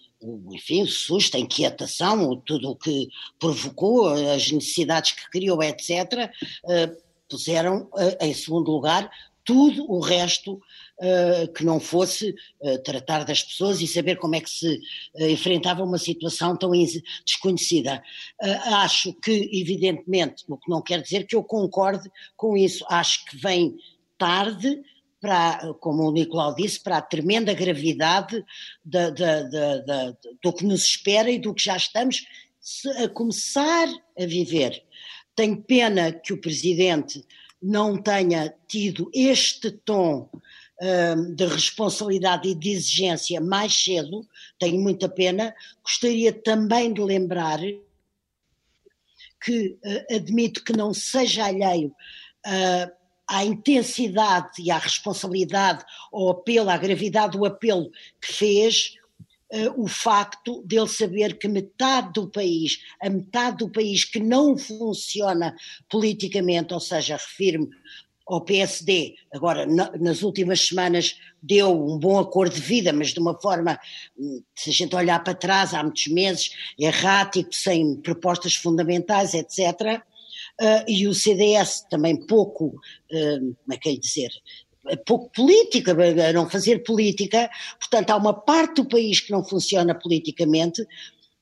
enfim, 0.52 0.82
o 0.82 0.86
susto, 0.86 1.36
a 1.36 1.40
inquietação, 1.40 2.36
tudo 2.44 2.70
o 2.70 2.76
que 2.76 3.08
provocou, 3.38 4.08
as 4.08 4.50
necessidades 4.50 5.12
que 5.12 5.30
criou, 5.30 5.62
etc., 5.62 6.30
uh, 6.64 7.10
puseram 7.28 7.88
em 8.20 8.34
segundo 8.34 8.72
lugar 8.72 9.08
tudo 9.44 9.88
o 9.88 10.00
resto 10.00 10.60
que 11.56 11.64
não 11.64 11.78
fosse 11.78 12.34
tratar 12.84 13.24
das 13.24 13.40
pessoas 13.40 13.80
e 13.80 13.86
saber 13.86 14.16
como 14.16 14.34
é 14.34 14.40
que 14.40 14.50
se 14.50 14.80
enfrentava 15.14 15.84
uma 15.84 15.96
situação 15.96 16.56
tão 16.56 16.72
desconhecida. 17.24 18.02
acho 18.82 19.14
que, 19.14 19.48
evidentemente, 19.52 20.44
o 20.48 20.56
que 20.56 20.68
não 20.68 20.82
quer 20.82 21.00
dizer 21.00 21.24
que 21.24 21.36
eu 21.36 21.44
concorde 21.44 22.10
com 22.36 22.56
isso, 22.56 22.84
acho 22.88 23.24
que 23.26 23.36
vem 23.36 23.78
tarde, 24.18 24.82
para, 25.20 25.74
como 25.74 26.04
o 26.04 26.12
Nicolau 26.12 26.54
disse, 26.54 26.80
para 26.80 26.98
a 26.98 27.02
tremenda 27.02 27.52
gravidade 27.52 28.44
da, 28.84 29.10
da, 29.10 29.42
da, 29.42 30.16
do 30.42 30.52
que 30.52 30.64
nos 30.64 30.84
espera 30.84 31.30
e 31.30 31.38
do 31.38 31.54
que 31.54 31.64
já 31.64 31.76
estamos 31.76 32.24
a 33.02 33.08
começar 33.08 33.88
a 34.18 34.26
viver. 34.26 34.82
Tenho 35.34 35.62
pena 35.62 36.12
que 36.12 36.32
o 36.32 36.40
Presidente 36.40 37.24
não 37.62 38.00
tenha 38.00 38.54
tido 38.66 39.10
este 39.14 39.70
tom 39.70 40.30
um, 40.80 41.34
de 41.34 41.46
responsabilidade 41.46 42.48
e 42.48 42.54
de 42.54 42.70
exigência 42.70 43.40
mais 43.40 43.74
cedo, 43.74 44.26
tenho 44.58 44.80
muita 44.80 45.08
pena. 45.08 45.54
Gostaria 45.82 46.32
também 46.32 46.92
de 46.92 47.02
lembrar 47.02 47.60
que 49.42 49.78
uh, 49.84 50.16
admito 50.16 50.64
que 50.64 50.72
não 50.72 50.94
seja 50.94 51.46
alheio 51.46 51.88
uh, 52.46 52.99
à 53.30 53.44
intensidade 53.44 54.60
e 54.60 54.72
à 54.72 54.78
responsabilidade, 54.78 55.84
ao 56.12 56.30
apelo, 56.30 56.68
à 56.68 56.76
gravidade 56.76 57.38
do 57.38 57.44
apelo 57.44 57.88
que 58.20 58.32
fez, 58.32 58.96
uh, 59.52 59.80
o 59.80 59.86
facto 59.86 60.62
dele 60.66 60.88
saber 60.88 61.38
que 61.38 61.46
metade 61.46 62.12
do 62.12 62.28
país, 62.28 62.80
a 63.00 63.08
metade 63.08 63.58
do 63.58 63.70
país 63.70 64.04
que 64.04 64.18
não 64.18 64.58
funciona 64.58 65.54
politicamente, 65.88 66.74
ou 66.74 66.80
seja, 66.80 67.16
refiro-me 67.16 67.70
ao 68.26 68.40
PSD. 68.40 69.14
Agora, 69.32 69.64
na, 69.64 69.92
nas 69.92 70.22
últimas 70.22 70.66
semanas 70.66 71.16
deu 71.40 71.70
um 71.70 71.98
bom 71.98 72.18
acordo 72.18 72.56
de 72.56 72.60
vida, 72.60 72.92
mas 72.92 73.14
de 73.14 73.20
uma 73.20 73.40
forma, 73.40 73.78
hum, 74.18 74.42
se 74.56 74.70
a 74.70 74.72
gente 74.72 74.96
olhar 74.96 75.22
para 75.22 75.34
trás, 75.34 75.72
há 75.72 75.84
muitos 75.84 76.08
meses, 76.08 76.50
errático, 76.76 77.54
sem 77.54 77.94
propostas 77.94 78.56
fundamentais, 78.56 79.34
etc. 79.34 80.02
Uh, 80.60 80.84
e 80.86 81.08
o 81.08 81.14
CDS 81.14 81.86
também 81.88 82.16
pouco, 82.26 82.66
uh, 82.66 83.38
como 83.38 83.72
é 83.72 83.76
que 83.78 83.88
é 83.88 83.96
dizer, 83.96 84.30
pouco 85.06 85.30
política, 85.32 85.94
não 86.32 86.48
fazer 86.48 86.82
política, 86.82 87.50
portanto 87.78 88.10
há 88.10 88.16
uma 88.16 88.34
parte 88.34 88.76
do 88.76 88.88
país 88.88 89.20
que 89.20 89.32
não 89.32 89.44
funciona 89.44 89.94
politicamente 89.94 90.84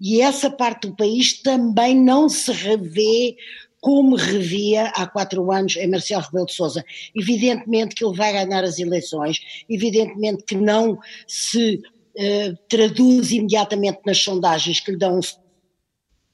e 0.00 0.20
essa 0.20 0.50
parte 0.50 0.88
do 0.88 0.96
país 0.96 1.40
também 1.42 1.94
não 1.94 2.28
se 2.28 2.52
revê 2.52 3.36
como 3.80 4.16
revia 4.16 4.86
há 4.88 5.06
quatro 5.06 5.50
anos 5.52 5.76
em 5.76 5.88
Marcelo 5.88 6.22
Rebelo 6.22 6.46
de 6.46 6.54
Sousa. 6.54 6.84
Evidentemente 7.14 7.94
que 7.94 8.04
ele 8.04 8.16
vai 8.16 8.32
ganhar 8.32 8.64
as 8.64 8.78
eleições, 8.78 9.38
evidentemente 9.68 10.44
que 10.44 10.56
não 10.56 10.98
se 11.26 11.76
uh, 11.76 12.58
traduz 12.68 13.30
imediatamente 13.30 14.00
nas 14.04 14.18
sondagens 14.18 14.80
que 14.80 14.92
lhe 14.92 14.98
dão 14.98 15.18
um 15.18 15.20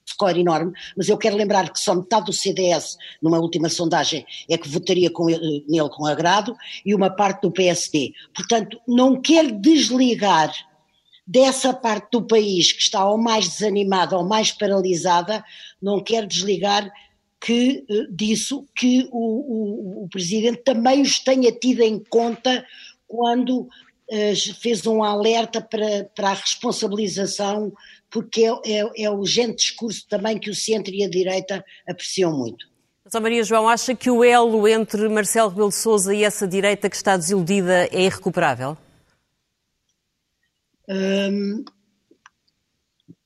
score 0.06 0.40
enorme, 0.40 0.72
mas 0.96 1.08
eu 1.08 1.16
quero 1.16 1.36
lembrar 1.36 1.72
que 1.72 1.80
só 1.80 1.94
metade 1.94 2.26
do 2.26 2.32
CDS, 2.32 2.96
numa 3.20 3.38
última 3.38 3.68
sondagem, 3.68 4.24
é 4.48 4.56
que 4.56 4.68
votaria 4.68 5.10
com 5.10 5.28
ele, 5.28 5.64
nele 5.68 5.88
com 5.88 6.06
agrado, 6.06 6.56
e 6.84 6.94
uma 6.94 7.10
parte 7.10 7.42
do 7.42 7.50
PSD. 7.50 8.12
Portanto, 8.34 8.80
não 8.86 9.20
quer 9.20 9.50
desligar 9.50 10.52
dessa 11.26 11.72
parte 11.72 12.10
do 12.12 12.22
país 12.22 12.72
que 12.72 12.82
está 12.82 13.08
ou 13.08 13.16
mais 13.16 13.48
desanimada 13.48 14.16
ou 14.16 14.24
mais 14.24 14.52
paralisada, 14.52 15.42
não 15.80 16.02
quer 16.02 16.26
desligar 16.26 16.90
que, 17.40 17.84
eh, 17.88 18.06
disso 18.10 18.66
que 18.74 19.08
o, 19.10 20.02
o, 20.02 20.04
o 20.04 20.08
Presidente 20.08 20.62
também 20.62 21.00
os 21.02 21.18
tenha 21.18 21.50
tido 21.50 21.80
em 21.80 21.98
conta 21.98 22.64
quando 23.06 23.68
fez 24.60 24.86
um 24.86 25.02
alerta 25.02 25.60
para, 25.60 26.04
para 26.14 26.30
a 26.30 26.34
responsabilização, 26.34 27.72
porque 28.10 28.44
é, 28.44 28.80
é, 28.80 29.04
é 29.04 29.10
o 29.10 29.24
gente 29.24 29.56
discurso 29.56 30.06
também 30.08 30.38
que 30.38 30.50
o 30.50 30.54
centro 30.54 30.92
e 30.92 31.02
a 31.02 31.08
direita 31.08 31.64
apreciam 31.88 32.36
muito. 32.36 32.66
Mas, 33.04 33.22
Maria 33.22 33.44
João, 33.44 33.68
acha 33.68 33.94
que 33.94 34.10
o 34.10 34.24
elo 34.24 34.66
entre 34.66 35.08
Marcelo 35.08 35.50
Rebelo 35.50 35.70
Sousa 35.70 36.14
e 36.14 36.24
essa 36.24 36.48
direita 36.48 36.88
que 36.88 36.96
está 36.96 37.16
desiludida 37.16 37.86
é 37.92 38.02
irrecuperável? 38.02 38.78
Hum, 40.88 41.64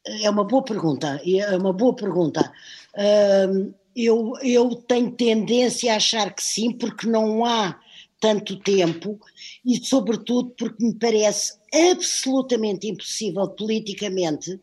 é 0.05 0.31
uma 0.31 0.45
boa 0.45 0.65
pergunta, 0.65 1.21
é 1.25 1.57
uma 1.57 1.73
boa 1.73 1.95
pergunta. 1.95 2.53
Hum, 2.97 3.73
eu, 3.95 4.35
eu 4.43 4.75
tenho 4.75 5.11
tendência 5.13 5.93
a 5.93 5.97
achar 5.97 6.33
que 6.33 6.43
sim, 6.43 6.73
porque 6.73 7.07
não 7.07 7.45
há 7.45 7.79
tanto 8.21 8.57
tempo 8.57 9.21
e, 9.65 9.85
sobretudo, 9.85 10.51
porque 10.59 10.85
me 10.85 10.95
parece 10.95 11.59
absolutamente 11.73 12.89
impossível 12.89 13.49
politicamente 13.49 14.61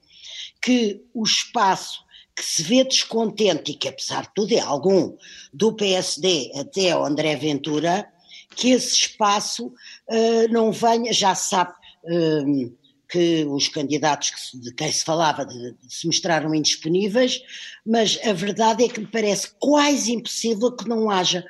que 0.62 1.02
o 1.14 1.24
espaço 1.24 2.04
que 2.36 2.44
se 2.44 2.64
vê 2.64 2.84
descontente, 2.84 3.72
e 3.72 3.76
que 3.76 3.88
apesar 3.88 4.24
de 4.24 4.34
tudo 4.36 4.54
é 4.54 4.60
algum, 4.60 5.16
do 5.54 5.74
PSD 5.74 6.52
até 6.56 6.92
ao 6.92 7.06
André 7.06 7.36
Ventura, 7.36 8.12
que 8.56 8.72
esse 8.72 8.94
espaço 8.94 9.68
uh, 9.68 10.52
não 10.52 10.72
venha, 10.72 11.14
já 11.14 11.34
sabe. 11.34 11.74
Uh, 12.04 12.76
que 13.08 13.46
os 13.46 13.68
candidatos 13.68 14.32
que 14.32 14.40
se, 14.40 14.60
de 14.60 14.74
quem 14.74 14.92
se 14.92 15.04
falava 15.04 15.46
de, 15.46 15.74
de, 15.74 15.78
se 15.88 16.08
mostraram 16.08 16.54
indisponíveis, 16.56 17.40
mas 17.86 18.20
a 18.24 18.34
verdade 18.34 18.84
é 18.84 18.90
que 18.90 19.00
me 19.00 19.08
parece 19.08 19.52
quase 19.60 20.12
impossível 20.12 20.76
que 20.76 20.90
não 20.90 21.10
haja 21.10 21.46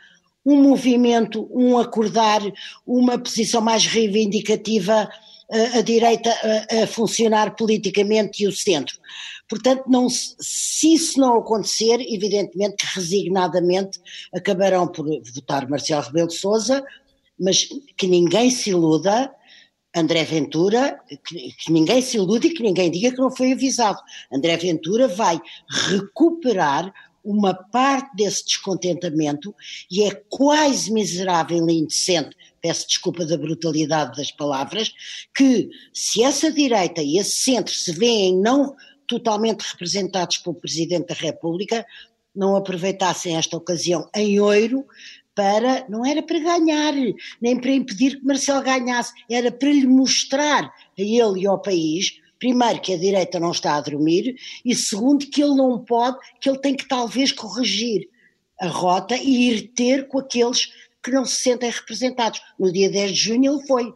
um 0.46 0.62
movimento, 0.62 1.50
um 1.52 1.78
acordar, 1.78 2.42
uma 2.86 3.18
posição 3.18 3.62
mais 3.62 3.86
reivindicativa 3.86 5.10
a, 5.52 5.78
a 5.78 5.82
direita 5.82 6.30
a, 6.30 6.84
a, 6.84 6.88
funcionar 6.88 7.56
politicamente 7.56 8.44
e 8.44 8.48
o 8.48 8.52
centro. 8.52 8.96
Portanto, 9.48 9.84
não, 9.88 10.08
se 10.10 10.94
isso 10.94 11.20
não 11.20 11.38
acontecer, 11.38 12.00
evidentemente 12.02 12.78
que 12.78 13.00
resignadamente 13.00 14.00
acabarão 14.34 14.88
por 14.88 15.06
votar 15.34 15.70
Marcelo 15.70 16.02
Rebelo 16.04 16.28
de 16.28 16.36
Sousa, 16.36 16.84
mas 17.40 17.68
que 17.98 18.08
ninguém 18.08 18.50
se 18.50 18.72
iluda, 18.72 19.32
André 19.96 20.24
Ventura, 20.24 21.00
que, 21.26 21.54
que, 21.54 21.72
ninguém 21.72 22.02
se 22.02 22.18
ilude 22.18 22.48
e 22.48 22.54
que 22.54 22.64
ninguém 22.64 22.92
diga 22.92 23.12
que 23.12 23.22
não 23.22 23.32
foi 23.32 23.54
avisado. 23.54 24.00
André 24.32 24.58
Ventura 24.58 25.08
vai 25.08 25.40
recuperar 25.90 26.94
uma 27.26 27.54
parte 27.54 28.16
desse 28.16 28.46
descontentamento 28.46 29.54
e 29.90 30.04
é 30.04 30.12
quase 30.30 30.94
miserável 30.94 31.68
e 31.68 31.80
indecente, 31.80 32.36
peço 32.62 32.88
desculpa 32.88 33.26
da 33.26 33.38
brutalidade 33.38 34.16
das 34.16 34.32
palavras, 34.32 34.94
que 35.36 35.70
se 35.92 36.24
essa 36.24 36.52
direita 36.52 37.02
e 37.02 37.18
esse 37.18 37.32
centro 37.32 37.74
se 37.74 37.92
veem 37.92 38.38
não 38.38 38.76
totalmente 39.08 39.62
representados 39.62 40.38
pelo 40.38 40.56
Presidente 40.56 41.08
da 41.08 41.16
República, 41.16 41.86
não 42.36 42.56
aproveitassem 42.56 43.36
esta 43.36 43.58
ocasião 43.58 44.10
em 44.16 44.40
oiro 44.40 44.86
para, 45.34 45.86
não 45.90 46.06
era 46.06 46.24
para 46.24 46.40
ganhar, 46.40 46.94
nem 47.42 47.60
para 47.60 47.72
impedir 47.72 48.20
que 48.20 48.26
Marcelo 48.26 48.64
ganhasse, 48.64 49.14
era 49.30 49.52
para 49.52 49.70
lhe 49.70 49.86
mostrar 49.86 50.64
a 50.64 50.72
ele 50.98 51.42
e 51.42 51.48
ao 51.48 51.62
país, 51.62 52.20
primeiro 52.46 52.80
que 52.80 52.94
a 52.94 52.98
direita 52.98 53.40
não 53.40 53.50
está 53.50 53.76
a 53.76 53.82
dormir 53.82 54.36
e 54.64 54.76
segundo 54.76 55.26
que 55.26 55.42
ele 55.42 55.56
não 55.56 55.84
pode, 55.84 56.20
que 56.40 56.48
ele 56.48 56.60
tem 56.60 56.76
que 56.76 56.88
talvez 56.88 57.32
corrigir 57.32 58.08
a 58.62 58.68
rota 58.68 59.18
e 59.18 59.50
ir 59.50 59.70
ter 59.70 60.08
com 60.08 60.20
aqueles 60.20 60.72
que 61.04 61.10
não 61.10 61.26
se 61.26 61.38
sentem 61.38 61.72
representados. 61.72 62.40
No 62.60 62.72
dia 62.72 62.88
10 62.88 63.12
de 63.12 63.18
junho 63.18 63.54
ele 63.56 63.66
foi. 63.66 63.92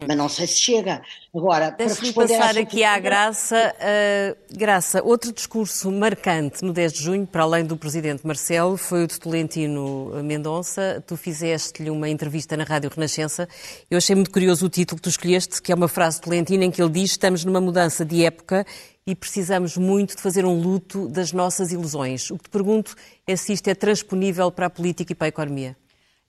Uhum. 0.00 0.08
Mas 0.08 0.16
não 0.16 0.28
sei 0.28 0.46
se 0.46 0.60
chega. 0.60 1.02
Agora, 1.34 1.70
Deixe-me 1.70 2.12
passar 2.12 2.58
aqui 2.58 2.82
à 2.82 2.98
Graça. 2.98 3.74
Uh, 3.78 4.56
Graça, 4.56 5.02
outro 5.02 5.32
discurso 5.32 5.90
marcante 5.90 6.64
no 6.64 6.72
10 6.72 6.92
de 6.92 7.02
junho, 7.02 7.26
para 7.26 7.42
além 7.42 7.64
do 7.64 7.76
Presidente 7.76 8.26
Marcelo, 8.26 8.76
foi 8.76 9.04
o 9.04 9.06
de 9.06 9.18
Tolentino 9.20 10.10
Mendonça. 10.24 11.02
Tu 11.06 11.16
fizeste-lhe 11.16 11.90
uma 11.90 12.08
entrevista 12.08 12.56
na 12.56 12.64
Rádio 12.64 12.90
Renascença. 12.90 13.48
Eu 13.88 13.98
achei 13.98 14.16
muito 14.16 14.30
curioso 14.30 14.66
o 14.66 14.68
título 14.68 14.96
que 14.96 15.02
tu 15.02 15.08
escolheste, 15.10 15.62
que 15.62 15.70
é 15.70 15.74
uma 15.74 15.88
frase 15.88 16.16
de 16.16 16.22
Tolentino 16.22 16.64
em 16.64 16.70
que 16.70 16.82
ele 16.82 16.90
diz 16.90 17.12
estamos 17.12 17.44
numa 17.44 17.60
mudança 17.60 18.04
de 18.04 18.24
época 18.24 18.66
e 19.06 19.14
precisamos 19.14 19.76
muito 19.76 20.16
de 20.16 20.22
fazer 20.22 20.44
um 20.44 20.60
luto 20.60 21.08
das 21.08 21.32
nossas 21.32 21.70
ilusões. 21.70 22.30
O 22.30 22.38
que 22.38 22.44
te 22.44 22.50
pergunto 22.50 22.96
é 23.26 23.36
se 23.36 23.52
isto 23.52 23.68
é 23.68 23.74
transponível 23.74 24.50
para 24.50 24.66
a 24.66 24.70
política 24.70 25.12
e 25.12 25.14
para 25.14 25.26
a 25.26 25.28
economia. 25.28 25.76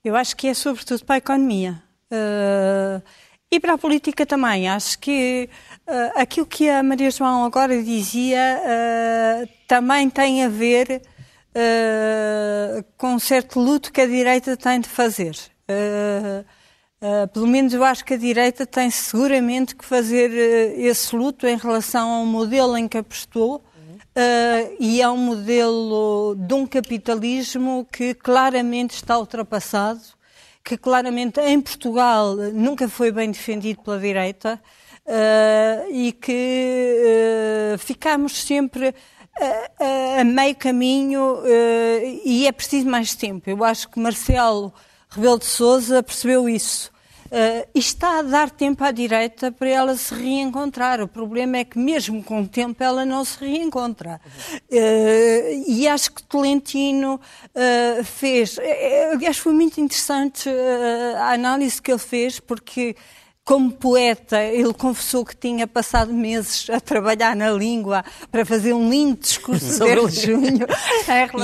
Eu 0.04 0.14
acho 0.14 0.36
que 0.36 0.46
é 0.46 0.54
sobretudo 0.54 1.04
para 1.04 1.16
a 1.16 1.18
economia. 1.18 1.82
Uh 2.12 3.02
e 3.50 3.60
para 3.60 3.74
a 3.74 3.78
política 3.78 4.26
também. 4.26 4.68
Acho 4.68 4.98
que 4.98 5.48
uh, 5.86 6.20
aquilo 6.20 6.46
que 6.46 6.68
a 6.68 6.82
Maria 6.82 7.10
João 7.10 7.44
agora 7.44 7.82
dizia 7.82 8.60
uh, 8.60 9.48
também 9.68 10.10
tem 10.10 10.44
a 10.44 10.48
ver 10.48 11.02
uh, 11.54 12.84
com 12.96 13.14
um 13.14 13.18
certo 13.18 13.60
luto 13.60 13.92
que 13.92 14.00
a 14.00 14.06
direita 14.06 14.56
tem 14.56 14.80
de 14.80 14.88
fazer. 14.88 15.36
pelo 17.32 17.46
menos 17.46 17.72
eu 17.72 17.84
acho 17.84 18.04
que 18.04 18.14
a 18.14 18.16
direita 18.16 18.66
tem 18.66 18.90
seguramente 18.90 19.76
que 19.76 19.84
fazer 19.84 20.30
esse 20.78 21.14
luto 21.14 21.46
em 21.46 21.56
relação 21.56 22.08
ao 22.10 22.26
modelo 22.26 22.76
em 22.76 22.88
que 22.88 22.98
apostou. 22.98 23.64
e 24.80 25.00
é 25.00 25.08
um 25.08 25.16
modelo 25.16 26.34
de 26.38 26.54
um 26.54 26.66
capitalismo 26.66 27.86
que 27.92 28.14
claramente 28.14 28.94
está 28.94 29.18
ultrapassado 29.18 30.16
que 30.66 30.76
claramente 30.76 31.38
em 31.40 31.60
Portugal 31.60 32.34
nunca 32.52 32.88
foi 32.88 33.12
bem 33.12 33.30
defendido 33.30 33.84
pela 33.84 34.00
direita 34.00 34.60
uh, 35.06 35.92
e 35.92 36.10
que 36.10 37.72
uh, 37.72 37.78
ficamos 37.78 38.42
sempre 38.42 38.92
a, 39.78 40.22
a, 40.22 40.24
meio 40.24 40.56
caminho 40.56 41.36
uh, 41.36 42.20
e 42.24 42.48
é 42.48 42.50
preciso 42.50 42.88
mais 42.88 43.14
tempo. 43.14 43.48
Eu 43.48 43.62
acho 43.62 43.88
que 43.88 44.00
Marcelo 44.00 44.74
Rebelo 45.08 45.38
de 45.38 45.44
Sousa 45.44 46.02
percebeu 46.02 46.48
isso. 46.48 46.90
Uh, 47.26 47.68
e 47.74 47.78
está 47.78 48.20
a 48.20 48.22
dar 48.22 48.50
tempo 48.50 48.82
à 48.84 48.90
direita 48.90 49.50
para 49.50 49.68
ela 49.68 49.96
se 49.96 50.14
reencontrar. 50.14 51.00
O 51.00 51.08
problema 51.08 51.58
é 51.58 51.64
que, 51.64 51.78
mesmo 51.78 52.22
com 52.22 52.42
o 52.42 52.48
tempo, 52.48 52.82
ela 52.82 53.04
não 53.04 53.24
se 53.24 53.38
reencontra. 53.40 54.20
Uh, 54.70 55.64
e 55.66 55.88
acho 55.88 56.12
que 56.12 56.22
Tolentino 56.22 57.14
uh, 57.20 58.04
fez. 58.04 58.56
Aliás, 59.12 59.38
foi 59.38 59.52
muito 59.52 59.80
interessante 59.80 60.48
a 61.18 61.32
análise 61.32 61.80
que 61.80 61.90
ele 61.90 61.98
fez, 61.98 62.38
porque 62.38 62.96
como 63.46 63.70
poeta, 63.70 64.42
ele 64.42 64.74
confessou 64.74 65.24
que 65.24 65.36
tinha 65.36 65.68
passado 65.68 66.12
meses 66.12 66.68
a 66.68 66.80
trabalhar 66.80 67.36
na 67.36 67.52
língua 67.52 68.04
para 68.28 68.44
fazer 68.44 68.72
um 68.72 68.90
lindo 68.90 69.20
discurso 69.20 69.70
sobre 69.78 70.10
junho. 70.10 70.66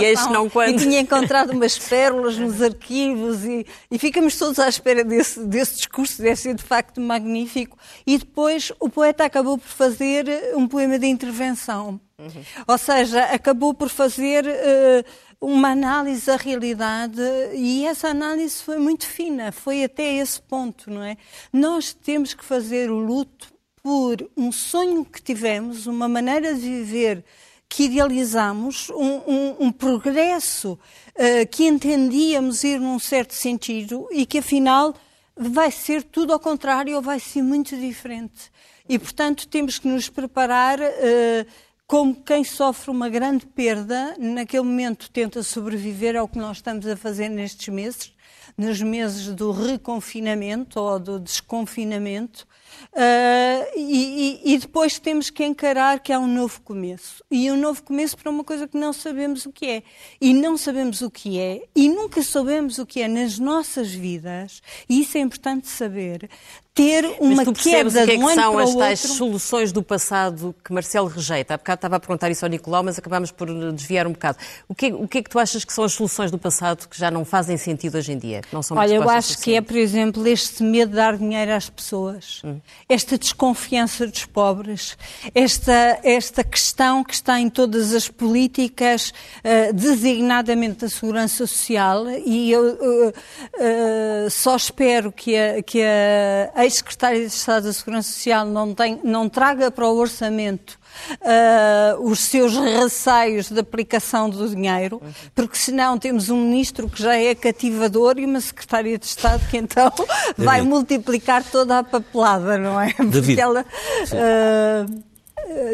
e 0.00 0.04
este 0.04 0.28
não 0.32 0.50
quando. 0.50 0.70
E 0.70 0.82
tinha 0.82 0.98
encontrado 0.98 1.52
umas 1.52 1.79
pérolas 1.79 2.37
nos 2.37 2.60
arquivos 2.60 3.44
e, 3.44 3.64
e 3.88 3.98
ficamos 4.00 4.37
todos 4.37 4.58
à 4.58 4.68
espera 4.68 5.04
desse, 5.04 5.44
desse 5.44 5.77
discurso, 5.77 6.20
deve 6.20 6.35
ser 6.35 6.54
de 6.54 6.64
facto 6.64 7.00
magnífico. 7.00 7.79
E 8.04 8.18
depois 8.18 8.72
o 8.81 8.90
poeta 8.90 9.24
acabou 9.24 9.56
por 9.56 9.68
fazer 9.68 10.27
um 10.56 10.66
poema 10.66 10.98
de 10.98 11.06
intervenção 11.06 12.00
Uhum. 12.23 12.44
Ou 12.68 12.79
seja, 12.79 13.25
acabou 13.25 13.75
por 13.75 13.88
fazer 13.88 14.44
uh, 14.44 15.04
uma 15.40 15.70
análise 15.70 16.27
da 16.27 16.37
realidade 16.37 17.20
e 17.54 17.85
essa 17.85 18.08
análise 18.08 18.62
foi 18.62 18.79
muito 18.79 19.06
fina, 19.06 19.50
foi 19.50 19.83
até 19.83 20.14
esse 20.14 20.40
ponto, 20.40 20.90
não 20.90 21.02
é? 21.02 21.16
Nós 21.52 21.92
temos 21.92 22.33
que 22.33 22.44
fazer 22.44 22.90
o 22.90 22.98
luto 22.98 23.52
por 23.83 24.31
um 24.37 24.52
sonho 24.52 25.04
que 25.04 25.20
tivemos, 25.20 25.87
uma 25.87 26.08
maneira 26.08 26.54
de 26.54 26.60
viver 26.60 27.25
que 27.68 27.85
idealizamos, 27.85 28.90
um, 28.90 29.16
um, 29.27 29.56
um 29.60 29.73
progresso 29.73 30.73
uh, 30.73 31.46
que 31.50 31.66
entendíamos 31.66 32.62
ir 32.62 32.79
num 32.79 32.98
certo 32.98 33.35
sentido 33.35 34.06
e 34.12 34.25
que 34.27 34.38
afinal 34.38 34.94
vai 35.35 35.70
ser 35.70 36.02
tudo 36.02 36.33
ao 36.33 36.38
contrário 36.38 36.94
ou 36.94 37.02
vai 37.02 37.18
ser 37.18 37.42
muito 37.42 37.77
diferente. 37.77 38.52
E, 38.88 38.98
portanto, 38.98 39.48
temos 39.48 39.79
que 39.79 39.88
nos 39.88 40.08
preparar 40.08 40.79
uh, 40.79 41.46
como 41.92 42.14
quem 42.14 42.42
sofre 42.42 42.90
uma 42.90 43.06
grande 43.10 43.44
perda, 43.44 44.16
naquele 44.18 44.62
momento 44.62 45.10
tenta 45.10 45.42
sobreviver 45.42 46.16
ao 46.16 46.26
que 46.26 46.38
nós 46.38 46.56
estamos 46.56 46.86
a 46.86 46.96
fazer 46.96 47.28
nestes 47.28 47.68
meses, 47.68 48.14
nos 48.56 48.80
meses 48.80 49.26
do 49.34 49.52
reconfinamento 49.52 50.80
ou 50.80 50.98
do 50.98 51.20
desconfinamento, 51.20 52.48
Uh, 52.92 53.64
e, 53.77 54.40
e, 54.54 54.58
depois 54.58 54.98
temos 54.98 55.31
que 55.31 55.44
encarar 55.44 56.00
que 56.00 56.12
há 56.12 56.18
um 56.18 56.27
novo 56.27 56.60
começo. 56.60 57.25
E 57.31 57.50
um 57.50 57.56
novo 57.56 57.83
começo 57.83 58.16
para 58.18 58.31
uma 58.31 58.44
coisa 58.44 58.68
que 58.68 58.77
não 58.77 58.92
sabemos 58.92 59.46
o 59.46 59.52
que 59.52 59.66
é. 59.66 59.83
E 60.20 60.35
não 60.35 60.56
sabemos 60.56 61.00
o 61.00 61.10
que 61.10 61.38
é, 61.38 61.62
e 61.75 61.88
nunca 61.88 62.23
sabemos 62.23 62.79
o 62.79 62.87
que 62.87 63.00
é 63.00 63.08
nas 63.08 63.38
nossas 63.38 63.92
vidas, 63.92 64.62
e 64.88 65.00
isso 65.00 65.16
é 65.16 65.20
importante 65.20 65.68
saber, 65.68 66.29
ter 66.75 67.04
uma 67.20 67.37
Mas 67.37 67.44
tu 67.44 67.52
queda 67.52 67.88
o 67.88 67.92
que, 67.92 67.98
é 68.12 68.18
que 68.18 68.35
são 68.35 68.58
as 68.58 68.75
tais 68.75 69.00
soluções 69.00 69.73
do 69.73 69.83
passado 69.83 70.54
que 70.64 70.73
Marcelo 70.73 71.06
rejeita? 71.06 71.54
Há 71.54 71.56
bocado 71.58 71.79
estava 71.79 71.96
a 71.96 72.00
perguntar 72.00 72.31
isso 72.31 72.44
ao 72.44 72.50
Nicolau, 72.50 72.83
mas 72.83 72.98
acabámos 72.98 73.31
por 73.31 73.46
desviar 73.73 74.06
um 74.06 74.12
bocado. 74.12 74.38
O 74.66 74.75
que, 74.75 74.92
o 74.92 75.06
que 75.06 75.18
é 75.18 75.23
que 75.23 75.29
tu 75.29 75.38
achas 75.38 75.64
que 75.64 75.73
são 75.73 75.85
as 75.85 75.92
soluções 75.92 76.31
do 76.31 76.38
passado 76.38 76.88
que 76.88 76.98
já 76.98 77.10
não 77.10 77.25
fazem 77.25 77.56
sentido 77.56 77.98
hoje 77.98 78.12
em 78.12 78.18
dia? 78.18 78.40
não 78.52 78.62
são 78.62 78.77
Olha, 78.77 78.94
eu 78.94 79.08
acho 79.08 79.38
que 79.40 79.54
é, 79.54 79.60
por 79.60 79.77
exemplo, 79.77 80.27
este 80.27 80.62
medo 80.62 80.90
de 80.90 80.96
dar 80.96 81.16
dinheiro 81.16 81.52
às 81.52 81.68
pessoas, 81.68 82.40
hum. 82.44 82.58
Esta 82.88 83.17
desconfiança 83.17 84.06
dos 84.06 84.27
pobres, 84.27 84.96
esta, 85.35 85.98
esta 86.02 86.44
questão 86.44 87.02
que 87.02 87.15
está 87.15 87.40
em 87.40 87.48
todas 87.48 87.94
as 87.94 88.08
políticas, 88.08 89.13
uh, 89.38 89.73
designadamente 89.73 90.81
da 90.81 90.88
segurança 90.88 91.46
social, 91.46 92.08
e 92.10 92.50
eu 92.50 92.63
uh, 92.63 93.08
uh, 93.08 94.31
só 94.31 94.56
espero 94.56 95.10
que 95.10 95.37
a, 95.37 95.63
que 95.63 95.81
a 95.83 96.65
ex-secretária 96.65 97.21
de 97.21 97.27
Estado 97.27 97.65
da 97.65 97.73
Segurança 97.73 98.13
Social 98.13 98.44
não, 98.46 98.75
tem, 98.75 99.00
não 99.02 99.29
traga 99.29 99.71
para 99.71 99.88
o 99.88 99.96
orçamento 99.96 100.81
uh, 101.20 102.02
os 102.02 102.20
seus 102.20 102.56
receios 102.56 103.50
de 103.50 103.60
aplicação 103.60 104.28
do 104.28 104.48
dinheiro, 104.48 105.00
porque 105.34 105.56
senão 105.56 105.98
temos 105.98 106.28
um 106.28 106.44
ministro 106.44 106.88
que 106.88 107.02
já 107.02 107.16
é 107.16 107.34
cativador 107.34 108.18
e 108.18 108.24
uma 108.24 108.40
secretária 108.40 108.98
de 108.98 109.06
Estado 109.06 109.46
que 109.48 109.56
então 109.56 109.92
vai 110.36 110.62
multiplicar 110.62 111.44
toda 111.44 111.78
a 111.78 111.84
papelada, 111.84 112.58
não 112.58 112.80
é? 112.80 112.92
Porque 112.92 113.10
David. 113.10 113.40
ela. 113.40 113.66
Uh, 114.12 115.12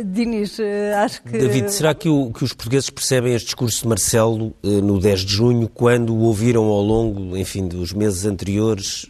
Dinis, 0.04 0.58
acho 1.04 1.22
que. 1.22 1.38
David, 1.38 1.70
será 1.70 1.94
que, 1.94 2.08
o, 2.08 2.32
que, 2.32 2.42
os 2.42 2.52
portugueses 2.52 2.88
percebem 2.88 3.34
este 3.34 3.46
discurso 3.46 3.82
de 3.82 3.88
Marcelo 3.88 4.54
no 4.62 4.98
10 4.98 5.20
de 5.20 5.32
junho, 5.32 5.68
quando 5.68 6.14
o 6.14 6.20
ouviram 6.22 6.64
ao 6.64 6.82
longo, 6.82 7.36
enfim, 7.36 7.68
dos 7.68 7.92
meses 7.92 8.24
anteriores, 8.24 9.06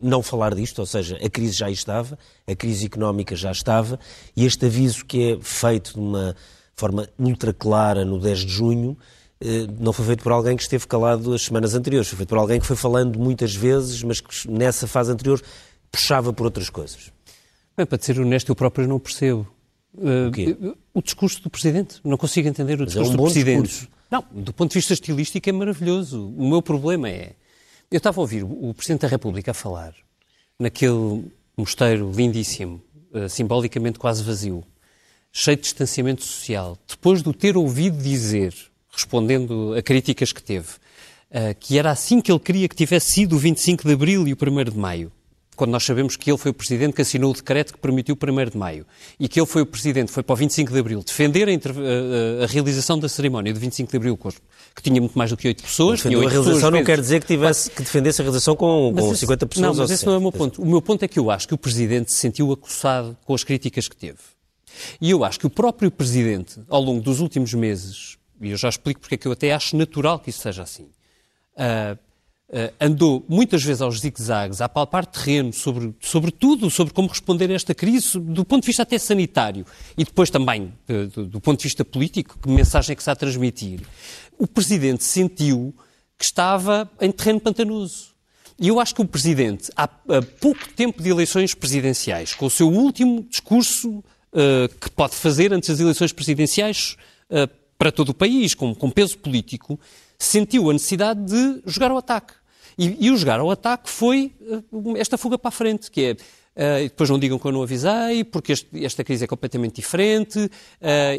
não 0.00 0.22
falar 0.22 0.54
disto, 0.54 0.78
ou 0.78 0.86
seja, 0.86 1.18
a 1.22 1.28
crise 1.28 1.54
já 1.54 1.70
estava, 1.70 2.18
a 2.46 2.54
crise 2.54 2.86
económica 2.86 3.34
já 3.36 3.50
estava, 3.50 3.98
e 4.36 4.44
este 4.44 4.66
aviso 4.66 5.04
que 5.04 5.32
é 5.32 5.38
feito 5.40 5.94
de 5.94 6.00
uma 6.00 6.36
forma 6.74 7.08
ultra 7.18 7.52
clara 7.52 8.04
no 8.04 8.18
10 8.18 8.38
de 8.40 8.52
junho, 8.52 8.96
eh, 9.40 9.66
não 9.78 9.92
foi 9.92 10.04
feito 10.06 10.22
por 10.22 10.32
alguém 10.32 10.56
que 10.56 10.62
esteve 10.62 10.86
calado 10.86 11.32
as 11.32 11.42
semanas 11.42 11.74
anteriores, 11.74 12.08
foi 12.08 12.16
feito 12.16 12.28
por 12.28 12.38
alguém 12.38 12.60
que 12.60 12.66
foi 12.66 12.76
falando 12.76 13.18
muitas 13.18 13.54
vezes, 13.54 14.02
mas 14.02 14.20
que 14.20 14.50
nessa 14.50 14.86
fase 14.86 15.12
anterior 15.12 15.42
puxava 15.90 16.32
por 16.32 16.44
outras 16.44 16.70
coisas. 16.70 17.12
Bem, 17.76 17.86
para 17.86 18.00
ser 18.00 18.18
honesto, 18.18 18.48
eu 18.50 18.56
próprio 18.56 18.88
não 18.88 18.98
percebo. 18.98 19.46
Uh, 19.94 20.76
o, 20.92 20.98
o 20.98 21.02
discurso 21.02 21.42
do 21.42 21.50
Presidente. 21.50 22.00
Não 22.04 22.16
consigo 22.16 22.48
entender 22.48 22.80
o 22.80 22.86
discurso 22.86 23.10
é 23.10 23.14
um 23.14 23.16
do 23.16 23.22
Presidente. 23.22 23.68
Discurso. 23.68 23.98
Não, 24.10 24.24
do 24.32 24.52
ponto 24.52 24.70
de 24.70 24.78
vista 24.78 24.92
estilístico 24.92 25.48
é 25.48 25.52
maravilhoso. 25.52 26.28
O 26.36 26.48
meu 26.48 26.62
problema 26.62 27.08
é 27.08 27.32
eu 27.90 27.96
estava 27.96 28.20
a 28.20 28.22
ouvir 28.22 28.44
o 28.44 28.74
Presidente 28.74 29.02
da 29.02 29.08
República 29.08 29.52
a 29.52 29.54
falar 29.54 29.94
naquele 30.58 31.24
mosteiro 31.56 32.12
lindíssimo, 32.14 32.82
uh, 33.12 33.28
simbolicamente 33.28 33.98
quase 33.98 34.22
vazio, 34.22 34.62
cheio 35.32 35.56
de 35.56 35.62
distanciamento 35.62 36.22
social, 36.22 36.76
depois 36.86 37.22
de 37.22 37.28
o 37.28 37.32
ter 37.32 37.56
ouvido 37.56 37.96
dizer, 37.96 38.54
respondendo 38.90 39.74
a 39.74 39.82
críticas 39.82 40.32
que 40.32 40.42
teve, 40.42 40.68
uh, 40.68 41.54
que 41.58 41.78
era 41.78 41.90
assim 41.90 42.20
que 42.20 42.30
ele 42.30 42.40
queria 42.40 42.68
que 42.68 42.76
tivesse 42.76 43.12
sido 43.12 43.36
o 43.36 43.38
25 43.38 43.86
de 43.86 43.94
Abril 43.94 44.28
e 44.28 44.34
o 44.34 44.36
1 44.36 44.64
de 44.64 44.76
Maio 44.76 45.10
quando 45.58 45.72
nós 45.72 45.84
sabemos 45.84 46.14
que 46.14 46.30
ele 46.30 46.38
foi 46.38 46.52
o 46.52 46.54
Presidente 46.54 46.92
que 46.92 47.02
assinou 47.02 47.32
o 47.32 47.34
decreto 47.34 47.72
que 47.72 47.80
permitiu 47.80 48.16
o 48.16 48.24
1 48.24 48.50
de 48.50 48.56
Maio 48.56 48.86
e 49.18 49.28
que 49.28 49.40
ele 49.40 49.46
foi 49.46 49.62
o 49.62 49.66
Presidente, 49.66 50.12
foi 50.12 50.22
para 50.22 50.32
o 50.32 50.36
25 50.36 50.72
de 50.72 50.78
Abril, 50.78 51.02
defender 51.04 51.48
a, 51.48 51.50
a, 51.50 52.44
a 52.44 52.46
realização 52.46 52.96
da 52.96 53.08
cerimónia 53.08 53.52
do 53.52 53.58
25 53.58 53.90
de 53.90 53.96
Abril, 53.96 54.16
que 54.74 54.82
tinha 54.82 55.00
muito 55.00 55.16
mais 55.16 55.30
do 55.30 55.36
que 55.36 55.48
8 55.48 55.62
pessoas. 55.62 55.98
Defendeu 55.98 56.26
a 56.26 56.30
realização 56.30 56.70
não 56.70 56.84
quer 56.84 57.00
dizer 57.00 57.20
que, 57.20 57.26
tivesse, 57.26 57.70
que 57.70 57.82
defendesse 57.82 58.20
a 58.20 58.24
realização 58.24 58.54
com, 58.54 58.92
com 58.94 59.10
esse, 59.12 59.20
50 59.20 59.46
pessoas. 59.46 59.66
Não, 59.66 59.82
mas 59.82 59.90
esse 59.90 60.06
não 60.06 60.14
é 60.14 60.18
o 60.18 60.20
meu 60.20 60.32
ponto. 60.32 60.62
O 60.62 60.66
meu 60.66 60.80
ponto 60.80 61.04
é 61.04 61.08
que 61.08 61.18
eu 61.18 61.30
acho 61.30 61.48
que 61.48 61.54
o 61.54 61.58
Presidente 61.58 62.12
se 62.12 62.18
sentiu 62.18 62.52
acossado 62.52 63.16
com 63.24 63.34
as 63.34 63.44
críticas 63.44 63.88
que 63.88 63.96
teve. 63.96 64.18
E 65.00 65.10
eu 65.10 65.24
acho 65.24 65.38
que 65.40 65.46
o 65.46 65.50
próprio 65.50 65.90
Presidente, 65.90 66.60
ao 66.68 66.80
longo 66.80 67.00
dos 67.00 67.20
últimos 67.20 67.52
meses, 67.54 68.16
e 68.40 68.50
eu 68.50 68.56
já 68.56 68.68
explico 68.68 69.00
porque 69.00 69.16
é 69.16 69.18
que 69.18 69.26
eu 69.26 69.32
até 69.32 69.52
acho 69.52 69.76
natural 69.76 70.18
que 70.18 70.30
isso 70.30 70.40
seja 70.40 70.62
assim, 70.62 70.84
uh, 71.54 71.98
Uh, 72.48 72.72
andou 72.80 73.24
muitas 73.28 73.62
vezes 73.62 73.82
aos 73.82 74.00
zigue-zagues, 74.00 74.62
a 74.62 74.68
palpar 74.70 75.04
terreno 75.04 75.52
sobre, 75.52 75.94
sobre 76.00 76.30
tudo, 76.30 76.70
sobre 76.70 76.94
como 76.94 77.06
responder 77.08 77.50
a 77.50 77.54
esta 77.54 77.74
crise, 77.74 78.18
do 78.18 78.42
ponto 78.42 78.62
de 78.62 78.68
vista 78.68 78.84
até 78.84 78.98
sanitário 78.98 79.66
e 79.98 80.04
depois 80.04 80.30
também 80.30 80.72
do, 81.14 81.26
do 81.26 81.40
ponto 81.42 81.58
de 81.58 81.64
vista 81.64 81.84
político, 81.84 82.38
que 82.42 82.48
mensagem 82.48 82.94
é 82.94 82.96
que 82.96 83.02
está 83.02 83.12
a 83.12 83.16
transmitir. 83.16 83.80
O 84.38 84.46
Presidente 84.46 85.04
sentiu 85.04 85.74
que 86.18 86.24
estava 86.24 86.90
em 87.00 87.12
terreno 87.12 87.38
pantanoso. 87.38 88.08
E 88.58 88.68
eu 88.68 88.80
acho 88.80 88.94
que 88.94 89.00
o 89.00 89.06
Presidente, 89.06 89.70
há, 89.76 89.84
há 89.84 90.22
pouco 90.40 90.68
tempo 90.74 91.00
de 91.00 91.08
eleições 91.08 91.54
presidenciais, 91.54 92.34
com 92.34 92.46
o 92.46 92.50
seu 92.50 92.68
último 92.68 93.24
discurso 93.30 93.98
uh, 93.98 94.68
que 94.80 94.90
pode 94.90 95.14
fazer 95.14 95.52
antes 95.52 95.68
das 95.68 95.78
eleições 95.78 96.12
presidenciais 96.12 96.96
uh, 97.30 97.48
para 97.78 97.92
todo 97.92 98.08
o 98.08 98.14
país, 98.14 98.54
com, 98.54 98.74
com 98.74 98.90
peso 98.90 99.16
político, 99.18 99.78
sentiu 100.18 100.68
a 100.68 100.72
necessidade 100.72 101.20
de 101.24 101.62
jogar 101.66 101.90
ao 101.90 101.98
ataque. 101.98 102.34
E, 102.76 103.06
e 103.06 103.10
o 103.10 103.16
jogar 103.16 103.40
ao 103.40 103.50
ataque 103.50 103.88
foi 103.90 104.32
uh, 104.40 104.96
esta 104.96 105.18
fuga 105.18 105.38
para 105.38 105.48
a 105.48 105.52
frente, 105.52 105.90
que 105.90 106.04
é 106.04 106.16
Uh, 106.58 106.82
depois 106.82 107.08
não 107.08 107.20
digam 107.20 107.38
que 107.38 107.46
eu 107.46 107.52
não 107.52 107.62
avisei, 107.62 108.24
porque 108.24 108.50
este, 108.50 108.84
esta 108.84 109.04
crise 109.04 109.22
é 109.22 109.28
completamente 109.28 109.76
diferente 109.76 110.40
uh, 110.40 110.50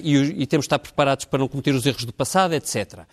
e, 0.04 0.42
e, 0.42 0.46
temos 0.46 0.66
de 0.66 0.68
estar 0.68 0.80
preparados 0.80 1.24
para 1.24 1.40
não 1.40 1.48
cometer 1.48 1.74
os 1.74 1.86
erros 1.86 2.04
do 2.04 2.12
passado, 2.12 2.54
etc. 2.54 3.06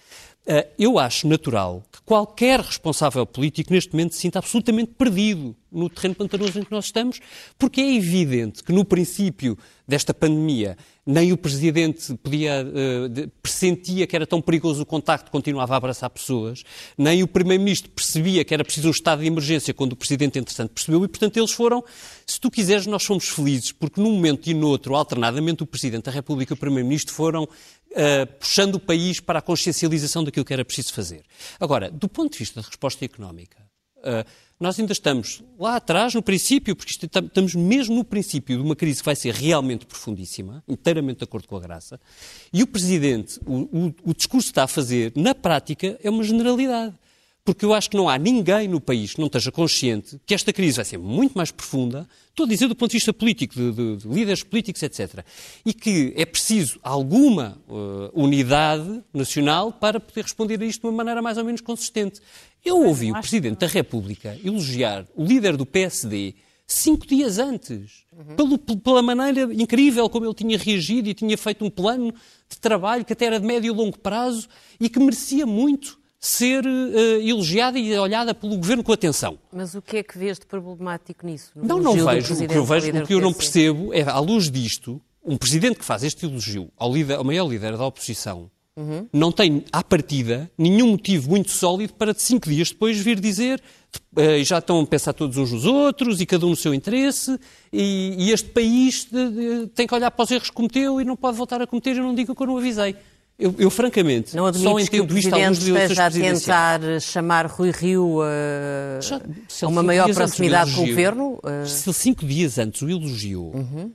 Uh, 0.44 0.66
eu 0.76 0.98
acho 0.98 1.28
natural 1.28 1.84
que 1.92 2.02
qualquer 2.02 2.58
responsável 2.58 3.24
político 3.26 3.72
neste 3.72 3.92
momento 3.92 4.16
se 4.16 4.22
sinta 4.22 4.40
absolutamente 4.40 4.90
perdido 4.98 5.54
no 5.76 5.90
terreno 5.90 6.14
pantanoso 6.14 6.58
em 6.58 6.64
que 6.64 6.72
nós 6.72 6.86
estamos, 6.86 7.20
porque 7.58 7.80
é 7.80 7.94
evidente 7.94 8.64
que 8.64 8.72
no 8.72 8.84
princípio 8.84 9.58
desta 9.86 10.12
pandemia 10.12 10.76
nem 11.06 11.32
o 11.32 11.36
Presidente 11.36 12.14
podia, 12.16 12.66
uh, 12.66 13.30
pressentia 13.40 14.06
que 14.06 14.16
era 14.16 14.26
tão 14.26 14.42
perigoso 14.42 14.82
o 14.82 14.86
contacto, 14.86 15.30
continuava 15.30 15.74
a 15.74 15.76
abraçar 15.76 16.10
pessoas, 16.10 16.64
nem 16.98 17.22
o 17.22 17.28
Primeiro-Ministro 17.28 17.90
percebia 17.90 18.44
que 18.44 18.52
era 18.52 18.64
preciso 18.64 18.88
um 18.88 18.90
estado 18.90 19.20
de 19.20 19.26
emergência 19.26 19.72
quando 19.72 19.92
o 19.92 19.96
Presidente, 19.96 20.38
entretanto, 20.38 20.72
percebeu, 20.72 21.04
e, 21.04 21.08
portanto, 21.08 21.36
eles 21.36 21.52
foram, 21.52 21.84
se 22.26 22.40
tu 22.40 22.50
quiseres, 22.50 22.86
nós 22.86 23.04
fomos 23.04 23.28
felizes, 23.28 23.70
porque 23.70 24.00
num 24.00 24.12
momento 24.12 24.48
e 24.48 24.54
no 24.54 24.66
outro, 24.66 24.96
alternadamente, 24.96 25.62
o 25.62 25.66
Presidente 25.66 26.06
da 26.06 26.10
República 26.10 26.52
e 26.52 26.54
o 26.54 26.56
Primeiro-Ministro 26.56 27.14
foram 27.14 27.44
uh, 27.44 28.26
puxando 28.40 28.74
o 28.74 28.80
país 28.80 29.20
para 29.20 29.38
a 29.38 29.42
consciencialização 29.42 30.24
daquilo 30.24 30.44
que 30.44 30.52
era 30.52 30.64
preciso 30.64 30.92
fazer. 30.92 31.22
Agora, 31.60 31.88
do 31.88 32.08
ponto 32.08 32.32
de 32.32 32.38
vista 32.38 32.60
da 32.60 32.66
resposta 32.66 33.04
económica, 33.04 33.58
uh, 33.98 34.26
nós 34.58 34.78
ainda 34.80 34.92
estamos 34.92 35.42
lá 35.58 35.76
atrás, 35.76 36.14
no 36.14 36.22
princípio, 36.22 36.74
porque 36.74 36.90
isto, 36.90 37.04
estamos 37.04 37.54
mesmo 37.54 37.94
no 37.94 38.04
princípio 38.04 38.56
de 38.56 38.62
uma 38.62 38.74
crise 38.74 39.00
que 39.00 39.04
vai 39.04 39.16
ser 39.16 39.34
realmente 39.34 39.84
profundíssima, 39.84 40.64
inteiramente 40.66 41.18
de 41.18 41.24
acordo 41.24 41.46
com 41.46 41.56
a 41.56 41.60
graça, 41.60 42.00
e 42.52 42.62
o 42.62 42.66
Presidente, 42.66 43.38
o, 43.44 43.86
o, 43.86 43.94
o 44.04 44.14
discurso 44.14 44.48
que 44.48 44.52
está 44.52 44.64
a 44.64 44.68
fazer, 44.68 45.12
na 45.14 45.34
prática, 45.34 45.98
é 46.02 46.08
uma 46.08 46.24
generalidade 46.24 46.94
porque 47.46 47.64
eu 47.64 47.72
acho 47.72 47.88
que 47.88 47.96
não 47.96 48.08
há 48.08 48.18
ninguém 48.18 48.66
no 48.66 48.80
país 48.80 49.14
que 49.14 49.20
não 49.20 49.28
esteja 49.28 49.52
consciente 49.52 50.20
que 50.26 50.34
esta 50.34 50.52
crise 50.52 50.76
vai 50.76 50.84
ser 50.84 50.98
muito 50.98 51.34
mais 51.34 51.52
profunda, 51.52 52.08
estou 52.28 52.44
a 52.44 52.48
dizer 52.48 52.66
do 52.66 52.74
ponto 52.74 52.90
de 52.90 52.96
vista 52.96 53.12
político, 53.12 53.54
de, 53.54 53.70
de, 53.70 53.96
de 53.98 54.08
líderes 54.08 54.42
políticos, 54.42 54.82
etc. 54.82 55.24
E 55.64 55.72
que 55.72 56.12
é 56.16 56.26
preciso 56.26 56.80
alguma 56.82 57.56
uh, 57.68 58.10
unidade 58.20 59.00
nacional 59.14 59.72
para 59.72 60.00
poder 60.00 60.22
responder 60.22 60.60
a 60.60 60.66
isto 60.66 60.80
de 60.80 60.86
uma 60.88 60.92
maneira 60.92 61.22
mais 61.22 61.38
ou 61.38 61.44
menos 61.44 61.60
consistente. 61.60 62.20
Eu 62.66 62.84
ouvi 62.84 63.12
o 63.12 63.14
Presidente 63.14 63.60
da 63.60 63.66
República 63.68 64.36
elogiar 64.44 65.06
o 65.14 65.24
líder 65.24 65.56
do 65.56 65.64
PSD 65.64 66.34
cinco 66.66 67.06
dias 67.06 67.38
antes. 67.38 68.04
Uhum. 68.12 68.34
Pelo, 68.34 68.58
pela 68.58 69.02
maneira 69.02 69.42
incrível 69.54 70.08
como 70.10 70.26
ele 70.26 70.34
tinha 70.34 70.58
reagido 70.58 71.08
e 71.08 71.14
tinha 71.14 71.38
feito 71.38 71.64
um 71.64 71.70
plano 71.70 72.12
de 72.48 72.58
trabalho 72.58 73.04
que 73.04 73.12
até 73.12 73.26
era 73.26 73.38
de 73.38 73.46
médio 73.46 73.72
e 73.72 73.76
longo 73.76 73.98
prazo 73.98 74.48
e 74.80 74.88
que 74.88 74.98
merecia 74.98 75.46
muito 75.46 75.98
ser 76.18 76.66
uh, 76.66 77.20
elogiada 77.20 77.78
e 77.78 77.96
olhada 77.96 78.34
pelo 78.34 78.56
governo 78.56 78.82
com 78.82 78.92
atenção. 78.92 79.38
Mas 79.52 79.74
o 79.76 79.82
que 79.82 79.98
é 79.98 80.02
que 80.02 80.18
vês 80.18 80.38
de 80.38 80.46
problemático 80.46 81.24
nisso? 81.24 81.52
Não, 81.54 81.78
não 81.78 81.92
vejo. 81.92 82.34
O 82.34 82.48
que 82.48 82.56
eu 82.56 82.64
vejo, 82.64 82.90
o 82.90 83.06
que 83.06 83.14
eu 83.14 83.20
não 83.20 83.32
percebo 83.32 83.94
é, 83.94 84.02
à 84.02 84.18
luz 84.18 84.50
disto, 84.50 85.00
um 85.24 85.36
presidente 85.36 85.78
que 85.78 85.84
faz 85.84 86.02
este 86.02 86.26
elogio 86.26 86.68
ao, 86.76 86.92
líder, 86.92 87.14
ao 87.14 87.24
maior 87.24 87.46
líder 87.46 87.76
da 87.76 87.86
oposição 87.86 88.50
uhum. 88.76 89.08
não 89.12 89.32
tem, 89.32 89.64
à 89.72 89.82
partida, 89.82 90.50
nenhum 90.56 90.88
motivo 90.88 91.30
muito 91.30 91.50
sólido 91.50 91.94
para 91.94 92.14
cinco 92.14 92.48
dias 92.48 92.70
depois 92.70 92.98
vir 92.98 93.18
dizer 93.18 93.62
uh, 94.16 94.44
já 94.44 94.58
estão 94.58 94.80
a 94.80 94.86
pensar 94.86 95.12
todos 95.12 95.36
uns 95.36 95.52
nos 95.52 95.64
outros 95.64 96.20
e 96.20 96.26
cada 96.26 96.46
um 96.46 96.50
no 96.50 96.56
seu 96.56 96.74
interesse 96.74 97.38
e, 97.72 98.14
e 98.18 98.32
este 98.32 98.50
país 98.50 99.06
de, 99.10 99.30
de, 99.30 99.66
tem 99.68 99.86
que 99.86 99.94
olhar 99.94 100.10
para 100.10 100.22
os 100.22 100.30
erros 100.30 100.50
que 100.50 100.56
cometeu 100.56 101.00
e 101.00 101.04
não 101.04 101.16
pode 101.16 101.36
voltar 101.36 101.60
a 101.60 101.66
cometer. 101.66 101.96
Eu 101.96 102.04
não 102.04 102.14
digo 102.14 102.34
que 102.34 102.42
eu 102.42 102.46
não 102.46 102.58
avisei. 102.58 102.96
Eu, 103.38 103.54
eu, 103.58 103.70
francamente, 103.70 104.34
não 104.34 104.50
só 104.54 104.78
entendo 104.78 105.16
isto 105.16 105.34
à 105.34 105.48
luz 105.48 105.58
de 105.58 106.00
a 106.00 106.10
tentar 106.10 106.80
chamar 107.02 107.46
Rui 107.46 107.70
Rio 107.70 108.22
a, 108.22 108.98
Já, 109.00 109.20
a 109.62 109.68
uma 109.68 109.82
maior 109.82 110.12
proximidade 110.12 110.74
com 110.74 110.84
o 110.84 110.86
governo? 110.86 111.38
Uh... 111.44 111.66
Se 111.66 111.92
cinco 111.92 112.24
dias 112.24 112.58
antes 112.58 112.80
o 112.80 112.88
elogiou, 112.88 113.54
uhum. 113.54 113.92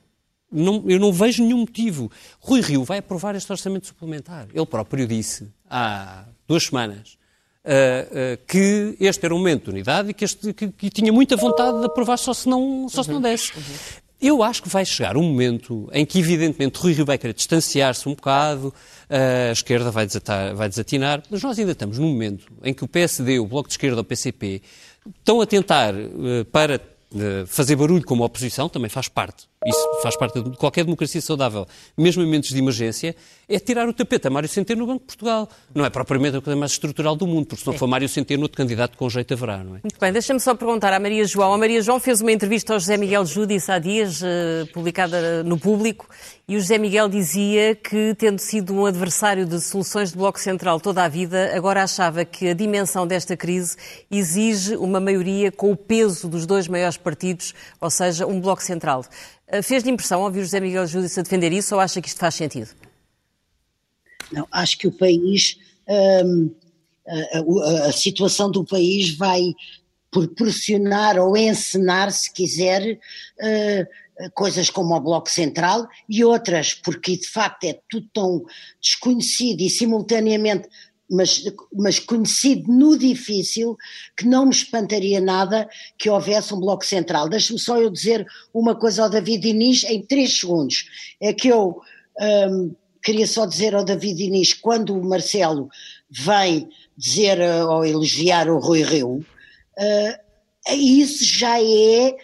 Não, 0.51 0.83
eu 0.87 0.99
não 0.99 1.13
vejo 1.13 1.43
nenhum 1.43 1.59
motivo. 1.59 2.11
Rui 2.39 2.61
Rio 2.61 2.83
vai 2.83 2.97
aprovar 2.97 3.35
este 3.35 3.51
orçamento 3.51 3.87
suplementar. 3.87 4.47
Ele 4.53 4.65
próprio 4.65 5.07
disse 5.07 5.47
há 5.69 6.25
duas 6.47 6.63
semanas 6.65 7.17
uh, 7.65 8.33
uh, 8.33 8.45
que 8.47 8.95
este 8.99 9.25
era 9.25 9.33
um 9.33 9.37
momento 9.37 9.65
de 9.65 9.69
unidade 9.71 10.09
e 10.09 10.13
que, 10.13 10.25
este, 10.25 10.53
que, 10.53 10.67
que, 10.67 10.89
tinha 10.89 11.11
muita 11.11 11.35
vontade 11.35 11.79
de 11.79 11.85
aprovar 11.85 12.17
só 12.17 12.33
se 12.33 12.49
não, 12.49 12.87
só 12.89 13.03
se 13.03 13.09
não 13.09 13.17
uhum. 13.17 13.21
desse. 13.21 13.53
Uhum. 13.55 14.01
Eu 14.21 14.43
acho 14.43 14.61
que 14.61 14.69
vai 14.69 14.85
chegar 14.85 15.17
um 15.17 15.23
momento 15.23 15.89
em 15.91 16.05
que, 16.05 16.19
evidentemente, 16.19 16.77
Rui 16.77 16.93
Rio 16.93 17.05
vai 17.05 17.17
querer 17.17 17.33
distanciar-se 17.33 18.07
um 18.07 18.13
bocado, 18.13 18.71
a 19.09 19.51
esquerda 19.51 19.89
vai, 19.89 20.05
desatar, 20.05 20.53
vai 20.53 20.69
desatinar, 20.69 21.23
mas 21.27 21.41
nós 21.41 21.57
ainda 21.57 21.71
estamos 21.71 21.97
num 21.97 22.09
momento 22.09 22.45
em 22.63 22.71
que 22.71 22.83
o 22.83 22.87
PSD, 22.87 23.39
o 23.39 23.47
Bloco 23.47 23.67
de 23.67 23.73
Esquerda, 23.73 23.99
o 23.99 24.03
PCP, 24.03 24.61
estão 25.17 25.41
a 25.41 25.45
tentar, 25.45 25.95
uh, 25.95 26.45
para 26.51 26.79
uh, 27.13 27.47
fazer 27.47 27.75
barulho 27.75 28.03
como 28.03 28.23
oposição, 28.23 28.69
também 28.69 28.89
faz 28.89 29.07
parte, 29.07 29.47
isso 29.63 30.01
faz 30.01 30.15
parte 30.17 30.41
de 30.41 30.57
qualquer 30.57 30.83
democracia 30.83 31.21
saudável, 31.21 31.67
mesmo 31.95 32.23
em 32.23 32.25
momentos 32.25 32.49
de 32.49 32.57
emergência, 32.57 33.15
é 33.47 33.59
tirar 33.59 33.87
o 33.87 33.93
tapete 33.93 34.27
a 34.27 34.29
Mário 34.31 34.49
Centeno 34.49 34.81
no 34.81 34.87
Banco 34.87 35.01
de 35.01 35.05
Portugal. 35.05 35.47
Não 35.75 35.85
é 35.85 35.89
propriamente 35.89 36.37
a 36.37 36.41
coisa 36.41 36.59
mais 36.59 36.71
estrutural 36.71 37.15
do 37.15 37.27
mundo, 37.27 37.45
porque 37.45 37.61
se 37.61 37.67
não 37.67 37.77
for 37.77 37.85
Mário 37.85 38.09
Centeno, 38.09 38.41
outro 38.41 38.57
candidato 38.57 38.97
com 38.97 39.07
jeito 39.07 39.35
haverá, 39.35 39.57
não 39.59 39.75
é? 39.75 39.79
Muito 39.83 39.99
bem, 39.99 40.11
deixa-me 40.11 40.39
só 40.39 40.55
perguntar 40.55 40.91
à 40.93 40.99
Maria 40.99 41.23
João. 41.25 41.53
A 41.53 41.57
Maria 41.59 41.79
João 41.81 41.99
fez 41.99 42.21
uma 42.21 42.31
entrevista 42.31 42.73
ao 42.73 42.79
José 42.79 42.97
Miguel 42.97 43.23
Júdice 43.23 43.71
há 43.71 43.77
dias, 43.77 44.21
uh, 44.21 44.25
publicada 44.73 45.43
no 45.43 45.59
público, 45.59 46.09
e 46.47 46.55
o 46.55 46.59
José 46.59 46.79
Miguel 46.79 47.07
dizia 47.07 47.75
que, 47.75 48.15
tendo 48.17 48.39
sido 48.39 48.73
um 48.73 48.85
adversário 48.85 49.45
de 49.45 49.61
soluções 49.61 50.11
de 50.11 50.17
Bloco 50.17 50.39
Central 50.39 50.79
toda 50.79 51.03
a 51.03 51.07
vida, 51.07 51.51
agora 51.55 51.83
achava 51.83 52.25
que 52.25 52.49
a 52.49 52.53
dimensão 52.53 53.05
desta 53.05 53.37
crise 53.37 53.77
exige 54.09 54.75
uma 54.75 54.99
maioria 54.99 55.51
com 55.51 55.71
o 55.71 55.77
peso 55.77 56.27
dos 56.27 56.47
dois 56.47 56.67
maiores 56.67 56.97
partidos, 56.97 57.53
ou 57.79 57.91
seja, 57.91 58.25
um 58.25 58.41
Bloco 58.41 58.63
Central. 58.63 59.05
Uh, 59.51 59.61
Fez-lhe 59.61 59.91
impressão 59.91 60.21
ouvir 60.21 60.41
José 60.41 60.59
Miguel 60.59 60.87
Júdice 60.87 61.19
a 61.19 61.23
defender 61.23 61.51
isso 61.51 61.75
ou 61.75 61.81
acha 61.81 62.01
que 62.01 62.07
isto 62.07 62.19
faz 62.19 62.35
sentido? 62.35 62.69
Não, 64.31 64.47
acho 64.51 64.77
que 64.77 64.87
o 64.87 64.91
país, 64.91 65.57
hum, 66.25 66.49
a, 67.05 67.87
a, 67.87 67.91
situação 67.91 68.49
do 68.49 68.63
país 68.63 69.15
vai 69.15 69.53
proporcionar 70.09 71.19
ou 71.19 71.35
encenar, 71.35 72.11
se 72.11 72.31
quiser, 72.31 72.93
uh, 72.93 74.31
coisas 74.33 74.69
como 74.69 74.95
o 74.95 74.99
Bloco 74.99 75.29
Central 75.29 75.87
e 76.07 76.23
outras, 76.23 76.73
porque 76.73 77.17
de 77.17 77.27
facto 77.27 77.63
é 77.65 77.79
tudo 77.89 78.07
tão 78.13 78.45
desconhecido 78.79 79.61
e 79.61 79.69
simultaneamente 79.69 80.69
mas, 81.11 81.43
mas 81.73 81.99
conhecido 81.99 82.71
no 82.71 82.97
difícil, 82.97 83.77
que 84.15 84.25
não 84.25 84.45
me 84.45 84.51
espantaria 84.51 85.19
nada 85.19 85.69
que 85.97 86.09
houvesse 86.09 86.53
um 86.53 86.59
bloco 86.59 86.85
central. 86.85 87.27
Deixe-me 87.27 87.59
só 87.59 87.77
eu 87.77 87.89
dizer 87.89 88.25
uma 88.53 88.73
coisa 88.73 89.03
ao 89.03 89.09
David 89.09 89.49
Inês 89.49 89.83
em 89.83 90.01
três 90.01 90.39
segundos. 90.39 90.85
É 91.19 91.33
que 91.33 91.49
eu 91.49 91.81
um, 92.49 92.73
queria 93.03 93.27
só 93.27 93.45
dizer 93.45 93.75
ao 93.75 93.83
David 93.83 94.23
Inês, 94.23 94.53
quando 94.53 94.97
o 94.97 95.03
Marcelo 95.03 95.69
vem 96.09 96.69
dizer 96.95 97.39
uh, 97.39 97.69
ou 97.69 97.85
elogiar 97.85 98.49
o 98.49 98.59
Rui 98.59 98.83
Rio, 98.83 99.17
uh, 99.17 100.73
isso 100.73 101.25
já 101.25 101.61
é 101.61 102.15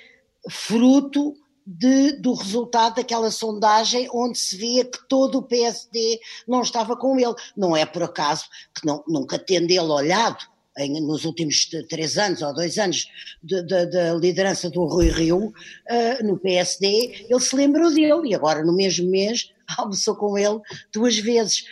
fruto 0.50 1.36
de, 1.68 2.14
do 2.14 2.34
resultado 2.34 2.96
daquela 2.96 3.30
sondagem 3.30 4.08
onde 4.14 4.38
se 4.38 4.56
via 4.56 4.86
que 4.86 5.06
todo 5.10 5.40
o 5.40 5.44
PSD 5.44 6.18
não 6.48 6.62
estava 6.62 6.96
com 6.96 7.20
ele. 7.20 7.36
Não 7.58 7.76
é 7.76 7.86
por 7.86 8.04
acaso 8.04 8.46
que 8.74 8.86
não, 8.86 9.04
nunca 9.06 9.38
tendo 9.38 9.70
ele 9.70 9.80
olhado 9.82 10.48
em, 10.78 11.02
nos 11.02 11.26
últimos 11.26 11.70
três 11.90 12.18
anos 12.18 12.42
ou 12.42 12.54
dois 12.54 12.78
anos 12.78 13.08
da 13.44 14.14
liderança 14.14 14.70
do 14.70 14.86
Rui 14.86 15.10
Rio 15.10 15.48
uh, 15.48 16.24
no 16.24 16.40
PSD, 16.40 17.26
ele 17.30 17.40
se 17.42 17.56
lembrou 17.56 17.94
dele 17.94 18.30
e 18.30 18.36
agora 18.36 18.64
no 18.64 18.74
mesmo 18.74 19.10
mês 19.10 19.52
almoçou 19.78 20.16
com 20.16 20.38
ele 20.38 20.60
duas 20.94 21.18
vezes. 21.18 21.66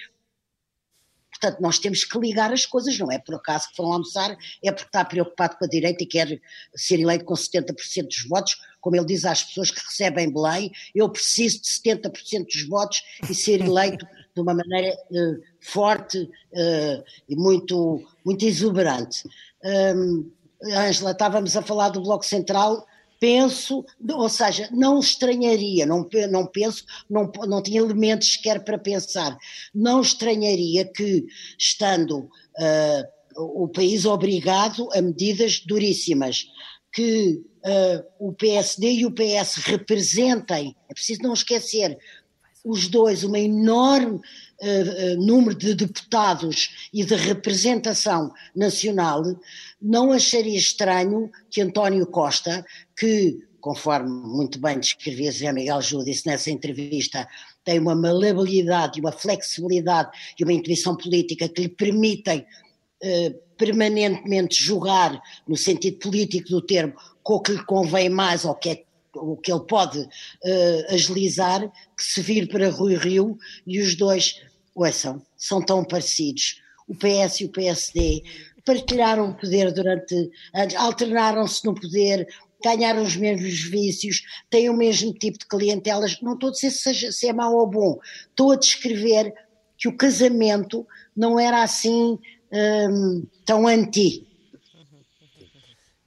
Portanto, 1.39 1.61
nós 1.61 1.77
temos 1.77 2.03
que 2.03 2.17
ligar 2.17 2.51
as 2.51 2.65
coisas, 2.65 2.97
não 2.97 3.11
é 3.11 3.19
por 3.19 3.35
acaso 3.35 3.69
que 3.69 3.75
foram 3.75 3.93
almoçar, 3.93 4.35
é 4.63 4.71
porque 4.71 4.87
está 4.87 5.03
preocupado 5.03 5.57
com 5.57 5.65
a 5.65 5.67
direita 5.67 6.03
e 6.03 6.07
quer 6.07 6.41
ser 6.73 6.99
eleito 6.99 7.25
com 7.25 7.33
70% 7.33 8.07
dos 8.07 8.27
votos, 8.27 8.55
como 8.85 8.95
ele 8.95 9.05
diz 9.07 9.25
às 9.25 9.43
pessoas 9.43 9.71
que 9.71 9.83
recebem 9.83 10.31
Belém, 10.31 10.71
eu 10.93 11.09
preciso 11.09 11.59
de 11.59 11.67
70% 11.67 12.45
dos 12.45 12.67
votos 12.67 13.01
e 13.27 13.33
ser 13.33 13.59
eleito 13.59 14.05
de 14.35 14.39
uma 14.39 14.53
maneira 14.53 14.95
uh, 15.09 15.41
forte 15.59 16.19
uh, 16.19 17.03
e 17.27 17.35
muito, 17.35 18.05
muito 18.23 18.45
exuberante. 18.45 19.23
Um, 19.95 20.29
Ângela, 20.63 21.11
estávamos 21.11 21.57
a 21.57 21.63
falar 21.63 21.89
do 21.89 22.01
Bloco 22.01 22.23
Central, 22.23 22.85
penso, 23.19 23.83
ou 24.07 24.29
seja, 24.29 24.69
não 24.71 24.99
estranharia, 24.99 25.83
não, 25.87 26.07
não 26.29 26.45
penso, 26.45 26.85
não, 27.09 27.31
não 27.47 27.63
tinha 27.63 27.81
elementos 27.81 28.33
sequer 28.33 28.63
para 28.63 28.77
pensar, 28.77 29.35
não 29.73 29.99
estranharia 29.99 30.85
que, 30.85 31.25
estando 31.57 32.19
uh, 32.19 33.15
o 33.35 33.67
país 33.67 34.05
obrigado 34.05 34.87
a 34.93 35.01
medidas 35.01 35.59
duríssimas, 35.59 36.45
que 36.95 37.43
uh, 37.65 38.05
o 38.17 38.31
PSD 38.31 38.89
e 38.89 39.05
o 39.05 39.11
PS 39.11 39.55
representem, 39.65 40.73
é 40.89 40.93
preciso 40.93 41.21
não 41.23 41.33
esquecer, 41.33 41.97
os 42.63 42.87
dois, 42.87 43.25
uma 43.25 43.37
enorme 43.37 44.15
uh, 44.15 45.17
número 45.17 45.53
de 45.53 45.75
deputados 45.75 46.89
e 46.93 47.03
de 47.03 47.13
representação 47.13 48.31
nacional, 48.55 49.23
não 49.81 50.13
acharia 50.13 50.57
estranho 50.57 51.29
que 51.51 51.61
António 51.61 52.07
Costa, 52.07 52.65
que, 52.97 53.39
conforme 53.59 54.09
muito 54.09 54.57
bem 54.57 54.79
descrevia 54.79 55.33
Zé 55.33 55.51
Miguel 55.51 55.81
Júdice 55.81 56.25
nessa 56.25 56.49
entrevista, 56.49 57.27
tem 57.65 57.77
uma 57.77 57.93
maleabilidade, 57.93 59.01
uma 59.01 59.11
flexibilidade 59.11 60.11
e 60.39 60.43
uma 60.45 60.53
intuição 60.53 60.95
política 60.95 61.49
que 61.49 61.63
lhe 61.63 61.69
permitem 61.69 62.45
eh, 63.03 63.35
permanentemente 63.57 64.63
jogar, 64.63 65.21
no 65.47 65.55
sentido 65.55 65.97
político 65.97 66.49
do 66.49 66.61
termo, 66.61 66.93
com 67.23 67.35
o 67.35 67.41
que 67.41 67.53
lhe 67.53 67.65
convém 67.65 68.09
mais 68.09 68.45
ou 68.45 68.55
que 68.55 68.69
é 68.69 68.83
o 69.17 69.37
que 69.37 69.51
ele 69.51 69.61
pode 69.61 69.99
uh, 69.99 70.93
agilizar, 70.93 71.61
que 71.97 72.03
se 72.03 72.21
vir 72.21 72.49
para 72.49 72.69
Rui 72.69 72.95
Rio 72.95 73.37
e 73.65 73.79
os 73.79 73.95
dois, 73.95 74.41
ouçam, 74.75 75.21
são 75.37 75.61
tão 75.61 75.83
parecidos. 75.83 76.61
O 76.87 76.93
PS 76.93 77.39
e 77.39 77.45
o 77.45 77.51
PSD 77.51 78.23
partilharam 78.65 79.29
o 79.29 79.35
poder 79.35 79.71
durante 79.71 80.29
anos, 80.53 80.75
alternaram-se 80.75 81.65
no 81.65 81.73
poder, 81.73 82.27
ganharam 82.63 83.03
os 83.03 83.15
mesmos 83.15 83.61
vícios, 83.61 84.21
têm 84.49 84.69
o 84.69 84.75
mesmo 84.75 85.13
tipo 85.13 85.37
de 85.37 85.47
clientelas. 85.47 86.19
Não 86.21 86.33
estou 86.33 86.49
a 86.49 86.51
dizer 86.51 86.71
se, 86.71 87.11
se 87.11 87.27
é 87.27 87.33
mau 87.33 87.55
ou 87.55 87.67
bom, 87.67 87.99
estou 88.29 88.51
a 88.51 88.55
descrever 88.55 89.33
que 89.77 89.87
o 89.87 89.95
casamento 89.95 90.85
não 91.15 91.39
era 91.39 91.63
assim 91.63 92.17
hum, 92.55 93.23
tão 93.45 93.67
anti. 93.67 94.25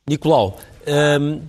Nicolau, 0.09 0.59
hum, 0.87 1.43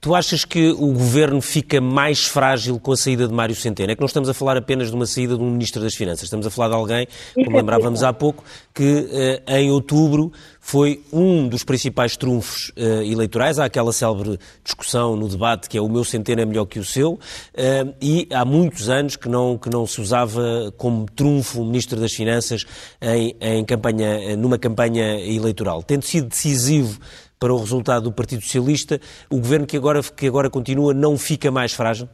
Tu 0.00 0.14
achas 0.14 0.44
que 0.44 0.70
o 0.70 0.92
governo 0.92 1.40
fica 1.40 1.80
mais 1.80 2.26
frágil 2.26 2.78
com 2.80 2.92
a 2.92 2.96
saída 2.96 3.28
de 3.28 3.32
Mário 3.34 3.54
Centeno? 3.54 3.92
É 3.92 3.94
que 3.94 4.00
não 4.00 4.06
estamos 4.06 4.28
a 4.28 4.34
falar 4.34 4.56
apenas 4.56 4.88
de 4.88 4.96
uma 4.96 5.06
saída 5.06 5.36
de 5.36 5.42
um 5.42 5.50
Ministro 5.50 5.82
das 5.82 5.94
Finanças, 5.94 6.24
estamos 6.24 6.46
a 6.46 6.50
falar 6.50 6.68
de 6.68 6.74
alguém, 6.74 7.08
como 7.34 7.56
lembrávamos 7.56 8.02
há 8.02 8.12
pouco, 8.12 8.44
que 8.74 9.08
eh, 9.46 9.60
em 9.60 9.70
outubro 9.70 10.32
foi 10.60 11.02
um 11.12 11.48
dos 11.48 11.64
principais 11.64 12.16
trunfos 12.16 12.70
uh, 12.70 13.02
eleitorais. 13.02 13.58
Há 13.58 13.64
aquela 13.64 13.92
célebre 13.92 14.38
discussão 14.64 15.16
no 15.16 15.28
debate 15.28 15.68
que 15.68 15.76
é 15.76 15.80
o 15.80 15.88
meu 15.88 16.04
Centeno 16.04 16.40
é 16.40 16.44
melhor 16.44 16.66
que 16.66 16.78
o 16.78 16.84
seu, 16.84 17.14
uh, 17.14 17.18
e 18.00 18.28
há 18.32 18.44
muitos 18.44 18.88
anos 18.88 19.16
que 19.16 19.28
não, 19.28 19.58
que 19.58 19.68
não 19.68 19.86
se 19.86 20.00
usava 20.00 20.72
como 20.76 21.06
trunfo 21.06 21.62
o 21.62 21.64
Ministro 21.64 22.00
das 22.00 22.12
Finanças 22.12 22.64
em, 23.00 23.36
em 23.40 23.64
campanha, 23.64 24.36
numa 24.36 24.58
campanha 24.58 25.18
eleitoral. 25.20 25.82
Tendo 25.82 26.04
sido 26.04 26.28
decisivo 26.28 27.00
para 27.42 27.52
o 27.52 27.58
resultado 27.58 28.04
do 28.04 28.12
Partido 28.12 28.40
Socialista, 28.40 29.00
o 29.28 29.38
governo 29.38 29.66
que 29.66 29.76
agora, 29.76 30.00
que 30.00 30.28
agora 30.28 30.48
continua 30.48 30.94
não 30.94 31.18
fica 31.18 31.50
mais 31.50 31.72
frágil? 31.72 32.08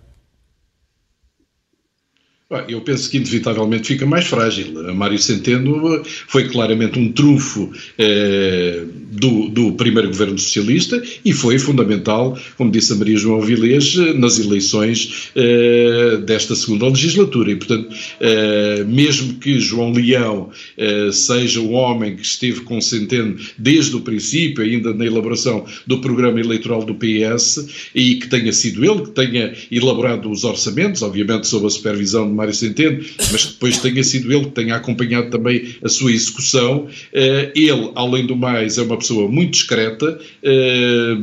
Eu 2.67 2.81
penso 2.81 3.11
que 3.11 3.19
inevitavelmente 3.19 3.89
fica 3.89 4.07
mais 4.07 4.27
frágil. 4.27 4.95
Mário 4.95 5.19
Centeno 5.19 6.03
foi 6.29 6.49
claramente 6.49 6.99
um 6.99 7.13
trunfo 7.13 7.71
eh, 7.99 8.87
do, 9.11 9.51
do, 9.51 9.73
primeiro 9.73 10.09
governo 10.09 10.39
socialista 10.39 11.03
e 11.23 11.35
foi 11.35 11.59
fundamental, 11.59 12.39
como 12.57 12.71
disse 12.71 12.95
a 12.95 12.97
Maria 12.97 13.19
João 13.19 13.43
Vilês, 13.43 13.95
nas 14.15 14.39
eleições 14.39 15.31
eh, 15.37 16.23
desta 16.25 16.55
segunda 16.55 16.89
legislatura. 16.89 17.51
E, 17.51 17.57
portanto, 17.57 17.95
eh, 18.19 18.83
mesmo 18.89 19.35
que 19.35 19.61
João 19.61 19.93
Leão 19.93 20.49
eh, 20.79 21.11
seja 21.13 21.61
o 21.61 21.73
homem 21.73 22.17
que 22.17 22.23
esteve 22.23 22.63
com 22.63 22.81
Centeno 22.81 23.37
desde 23.59 23.95
o 23.95 24.01
princípio, 24.01 24.65
ainda 24.65 24.95
na 24.95 25.05
elaboração 25.05 25.67
do 25.87 26.01
programa 26.01 26.41
eleitoral 26.41 26.83
do 26.83 26.95
PS, 26.95 27.91
e 27.95 28.15
que 28.15 28.27
tenha 28.27 28.55
sido 28.55 28.83
ele 28.83 29.03
que 29.03 29.11
tenha 29.11 29.53
elaborado 29.71 30.31
os 30.31 30.45
orçamentos, 30.45 31.03
obviamente 31.03 31.47
sob 31.47 31.67
a 31.67 31.71
supervisão 31.71 32.27
de 32.27 32.38
Mário 32.39 32.55
Centeno, 32.55 33.05
mas 33.33 33.45
que 33.45 33.53
depois 33.53 33.79
tenha 33.79 34.03
sido 34.05 34.33
ele 34.33 34.45
que 34.45 34.53
tenha 34.53 34.77
acompanhado 34.77 35.31
também 35.31 35.75
a 35.83 35.89
sua 35.89 36.13
execução. 36.13 36.89
Eh, 37.13 37.53
ele, 37.55 37.91
além 37.97 38.25
do 38.25 38.37
mais, 38.37 38.79
é 38.79 38.83
uma 38.83 38.97
pessoa 38.97 39.29
muito 39.29 39.53
discreta, 39.53 40.19
eh, 40.43 41.17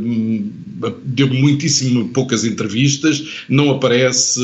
deu 1.03 1.27
muitíssimo 1.27 2.09
poucas 2.09 2.43
entrevistas, 2.43 3.45
não 3.47 3.71
aparece, 3.71 4.41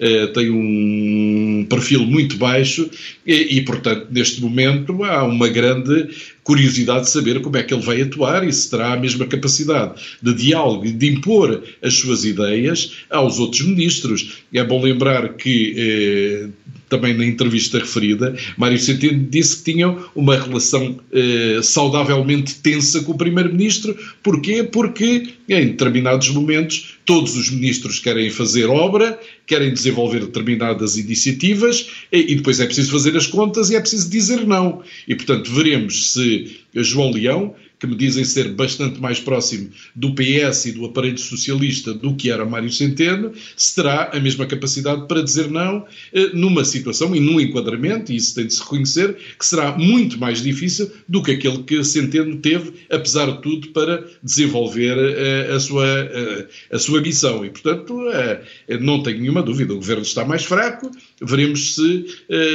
eh, 0.00 0.26
tem 0.28 0.50
um 0.50 1.66
perfil 1.68 2.00
muito 2.00 2.36
baixo 2.36 2.88
e, 3.26 3.58
e, 3.58 3.60
portanto, 3.62 4.06
neste 4.10 4.40
momento 4.40 5.04
há 5.04 5.24
uma 5.24 5.48
grande 5.48 6.08
curiosidade 6.44 7.04
de 7.04 7.10
saber 7.10 7.40
como 7.40 7.56
é 7.56 7.62
que 7.62 7.74
ele 7.74 7.82
vai 7.82 8.02
atuar 8.02 8.46
e 8.46 8.52
se 8.52 8.70
terá 8.70 8.92
a 8.92 8.96
mesma 8.96 9.26
capacidade 9.26 9.94
de 10.22 10.34
diálogo 10.34 10.84
e 10.84 10.92
de 10.92 11.08
impor 11.08 11.64
as 11.82 11.94
suas 11.94 12.24
ideias 12.24 12.98
aos 13.10 13.38
outros 13.38 13.62
ministros. 13.62 14.44
É 14.52 14.62
bom 14.62 14.80
lembrar 14.82 15.30
que, 15.30 15.74
eh, 15.76 16.48
também 16.94 17.12
na 17.12 17.24
entrevista 17.24 17.78
referida, 17.78 18.36
Mário 18.56 18.78
Centeno 18.78 19.26
disse 19.28 19.58
que 19.58 19.72
tinham 19.72 20.04
uma 20.14 20.36
relação 20.36 21.00
eh, 21.12 21.58
saudavelmente 21.60 22.54
tensa 22.56 23.02
com 23.02 23.12
o 23.12 23.18
Primeiro-Ministro. 23.18 23.96
Porquê? 24.22 24.62
Porque 24.62 25.34
em 25.48 25.66
determinados 25.66 26.28
momentos 26.30 26.98
todos 27.04 27.36
os 27.36 27.50
ministros 27.50 27.98
querem 27.98 28.30
fazer 28.30 28.66
obra, 28.66 29.18
querem 29.44 29.72
desenvolver 29.72 30.20
determinadas 30.20 30.96
iniciativas 30.96 31.88
e, 32.12 32.32
e 32.32 32.34
depois 32.36 32.60
é 32.60 32.66
preciso 32.66 32.92
fazer 32.92 33.16
as 33.16 33.26
contas 33.26 33.70
e 33.70 33.76
é 33.76 33.80
preciso 33.80 34.08
dizer 34.08 34.46
não. 34.46 34.82
E, 35.08 35.16
portanto, 35.16 35.52
veremos 35.52 36.12
se 36.12 36.58
João 36.74 37.10
Leão 37.10 37.54
que 37.78 37.86
me 37.86 37.94
dizem 37.94 38.24
ser 38.24 38.52
bastante 38.52 39.00
mais 39.00 39.20
próximo 39.20 39.70
do 39.94 40.14
PS 40.14 40.66
e 40.66 40.72
do 40.72 40.84
aparelho 40.84 41.18
socialista 41.18 41.92
do 41.92 42.14
que 42.14 42.30
era 42.30 42.44
Mário 42.44 42.70
Centeno, 42.70 43.32
se 43.56 43.74
terá 43.74 44.10
a 44.12 44.20
mesma 44.20 44.46
capacidade 44.46 45.06
para 45.06 45.22
dizer 45.22 45.50
não 45.50 45.86
eh, 46.12 46.30
numa 46.32 46.64
situação 46.64 47.14
e 47.14 47.20
num 47.20 47.40
enquadramento, 47.40 48.12
e 48.12 48.16
isso 48.16 48.34
tem 48.34 48.46
de 48.46 48.54
se 48.54 48.62
reconhecer, 48.62 49.16
que 49.38 49.44
será 49.44 49.76
muito 49.76 50.18
mais 50.18 50.42
difícil 50.42 50.90
do 51.08 51.22
que 51.22 51.32
aquele 51.32 51.62
que 51.62 51.82
Centeno 51.84 52.36
teve, 52.38 52.72
apesar 52.90 53.30
de 53.30 53.42
tudo, 53.42 53.68
para 53.68 54.04
desenvolver 54.22 54.96
eh, 54.96 55.52
a, 55.54 55.60
sua, 55.60 55.86
eh, 55.86 56.48
a 56.72 56.78
sua 56.78 57.00
missão. 57.00 57.44
E, 57.44 57.50
portanto, 57.50 57.98
não 58.80 59.02
tenho 59.02 59.20
nenhuma 59.20 59.42
dúvida, 59.42 59.72
o 59.72 59.76
governo 59.76 60.02
está 60.02 60.24
mais 60.24 60.44
fraco, 60.44 60.90
veremos 61.20 61.74
se 61.74 62.06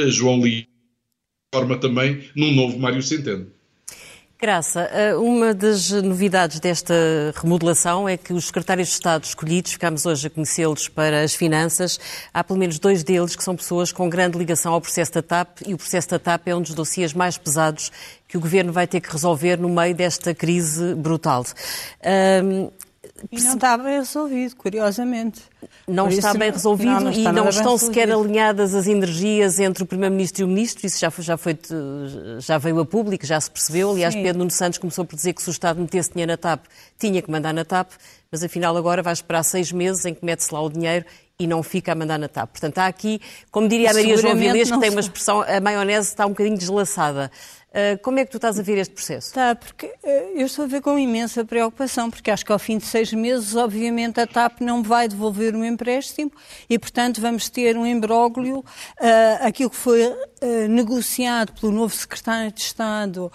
João 0.08 0.40
Lee 0.40 0.66
forma 1.52 1.76
também 1.76 2.22
num 2.34 2.52
novo 2.52 2.78
Mário 2.78 3.02
Centeno. 3.02 3.46
Graça, 4.40 4.88
eh, 4.90 5.14
uma 5.16 5.52
das 5.52 5.90
novidades 5.90 6.60
desta 6.60 6.94
remodelação 7.36 8.08
é 8.08 8.16
que 8.16 8.32
os 8.32 8.46
secretários 8.46 8.88
de 8.88 8.94
Estado 8.94 9.22
escolhidos, 9.24 9.72
ficamos 9.72 10.06
hoje 10.06 10.28
a 10.28 10.30
conhecê-los 10.30 10.88
para 10.88 11.22
as 11.22 11.34
finanças, 11.34 12.00
há 12.32 12.42
pelo 12.42 12.58
menos 12.58 12.78
dois 12.78 13.04
deles 13.04 13.36
que 13.36 13.44
são 13.44 13.54
pessoas 13.54 13.92
com 13.92 14.08
grande 14.08 14.38
ligação 14.38 14.72
ao 14.72 14.80
processo 14.80 15.12
da 15.12 15.20
TAP 15.20 15.58
e 15.66 15.74
o 15.74 15.76
processo 15.76 16.08
da 16.08 16.18
TAP 16.18 16.48
é 16.48 16.56
um 16.56 16.62
dos 16.62 16.72
dossiês 16.72 17.12
mais 17.12 17.36
pesados 17.36 17.92
que 18.26 18.38
o 18.38 18.40
Governo 18.40 18.72
vai 18.72 18.86
ter 18.86 19.00
que 19.00 19.12
resolver 19.12 19.58
no 19.58 19.68
meio 19.68 19.94
desta 19.94 20.34
crise 20.34 20.94
brutal. 20.94 21.44
E 23.32 23.40
não 23.42 23.54
está 23.54 23.78
bem 23.78 23.98
resolvido, 23.98 24.56
curiosamente. 24.56 25.40
Não 25.88 26.04
Por 26.04 26.12
está 26.12 26.34
bem 26.34 26.50
resolvido 26.50 26.90
não, 26.90 27.00
não 27.00 27.10
está 27.10 27.30
e 27.30 27.32
não 27.32 27.48
estão 27.48 27.78
sequer 27.78 28.10
alinhadas 28.10 28.74
as 28.74 28.86
energias 28.86 29.58
entre 29.58 29.82
o 29.82 29.86
Primeiro-Ministro 29.86 30.42
e 30.42 30.44
o 30.44 30.48
Ministro. 30.48 30.86
Isso 30.86 30.98
já, 30.98 31.10
foi, 31.10 31.24
já, 31.24 31.36
foi, 31.36 31.58
já 32.38 32.58
veio 32.58 32.78
a 32.80 32.84
público, 32.84 33.24
já 33.24 33.40
se 33.40 33.50
percebeu. 33.50 33.90
Aliás, 33.90 34.12
Sim. 34.12 34.22
Pedro 34.22 34.38
Nuno 34.38 34.50
Santos 34.50 34.78
começou 34.78 35.04
por 35.04 35.16
dizer 35.16 35.32
que 35.32 35.42
se 35.42 35.48
o 35.48 35.52
Estado 35.52 35.80
metesse 35.80 36.12
dinheiro 36.12 36.30
na 36.30 36.36
TAP, 36.36 36.66
tinha 36.98 37.22
que 37.22 37.30
mandar 37.30 37.54
na 37.54 37.64
TAP, 37.64 37.90
mas 38.30 38.44
afinal 38.44 38.76
agora 38.76 39.02
vai 39.02 39.14
esperar 39.14 39.42
seis 39.44 39.72
meses 39.72 40.04
em 40.04 40.14
que 40.14 40.24
mete-se 40.24 40.52
lá 40.52 40.60
o 40.60 40.68
dinheiro 40.68 41.04
e 41.38 41.46
não 41.46 41.62
fica 41.62 41.92
a 41.92 41.94
mandar 41.94 42.18
na 42.18 42.28
TAP. 42.28 42.50
Portanto, 42.50 42.78
há 42.78 42.86
aqui, 42.86 43.18
como 43.50 43.66
diria 43.66 43.90
a 43.90 43.94
Maria 43.94 44.16
João 44.18 44.36
Vilês, 44.36 44.70
que 44.70 44.78
tem 44.78 44.90
uma 44.90 45.00
expressão, 45.00 45.40
a 45.40 45.58
maionese 45.58 46.08
está 46.08 46.26
um 46.26 46.30
bocadinho 46.30 46.58
deslaçada. 46.58 47.30
Uh, 47.70 47.96
como 48.02 48.18
é 48.18 48.24
que 48.24 48.32
tu 48.32 48.36
estás 48.36 48.58
a 48.58 48.62
ver 48.62 48.78
este 48.78 48.92
processo? 48.92 49.28
Está, 49.28 49.54
porque 49.54 49.86
uh, 49.86 50.08
eu 50.34 50.46
estou 50.46 50.64
a 50.64 50.68
ver 50.68 50.80
com 50.80 50.98
imensa 50.98 51.44
preocupação, 51.44 52.10
porque 52.10 52.28
acho 52.30 52.44
que 52.44 52.50
ao 52.50 52.58
fim 52.58 52.78
de 52.78 52.84
seis 52.84 53.12
meses, 53.12 53.54
obviamente, 53.54 54.20
a 54.20 54.26
TAP 54.26 54.60
não 54.60 54.82
vai 54.82 55.06
devolver 55.06 55.54
o 55.54 55.64
empréstimo 55.64 56.32
e, 56.68 56.76
portanto, 56.78 57.20
vamos 57.20 57.48
ter 57.48 57.76
um 57.76 57.86
imbróglio. 57.86 58.58
Uh, 58.58 58.64
aquilo 59.46 59.70
que 59.70 59.76
foi 59.76 60.00
negociado 60.68 61.52
pelo 61.60 61.70
novo 61.70 61.94
secretário 61.94 62.50
de 62.50 62.60
Estado 62.60 63.30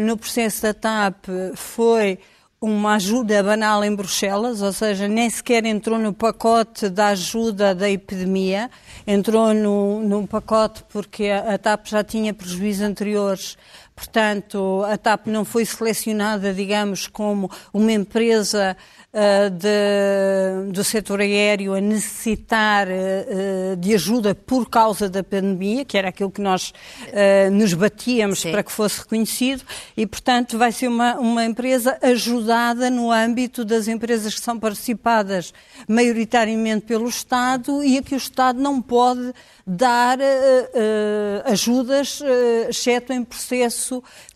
no 0.00 0.16
processo 0.16 0.62
da 0.62 0.74
TAP 0.74 1.26
foi 1.54 2.18
uma 2.64 2.94
ajuda 2.94 3.42
banal 3.42 3.84
em 3.84 3.94
Bruxelas, 3.94 4.62
ou 4.62 4.72
seja, 4.72 5.06
nem 5.06 5.28
sequer 5.28 5.64
entrou 5.66 5.98
no 5.98 6.12
pacote 6.12 6.88
da 6.88 7.08
ajuda 7.08 7.74
da 7.74 7.90
epidemia, 7.90 8.70
entrou 9.06 9.52
no, 9.52 10.00
no 10.00 10.26
pacote 10.26 10.82
porque 10.88 11.26
a, 11.26 11.54
a 11.54 11.58
TAP 11.58 11.86
já 11.86 12.02
tinha 12.02 12.32
prejuízos 12.32 12.82
anteriores, 12.82 13.58
portanto, 13.94 14.82
a 14.86 14.96
TAP 14.98 15.28
não 15.28 15.44
foi 15.44 15.64
selecionada, 15.64 16.52
digamos, 16.52 17.06
como 17.06 17.50
uma 17.72 17.92
empresa 17.92 18.76
uh, 19.14 19.50
de, 19.50 20.72
do 20.72 20.82
setor 20.82 21.20
aéreo 21.20 21.74
a 21.74 21.80
necessitar 21.80 22.88
uh, 22.88 23.76
de 23.76 23.94
ajuda 23.94 24.34
por 24.34 24.68
causa 24.68 25.08
da 25.08 25.22
pandemia, 25.22 25.84
que 25.84 25.96
era 25.96 26.08
aquilo 26.08 26.30
que 26.30 26.40
nós 26.40 26.70
uh, 26.70 27.50
nos 27.52 27.72
batíamos 27.72 28.40
Sim. 28.40 28.50
para 28.50 28.62
que 28.64 28.72
fosse 28.72 29.00
reconhecido, 29.00 29.62
e, 29.96 30.06
portanto, 30.06 30.58
vai 30.58 30.72
ser 30.72 30.88
uma, 30.88 31.14
uma 31.16 31.44
empresa 31.44 31.96
ajudada 32.02 32.90
no 32.90 33.12
âmbito 33.12 33.64
das 33.64 33.86
empresas 33.86 34.34
que 34.34 34.40
são 34.40 34.58
participadas 34.58 35.54
maioritariamente 35.88 36.86
pelo 36.86 37.08
Estado 37.08 37.82
e 37.84 37.98
a 37.98 38.02
que 38.02 38.14
o 38.14 38.18
Estado 38.18 38.60
não 38.60 38.82
pode 38.82 39.32
dar 39.66 40.18
ajudas, 41.46 42.20
exceto 42.68 43.12
em 43.12 43.24
processo 43.24 43.83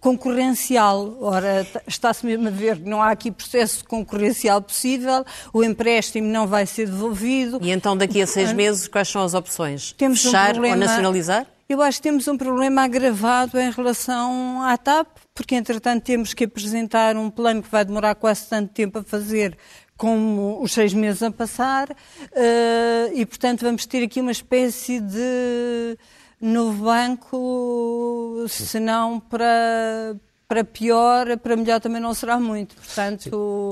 concorrencial. 0.01 1.17
Ora, 1.21 1.67
está-se 1.87 2.25
mesmo 2.25 2.49
a 2.49 2.51
ver 2.51 2.79
que 2.79 2.89
não 2.89 3.03
há 3.03 3.11
aqui 3.11 3.31
processo 3.31 3.85
concorrencial 3.85 4.61
possível, 4.61 5.25
o 5.53 5.63
empréstimo 5.63 6.29
não 6.29 6.47
vai 6.47 6.67
ser 6.67 6.87
devolvido. 6.87 7.59
E 7.63 7.71
então, 7.71 7.97
daqui 7.97 8.21
a 8.23 8.27
seis 8.27 8.53
meses, 8.53 8.89
quais 8.89 9.09
são 9.09 9.23
as 9.23 9.35
opções? 9.35 9.93
Temos 9.93 10.23
Fechar 10.23 10.51
um 10.51 10.53
problema, 10.53 10.75
ou 10.75 10.81
nacionalizar? 10.81 11.47
Eu 11.69 11.83
acho 11.83 11.99
que 11.99 12.03
temos 12.05 12.27
um 12.27 12.37
problema 12.37 12.83
agravado 12.83 13.59
em 13.61 13.71
relação 13.71 14.63
à 14.63 14.77
TAP, 14.79 15.07
porque 15.35 15.55
entretanto 15.55 16.03
temos 16.03 16.33
que 16.33 16.45
apresentar 16.45 17.15
um 17.17 17.29
plano 17.29 17.63
que 17.63 17.71
vai 17.71 17.85
demorar 17.85 18.15
quase 18.15 18.47
tanto 18.49 18.73
tempo 18.73 18.99
a 18.99 19.03
fazer 19.03 19.57
como 19.99 20.63
os 20.63 20.73
seis 20.73 20.95
meses 20.95 21.23
a 21.23 21.31
passar, 21.31 21.91
uh, 21.91 23.13
e 23.13 23.27
portanto 23.27 23.63
vamos 23.63 23.85
ter 23.85 24.05
aqui 24.05 24.21
uma 24.21 24.31
espécie 24.31 25.01
de 25.01 25.99
novo 26.41 26.85
banco, 26.85 28.45
se 28.49 28.79
não 28.79 29.19
para, 29.21 30.17
para 30.47 30.65
pior, 30.65 31.37
para 31.39 31.57
melhor 31.57 31.81
também 31.81 32.01
não 32.01 32.15
será 32.15 32.39
muito. 32.39 32.75
Portanto. 32.77 33.69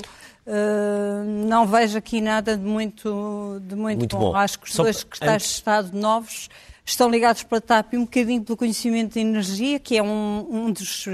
Uh, 0.48 1.24
não 1.48 1.66
vejo 1.66 1.98
aqui 1.98 2.20
nada 2.20 2.56
de 2.56 2.62
muito, 2.62 3.60
de 3.62 3.74
muito, 3.74 3.98
muito 3.98 4.16
bom. 4.16 4.30
bom. 4.30 4.36
Acho 4.36 4.60
que 4.60 4.66
os 4.68 4.74
Só 4.74 4.84
dois 4.84 4.98
secretários 4.98 5.42
antes... 5.42 5.48
de 5.48 5.54
Estado 5.54 5.98
novos 5.98 6.48
estão 6.84 7.10
ligados 7.10 7.42
para 7.42 7.58
a 7.58 7.60
TAP 7.60 7.94
um 7.94 8.04
bocadinho 8.04 8.44
pelo 8.44 8.56
conhecimento 8.56 9.14
de 9.14 9.20
energia, 9.20 9.80
que 9.80 9.96
é 9.96 10.02
um, 10.02 10.46
um 10.48 10.70
dos 10.70 11.04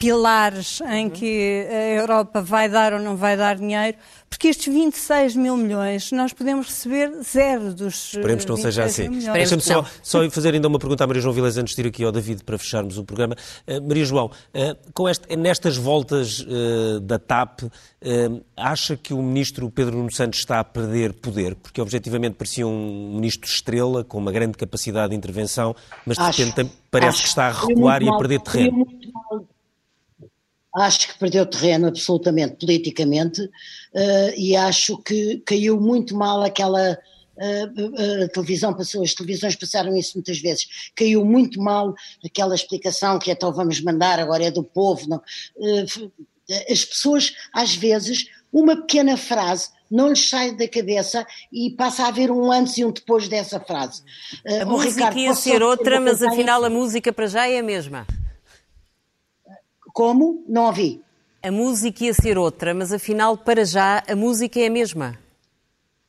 pilares 0.00 0.80
em 0.80 1.04
uhum. 1.04 1.10
que 1.10 1.66
a 1.68 2.00
Europa 2.00 2.40
vai 2.40 2.70
dar 2.70 2.94
ou 2.94 2.98
não 2.98 3.16
vai 3.16 3.36
dar 3.36 3.56
dinheiro, 3.56 3.98
porque 4.30 4.48
estes 4.48 4.72
26 4.72 5.36
mil 5.36 5.58
milhões 5.58 6.10
nós 6.10 6.32
podemos 6.32 6.68
receber 6.68 7.12
zero 7.22 7.74
dos. 7.74 8.14
Esperemos 8.14 8.44
que 8.46 8.50
não 8.50 8.56
seja 8.56 8.84
assim. 8.84 9.10
Deixa-me 9.10 9.60
só, 9.60 9.84
só 10.02 10.30
fazer 10.30 10.54
ainda 10.54 10.68
uma 10.68 10.78
pergunta 10.78 11.04
à 11.04 11.06
Maria 11.06 11.20
João 11.20 11.34
Vilas 11.34 11.58
antes 11.58 11.74
de 11.74 11.82
ir 11.82 11.88
aqui 11.88 12.02
ao 12.02 12.10
David 12.10 12.42
para 12.44 12.56
fecharmos 12.56 12.96
o 12.96 13.04
programa. 13.04 13.36
Uh, 13.68 13.86
Maria 13.86 14.04
João, 14.06 14.26
uh, 14.26 14.92
com 14.94 15.06
este, 15.06 15.36
nestas 15.36 15.76
voltas 15.76 16.40
uh, 16.40 17.00
da 17.00 17.18
TAP, 17.18 17.64
acha 18.56 18.96
que 18.96 19.12
o 19.12 19.22
ministro 19.22 19.70
Pedro 19.70 19.98
Nuno 19.98 20.10
Santos 20.10 20.38
está 20.38 20.60
a 20.60 20.64
perder 20.64 21.12
poder? 21.12 21.54
Porque 21.56 21.78
objetivamente 21.78 22.36
parecia 22.36 22.66
um 22.66 23.16
ministro 23.16 23.50
estrela, 23.50 24.02
com 24.02 24.16
uma 24.16 24.32
grande 24.32 24.56
capacidade 24.56 25.10
de 25.10 25.16
intervenção, 25.16 25.76
mas 26.06 26.16
de 26.16 26.42
repente 26.42 26.72
parece 26.90 27.16
acho. 27.16 27.22
que 27.24 27.28
está 27.28 27.48
a 27.48 27.52
recuar 27.52 28.02
e 28.02 28.08
a 28.08 28.16
perder 28.16 28.40
terreno. 28.40 28.86
Acho 30.76 31.08
que 31.08 31.18
perdeu 31.18 31.46
terreno 31.46 31.88
absolutamente 31.88 32.56
politicamente 32.56 33.42
uh, 33.42 34.32
e 34.36 34.54
acho 34.56 34.98
que 34.98 35.42
caiu 35.44 35.80
muito 35.80 36.14
mal 36.14 36.42
aquela 36.42 36.98
a 37.42 38.28
televisão 38.28 38.74
passou, 38.74 39.02
as 39.02 39.14
televisões 39.14 39.56
passaram 39.56 39.96
isso 39.96 40.12
muitas 40.14 40.38
vezes, 40.38 40.90
caiu 40.94 41.24
muito 41.24 41.58
mal 41.58 41.94
aquela 42.22 42.54
explicação 42.54 43.18
que 43.18 43.30
então 43.30 43.50
vamos 43.50 43.80
mandar, 43.80 44.20
agora 44.20 44.44
é 44.44 44.50
do 44.50 44.62
povo, 44.62 45.08
não. 45.08 45.22
As 46.70 46.84
pessoas, 46.84 47.32
às 47.54 47.74
vezes, 47.74 48.26
uma 48.52 48.76
pequena 48.76 49.16
frase 49.16 49.70
não 49.90 50.08
lhes 50.08 50.28
sai 50.28 50.54
da 50.54 50.68
cabeça 50.68 51.26
e 51.52 51.70
passa 51.70 52.04
a 52.04 52.08
haver 52.08 52.30
um 52.30 52.50
antes 52.52 52.78
e 52.78 52.84
um 52.84 52.92
depois 52.92 53.28
dessa 53.28 53.58
frase. 53.58 54.02
A 54.46 54.64
uh, 54.64 54.68
música 54.68 55.08
Ricardo, 55.08 55.18
ia 55.18 55.34
ser 55.34 55.62
outra, 55.62 56.00
mas 56.00 56.22
afinal 56.22 56.64
a 56.64 56.70
música 56.70 57.12
para 57.12 57.26
já 57.26 57.48
é 57.48 57.58
a 57.58 57.62
mesma. 57.62 58.06
Como? 60.00 60.42
Não 60.48 60.64
ouvi. 60.64 61.02
A 61.42 61.52
música 61.52 62.06
ia 62.06 62.14
ser 62.14 62.38
outra, 62.38 62.72
mas 62.72 62.90
afinal 62.90 63.36
para 63.36 63.66
já 63.66 64.02
a 64.08 64.16
música 64.16 64.58
é 64.58 64.66
a 64.66 64.70
mesma. 64.70 65.18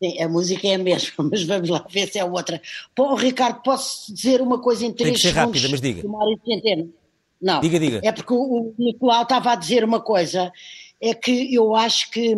Sim, 0.01 0.17
a 0.21 0.29
música 0.29 0.65
é 0.65 0.75
a 0.75 0.77
mesma, 0.77 1.25
mas 1.29 1.43
vamos 1.43 1.67
lá 1.67 1.85
ver 1.89 2.07
se 2.07 2.17
é 2.17 2.23
outra. 2.23 2.61
Pô, 2.95 3.15
Ricardo, 3.15 3.61
posso 3.61 4.13
dizer 4.13 4.39
uma 4.39 4.61
coisa 4.61 4.85
em 4.85 4.93
três 4.93 5.09
Tem 5.09 5.15
que 5.15 5.21
ser 5.21 5.37
rápida, 5.37 5.67
mas 5.67 5.81
diga. 5.81 6.03
Não, 7.41 7.59
diga, 7.59 7.77
diga. 7.77 7.99
é 8.01 8.13
porque 8.13 8.33
o 8.33 8.73
Nicolau 8.79 9.23
estava 9.23 9.51
a 9.51 9.55
dizer 9.55 9.83
uma 9.83 9.99
coisa, 9.99 10.53
é 11.01 11.13
que 11.13 11.53
eu 11.53 11.75
acho 11.75 12.11
que, 12.11 12.37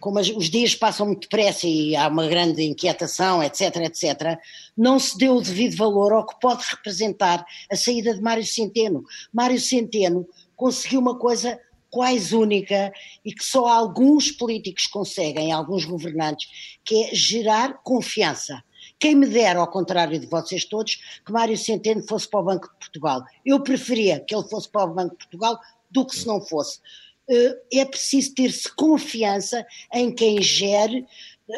como 0.00 0.18
os 0.18 0.48
dias 0.48 0.74
passam 0.74 1.04
muito 1.04 1.28
depressa 1.28 1.66
e 1.66 1.94
há 1.94 2.08
uma 2.08 2.26
grande 2.26 2.62
inquietação, 2.62 3.42
etc, 3.42 3.76
etc, 3.82 4.38
não 4.74 4.98
se 4.98 5.18
deu 5.18 5.36
o 5.36 5.42
devido 5.42 5.76
valor 5.76 6.14
ao 6.14 6.24
que 6.24 6.40
pode 6.40 6.64
representar 6.70 7.44
a 7.70 7.76
saída 7.76 8.14
de 8.14 8.22
Mário 8.22 8.46
Centeno. 8.46 9.04
Mário 9.30 9.60
Centeno 9.60 10.26
conseguiu 10.56 11.00
uma 11.00 11.18
coisa 11.18 11.60
quase 11.90 12.34
única 12.34 12.92
e 13.24 13.32
que 13.32 13.44
só 13.44 13.66
alguns 13.66 14.30
políticos 14.30 14.86
conseguem, 14.86 15.52
alguns 15.52 15.84
governantes, 15.84 16.76
que 16.84 17.04
é 17.04 17.14
gerar 17.14 17.82
confiança. 17.82 18.62
Quem 18.98 19.14
me 19.14 19.26
dera, 19.26 19.60
ao 19.60 19.70
contrário 19.70 20.18
de 20.18 20.26
vocês 20.26 20.64
todos, 20.64 20.96
que 21.24 21.32
Mário 21.32 21.56
Centeno 21.56 22.02
fosse 22.06 22.28
para 22.28 22.40
o 22.40 22.44
Banco 22.44 22.68
de 22.68 22.78
Portugal. 22.78 23.22
Eu 23.44 23.62
preferia 23.62 24.20
que 24.20 24.34
ele 24.34 24.48
fosse 24.48 24.68
para 24.68 24.84
o 24.84 24.94
Banco 24.94 25.12
de 25.12 25.18
Portugal 25.18 25.58
do 25.90 26.06
que 26.06 26.16
se 26.16 26.26
não 26.26 26.40
fosse. 26.40 26.80
Eh, 27.28 27.80
é 27.80 27.84
preciso 27.84 28.34
ter-se 28.34 28.74
confiança 28.74 29.66
em 29.92 30.14
quem 30.14 30.40
gere, 30.40 31.06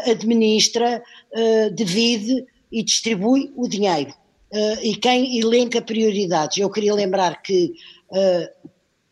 administra, 0.07 1.03
eh, 1.33 1.71
divide 1.71 2.45
e 2.73 2.83
distribui 2.83 3.53
o 3.57 3.69
dinheiro. 3.69 4.13
Eh, 4.53 4.89
e 4.89 4.97
quem 4.97 5.39
elenca 5.39 5.81
prioridades. 5.81 6.59
Eu 6.59 6.71
queria 6.71 6.95
lembrar 6.95 7.43
que 7.43 7.73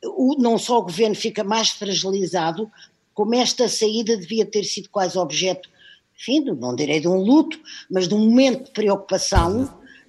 o, 0.07 0.36
não 0.38 0.59
só 0.59 0.78
o 0.78 0.82
governo 0.82 1.14
fica 1.14 1.42
mais 1.42 1.70
fragilizado, 1.70 2.70
como 3.14 3.34
esta 3.34 3.68
saída 3.68 4.16
devia 4.16 4.44
ter 4.44 4.64
sido 4.64 4.90
quase 4.90 5.18
objeto, 5.18 5.68
enfim, 6.18 6.40
não 6.40 6.74
direi 6.74 7.00
de 7.00 7.09
um 7.09 7.16
luto, 7.16 7.59
mas 7.90 8.09
de 8.09 8.14
um 8.14 8.18
momento 8.18 8.66
de 8.66 8.70
preocupação. 8.72 9.64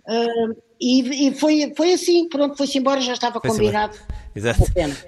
Uh, 0.06 0.56
e, 0.80 1.28
e, 1.28 1.34
foi, 1.34 1.74
foi 1.76 1.94
assim, 1.94 2.30
pronto, 2.30 2.56
foi-se 2.56 2.78
embora, 2.78 3.02
já 3.02 3.14
estava 3.14 3.40
foi 3.40 3.50
combinado. 3.50 3.98
Exato. 4.36 4.62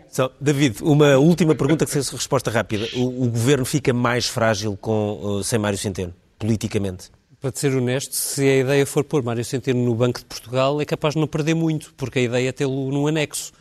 So, 0.10 0.32
David, 0.42 0.82
uma 0.82 1.18
última 1.18 1.54
pergunta 1.54 1.86
que 1.86 1.92
seja 1.92 2.12
resposta 2.12 2.50
rápida. 2.50 2.88
O, 2.96 3.26
o, 3.26 3.30
governo 3.30 3.66
fica 3.66 3.94
mais 3.94 4.26
frágil 4.26 4.76
com, 4.76 5.20
uh, 5.22 5.44
sem 5.44 5.60
Mário 5.60 5.78
Centeno, 5.78 6.14
politicamente? 6.38 7.12
Para 7.40 7.52
ser 7.54 7.74
honesto, 7.76 8.14
se 8.14 8.42
a 8.42 8.58
ideia 8.58 8.86
for 8.86 9.04
pôr 9.04 9.24
Mário 9.24 9.46
Centeno 9.46 9.84
no 9.84 9.94
Banco 9.94 10.20
de 10.20 10.26
Portugal, 10.26 10.82
é 10.82 10.86
capaz 10.86 11.14
de 11.14 11.20
não 11.22 11.28
perder 11.28 11.54
muito, 11.54 11.94
porque 11.96 12.20
a 12.20 12.22
ideia 12.24 12.50
é 12.50 12.52
tê-lo 12.52 12.92
num 12.92 13.08
anexo. 13.08 13.52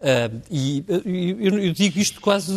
Uh, 0.00 0.40
e 0.48 0.84
eu, 0.86 1.58
eu 1.58 1.72
digo 1.72 1.98
isto 1.98 2.20
quase 2.20 2.52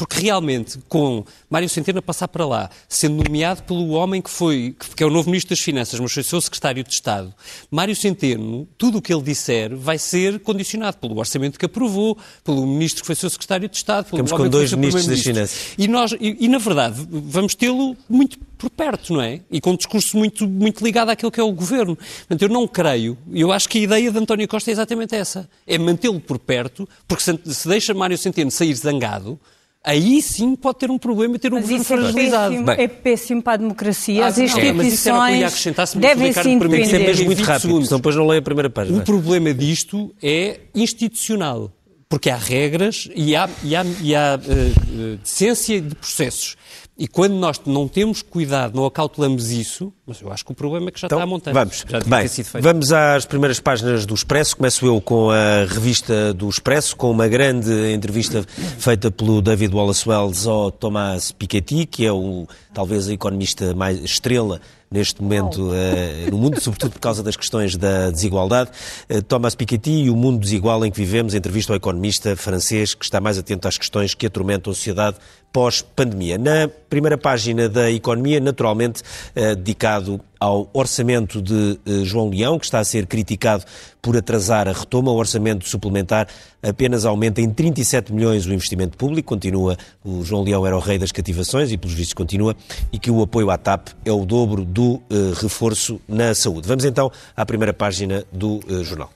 porque 0.00 0.18
realmente, 0.18 0.78
com 0.88 1.26
Mário 1.50 1.68
Centeno 1.68 1.98
a 1.98 2.02
passar 2.02 2.26
para 2.26 2.46
lá, 2.46 2.70
sendo 2.88 3.22
nomeado 3.22 3.62
pelo 3.64 3.90
homem 3.90 4.22
que 4.22 4.30
foi, 4.30 4.74
que 4.96 5.02
é 5.02 5.06
o 5.06 5.10
novo 5.10 5.28
Ministro 5.28 5.50
das 5.50 5.60
Finanças, 5.60 6.00
mas 6.00 6.10
foi 6.10 6.22
seu 6.22 6.40
Secretário 6.40 6.82
de 6.82 6.90
Estado, 6.90 7.34
Mário 7.70 7.94
Centeno, 7.94 8.66
tudo 8.78 8.96
o 8.96 9.02
que 9.02 9.12
ele 9.12 9.20
disser 9.20 9.76
vai 9.76 9.98
ser 9.98 10.40
condicionado 10.40 10.96
pelo 10.96 11.18
orçamento 11.18 11.58
que 11.58 11.66
aprovou, 11.66 12.16
pelo 12.42 12.66
Ministro 12.66 13.02
que 13.02 13.06
foi 13.08 13.14
seu 13.14 13.28
Secretário 13.28 13.68
de 13.68 13.76
Estado, 13.76 14.06
pelo 14.06 14.24
Ficamos 14.24 14.32
com 14.32 14.48
dois 14.48 14.72
Ministros 14.72 15.06
das 15.06 15.20
Finanças. 15.20 15.74
E, 15.76 15.86
nós, 15.86 16.12
e, 16.12 16.46
e 16.46 16.48
na 16.48 16.56
verdade, 16.56 17.06
vamos 17.10 17.54
tê-lo 17.54 17.94
muito 18.08 18.38
por 18.56 18.70
perto, 18.70 19.12
não 19.12 19.20
é? 19.20 19.42
E 19.50 19.60
com 19.60 19.72
um 19.72 19.76
discurso 19.76 20.16
muito, 20.16 20.48
muito 20.48 20.82
ligado 20.82 21.10
àquilo 21.10 21.30
que 21.30 21.40
é 21.40 21.44
o 21.44 21.52
governo. 21.52 21.94
Portanto, 21.94 22.40
eu 22.40 22.48
não 22.48 22.66
creio, 22.66 23.18
eu 23.30 23.52
acho 23.52 23.68
que 23.68 23.76
a 23.76 23.82
ideia 23.82 24.10
de 24.10 24.18
António 24.18 24.48
Costa 24.48 24.70
é 24.70 24.72
exatamente 24.72 25.14
essa: 25.14 25.46
é 25.66 25.76
mantê-lo 25.76 26.20
por 26.20 26.38
perto, 26.38 26.88
porque 27.06 27.22
se, 27.22 27.38
se 27.44 27.68
deixa 27.68 27.92
Mário 27.92 28.16
Centeno 28.16 28.50
sair 28.50 28.74
zangado, 28.74 29.38
aí 29.84 30.20
sim 30.22 30.54
pode 30.54 30.78
ter 30.78 30.90
um 30.90 30.98
problema 30.98 31.36
e 31.36 31.38
ter 31.38 31.52
um 31.52 31.56
mas 31.56 31.64
governo 31.64 31.84
fragilizado. 31.84 32.54
É 32.54 32.58
péssimo, 32.58 32.70
é 32.70 32.88
péssimo 32.88 33.42
para 33.42 33.52
a 33.52 33.56
democracia. 33.56 34.26
As 34.26 34.38
instituições 34.38 35.66
é, 35.66 35.98
devem 35.98 36.32
se 36.32 36.48
independer. 36.48 36.70
Tem 36.70 36.80
que 36.82 36.86
ser 36.86 36.98
mesmo 36.98 37.26
muito 37.26 37.42
rápido, 37.42 37.84
senão 37.84 37.98
depois 37.98 38.16
não 38.16 38.26
leio 38.26 38.40
a 38.40 38.42
primeira 38.42 38.70
página. 38.70 38.98
O 38.98 39.04
problema 39.04 39.52
disto 39.54 40.14
é 40.22 40.60
institucional. 40.74 41.72
Porque 42.08 42.28
há 42.28 42.36
regras 42.36 43.08
e 43.14 43.36
há, 43.36 43.48
e 43.62 43.76
há, 43.76 43.86
e 44.02 44.14
há 44.16 44.36
uh, 44.36 45.18
ciência 45.22 45.80
de 45.80 45.94
processos. 45.94 46.56
E 47.00 47.08
quando 47.08 47.32
nós 47.32 47.58
não 47.64 47.88
temos 47.88 48.20
cuidado, 48.20 48.76
não 48.76 48.84
acautelamos 48.84 49.50
isso, 49.50 49.90
mas 50.06 50.20
eu 50.20 50.30
acho 50.30 50.44
que 50.44 50.52
o 50.52 50.54
problema 50.54 50.90
é 50.90 50.92
que 50.92 51.00
já 51.00 51.06
então, 51.06 51.16
está 51.16 51.24
a 51.24 51.26
montar. 51.26 51.50
Vamos, 51.50 51.82
Bem, 51.82 52.60
vamos 52.60 52.92
às 52.92 53.24
primeiras 53.24 53.58
páginas 53.58 54.04
do 54.04 54.12
Expresso. 54.12 54.54
Começo 54.54 54.84
eu 54.84 55.00
com 55.00 55.30
a 55.30 55.64
revista 55.66 56.34
do 56.34 56.46
Expresso, 56.46 56.94
com 56.94 57.10
uma 57.10 57.26
grande 57.26 57.90
entrevista 57.94 58.44
feita 58.78 59.10
pelo 59.10 59.40
David 59.40 59.74
Wallace 59.74 60.06
Wells 60.06 60.46
ao 60.46 60.70
Tomás 60.70 61.32
Piketty, 61.32 61.86
que 61.86 62.04
é 62.04 62.12
o, 62.12 62.46
talvez 62.74 63.08
a 63.08 63.14
economista 63.14 63.74
mais 63.74 63.98
estrela 64.04 64.60
neste 64.90 65.22
momento 65.22 65.70
uh, 65.70 66.30
no 66.30 66.36
mundo, 66.36 66.60
sobretudo 66.60 66.90
por 66.90 66.98
causa 66.98 67.22
das 67.22 67.36
questões 67.36 67.76
da 67.76 68.10
desigualdade. 68.10 68.70
Uh, 69.08 69.22
Thomas 69.22 69.54
Piketty 69.54 70.02
e 70.02 70.10
o 70.10 70.16
mundo 70.16 70.40
desigual 70.40 70.84
em 70.84 70.90
que 70.90 70.98
vivemos, 70.98 71.32
entrevista 71.32 71.72
ao 71.72 71.76
economista 71.76 72.34
francês 72.36 72.92
que 72.92 73.04
está 73.04 73.20
mais 73.20 73.38
atento 73.38 73.68
às 73.68 73.78
questões 73.78 74.14
que 74.14 74.26
atormentam 74.26 74.72
a 74.72 74.74
sociedade 74.74 75.16
pós-pandemia. 75.52 76.38
Na 76.38 76.68
primeira 76.88 77.18
página 77.18 77.68
da 77.68 77.90
Economia, 77.90 78.40
naturalmente, 78.40 79.02
uh, 79.36 79.56
dedicado 79.56 80.20
ao 80.38 80.70
orçamento 80.72 81.42
de 81.42 81.78
uh, 81.86 82.04
João 82.04 82.30
Leão, 82.30 82.58
que 82.58 82.64
está 82.64 82.78
a 82.78 82.84
ser 82.84 83.06
criticado 83.06 83.64
por 84.00 84.16
atrasar 84.16 84.68
a 84.68 84.72
retoma. 84.72 85.10
O 85.10 85.16
orçamento 85.16 85.68
suplementar 85.68 86.28
apenas 86.62 87.04
aumenta 87.04 87.40
em 87.40 87.50
37 87.50 88.12
milhões 88.12 88.46
o 88.46 88.52
investimento 88.52 88.96
público. 88.96 89.28
Continua, 89.28 89.76
o 90.04 90.24
João 90.24 90.42
Leão 90.42 90.66
era 90.66 90.76
o 90.76 90.80
rei 90.80 90.98
das 90.98 91.12
cativações 91.12 91.70
e, 91.70 91.76
pelos 91.76 91.94
vistos, 91.94 92.14
continua. 92.14 92.56
E 92.92 92.98
que 92.98 93.10
o 93.10 93.22
apoio 93.22 93.50
à 93.50 93.58
TAP 93.58 93.88
é 94.04 94.12
o 94.12 94.24
dobro 94.24 94.64
do 94.64 94.94
uh, 94.94 95.02
reforço 95.40 96.00
na 96.08 96.34
saúde. 96.34 96.66
Vamos 96.66 96.84
então 96.84 97.10
à 97.36 97.44
primeira 97.44 97.72
página 97.72 98.24
do 98.32 98.60
jornal. 98.82 99.10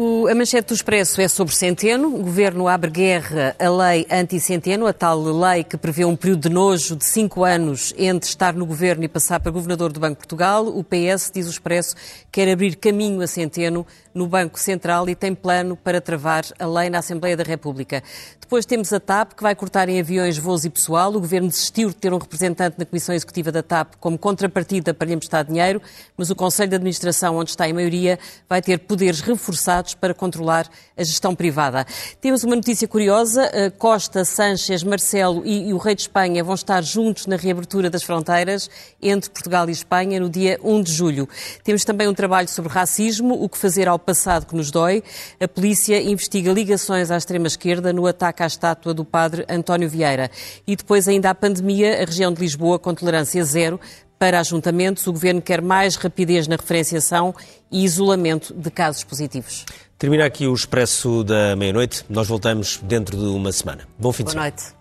O, 0.00 0.28
a 0.28 0.34
manchete 0.36 0.68
do 0.68 0.74
Expresso 0.74 1.20
é 1.20 1.26
sobre 1.26 1.52
Centeno. 1.52 2.06
O 2.14 2.22
Governo 2.22 2.68
abre 2.68 2.88
guerra 2.88 3.56
à 3.58 3.68
lei 3.68 4.06
anti-Centeno, 4.08 4.86
a 4.86 4.92
tal 4.92 5.20
lei 5.20 5.64
que 5.64 5.76
prevê 5.76 6.04
um 6.04 6.14
período 6.14 6.48
de 6.48 6.54
nojo 6.54 6.94
de 6.94 7.04
cinco 7.04 7.42
anos 7.42 7.92
entre 7.98 8.28
estar 8.28 8.54
no 8.54 8.64
Governo 8.64 9.02
e 9.02 9.08
passar 9.08 9.40
para 9.40 9.50
Governador 9.50 9.92
do 9.92 9.98
Banco 9.98 10.12
de 10.12 10.18
Portugal. 10.18 10.68
O 10.68 10.84
PS, 10.84 11.32
diz 11.34 11.48
o 11.48 11.50
Expresso, 11.50 11.96
quer 12.30 12.48
abrir 12.48 12.76
caminho 12.76 13.20
a 13.22 13.26
Centeno 13.26 13.84
no 14.18 14.26
Banco 14.26 14.58
Central 14.58 15.08
e 15.08 15.14
tem 15.14 15.34
plano 15.34 15.76
para 15.76 16.00
travar 16.00 16.44
a 16.58 16.66
lei 16.66 16.90
na 16.90 16.98
Assembleia 16.98 17.36
da 17.36 17.44
República. 17.44 18.02
Depois 18.40 18.64
temos 18.64 18.92
a 18.94 18.98
TAP, 18.98 19.34
que 19.34 19.42
vai 19.42 19.54
cortar 19.54 19.90
em 19.90 20.00
aviões 20.00 20.38
voos 20.38 20.64
e 20.64 20.70
pessoal. 20.70 21.10
O 21.10 21.20
Governo 21.20 21.48
desistiu 21.48 21.90
de 21.90 21.96
ter 21.96 22.12
um 22.14 22.18
representante 22.18 22.78
na 22.78 22.86
Comissão 22.86 23.14
Executiva 23.14 23.52
da 23.52 23.62
TAP 23.62 23.94
como 24.00 24.18
contrapartida 24.18 24.94
para 24.94 25.06
lhe 25.06 25.14
emprestar 25.14 25.44
dinheiro, 25.44 25.82
mas 26.16 26.30
o 26.30 26.34
Conselho 26.34 26.70
de 26.70 26.76
Administração, 26.76 27.36
onde 27.36 27.50
está 27.50 27.68
em 27.68 27.74
maioria, 27.74 28.18
vai 28.48 28.62
ter 28.62 28.78
poderes 28.78 29.20
reforçados 29.20 29.94
para 29.94 30.14
controlar 30.14 30.66
a 30.96 31.04
gestão 31.04 31.34
privada. 31.34 31.86
Temos 32.20 32.42
uma 32.42 32.56
notícia 32.56 32.88
curiosa. 32.88 33.50
Eh, 33.52 33.70
Costa, 33.70 34.24
Sánchez, 34.24 34.82
Marcelo 34.82 35.42
e, 35.44 35.68
e 35.68 35.74
o 35.74 35.76
Rei 35.76 35.94
de 35.94 36.02
Espanha 36.02 36.42
vão 36.42 36.54
estar 36.54 36.82
juntos 36.82 37.26
na 37.26 37.36
reabertura 37.36 37.90
das 37.90 38.02
fronteiras 38.02 38.70
entre 39.00 39.28
Portugal 39.28 39.68
e 39.68 39.72
Espanha 39.72 40.18
no 40.18 40.30
dia 40.30 40.58
1 40.64 40.82
de 40.82 40.92
julho. 40.92 41.28
Temos 41.62 41.84
também 41.84 42.08
um 42.08 42.14
trabalho 42.14 42.48
sobre 42.48 42.72
racismo, 42.72 43.34
o 43.44 43.46
que 43.46 43.58
fazer 43.58 43.88
ao 43.88 43.98
passado 44.08 44.46
que 44.46 44.56
nos 44.56 44.70
dói. 44.70 45.02
A 45.38 45.46
polícia 45.46 46.00
investiga 46.00 46.50
ligações 46.50 47.10
à 47.10 47.16
extrema-esquerda 47.18 47.92
no 47.92 48.06
ataque 48.06 48.42
à 48.42 48.46
estátua 48.46 48.94
do 48.94 49.04
padre 49.04 49.44
António 49.50 49.86
Vieira. 49.86 50.30
E 50.66 50.74
depois 50.74 51.06
ainda 51.06 51.28
a 51.28 51.34
pandemia, 51.34 52.02
a 52.02 52.06
região 52.06 52.32
de 52.32 52.40
Lisboa 52.40 52.78
com 52.78 52.94
tolerância 52.94 53.44
zero 53.44 53.78
para 54.18 54.40
ajuntamentos. 54.40 55.06
O 55.06 55.12
Governo 55.12 55.42
quer 55.42 55.60
mais 55.60 55.96
rapidez 55.96 56.48
na 56.48 56.56
referenciação 56.56 57.34
e 57.70 57.84
isolamento 57.84 58.54
de 58.54 58.70
casos 58.70 59.04
positivos. 59.04 59.66
Termina 59.98 60.24
aqui 60.24 60.46
o 60.46 60.54
Expresso 60.54 61.22
da 61.22 61.54
Meia-Noite. 61.54 62.06
Nós 62.08 62.26
voltamos 62.26 62.80
dentro 62.82 63.14
de 63.14 63.26
uma 63.26 63.52
semana. 63.52 63.86
Bom 63.98 64.10
fim 64.10 64.24
de 64.24 64.30
semana. 64.30 64.50
Boa 64.50 64.62
noite. 64.62 64.77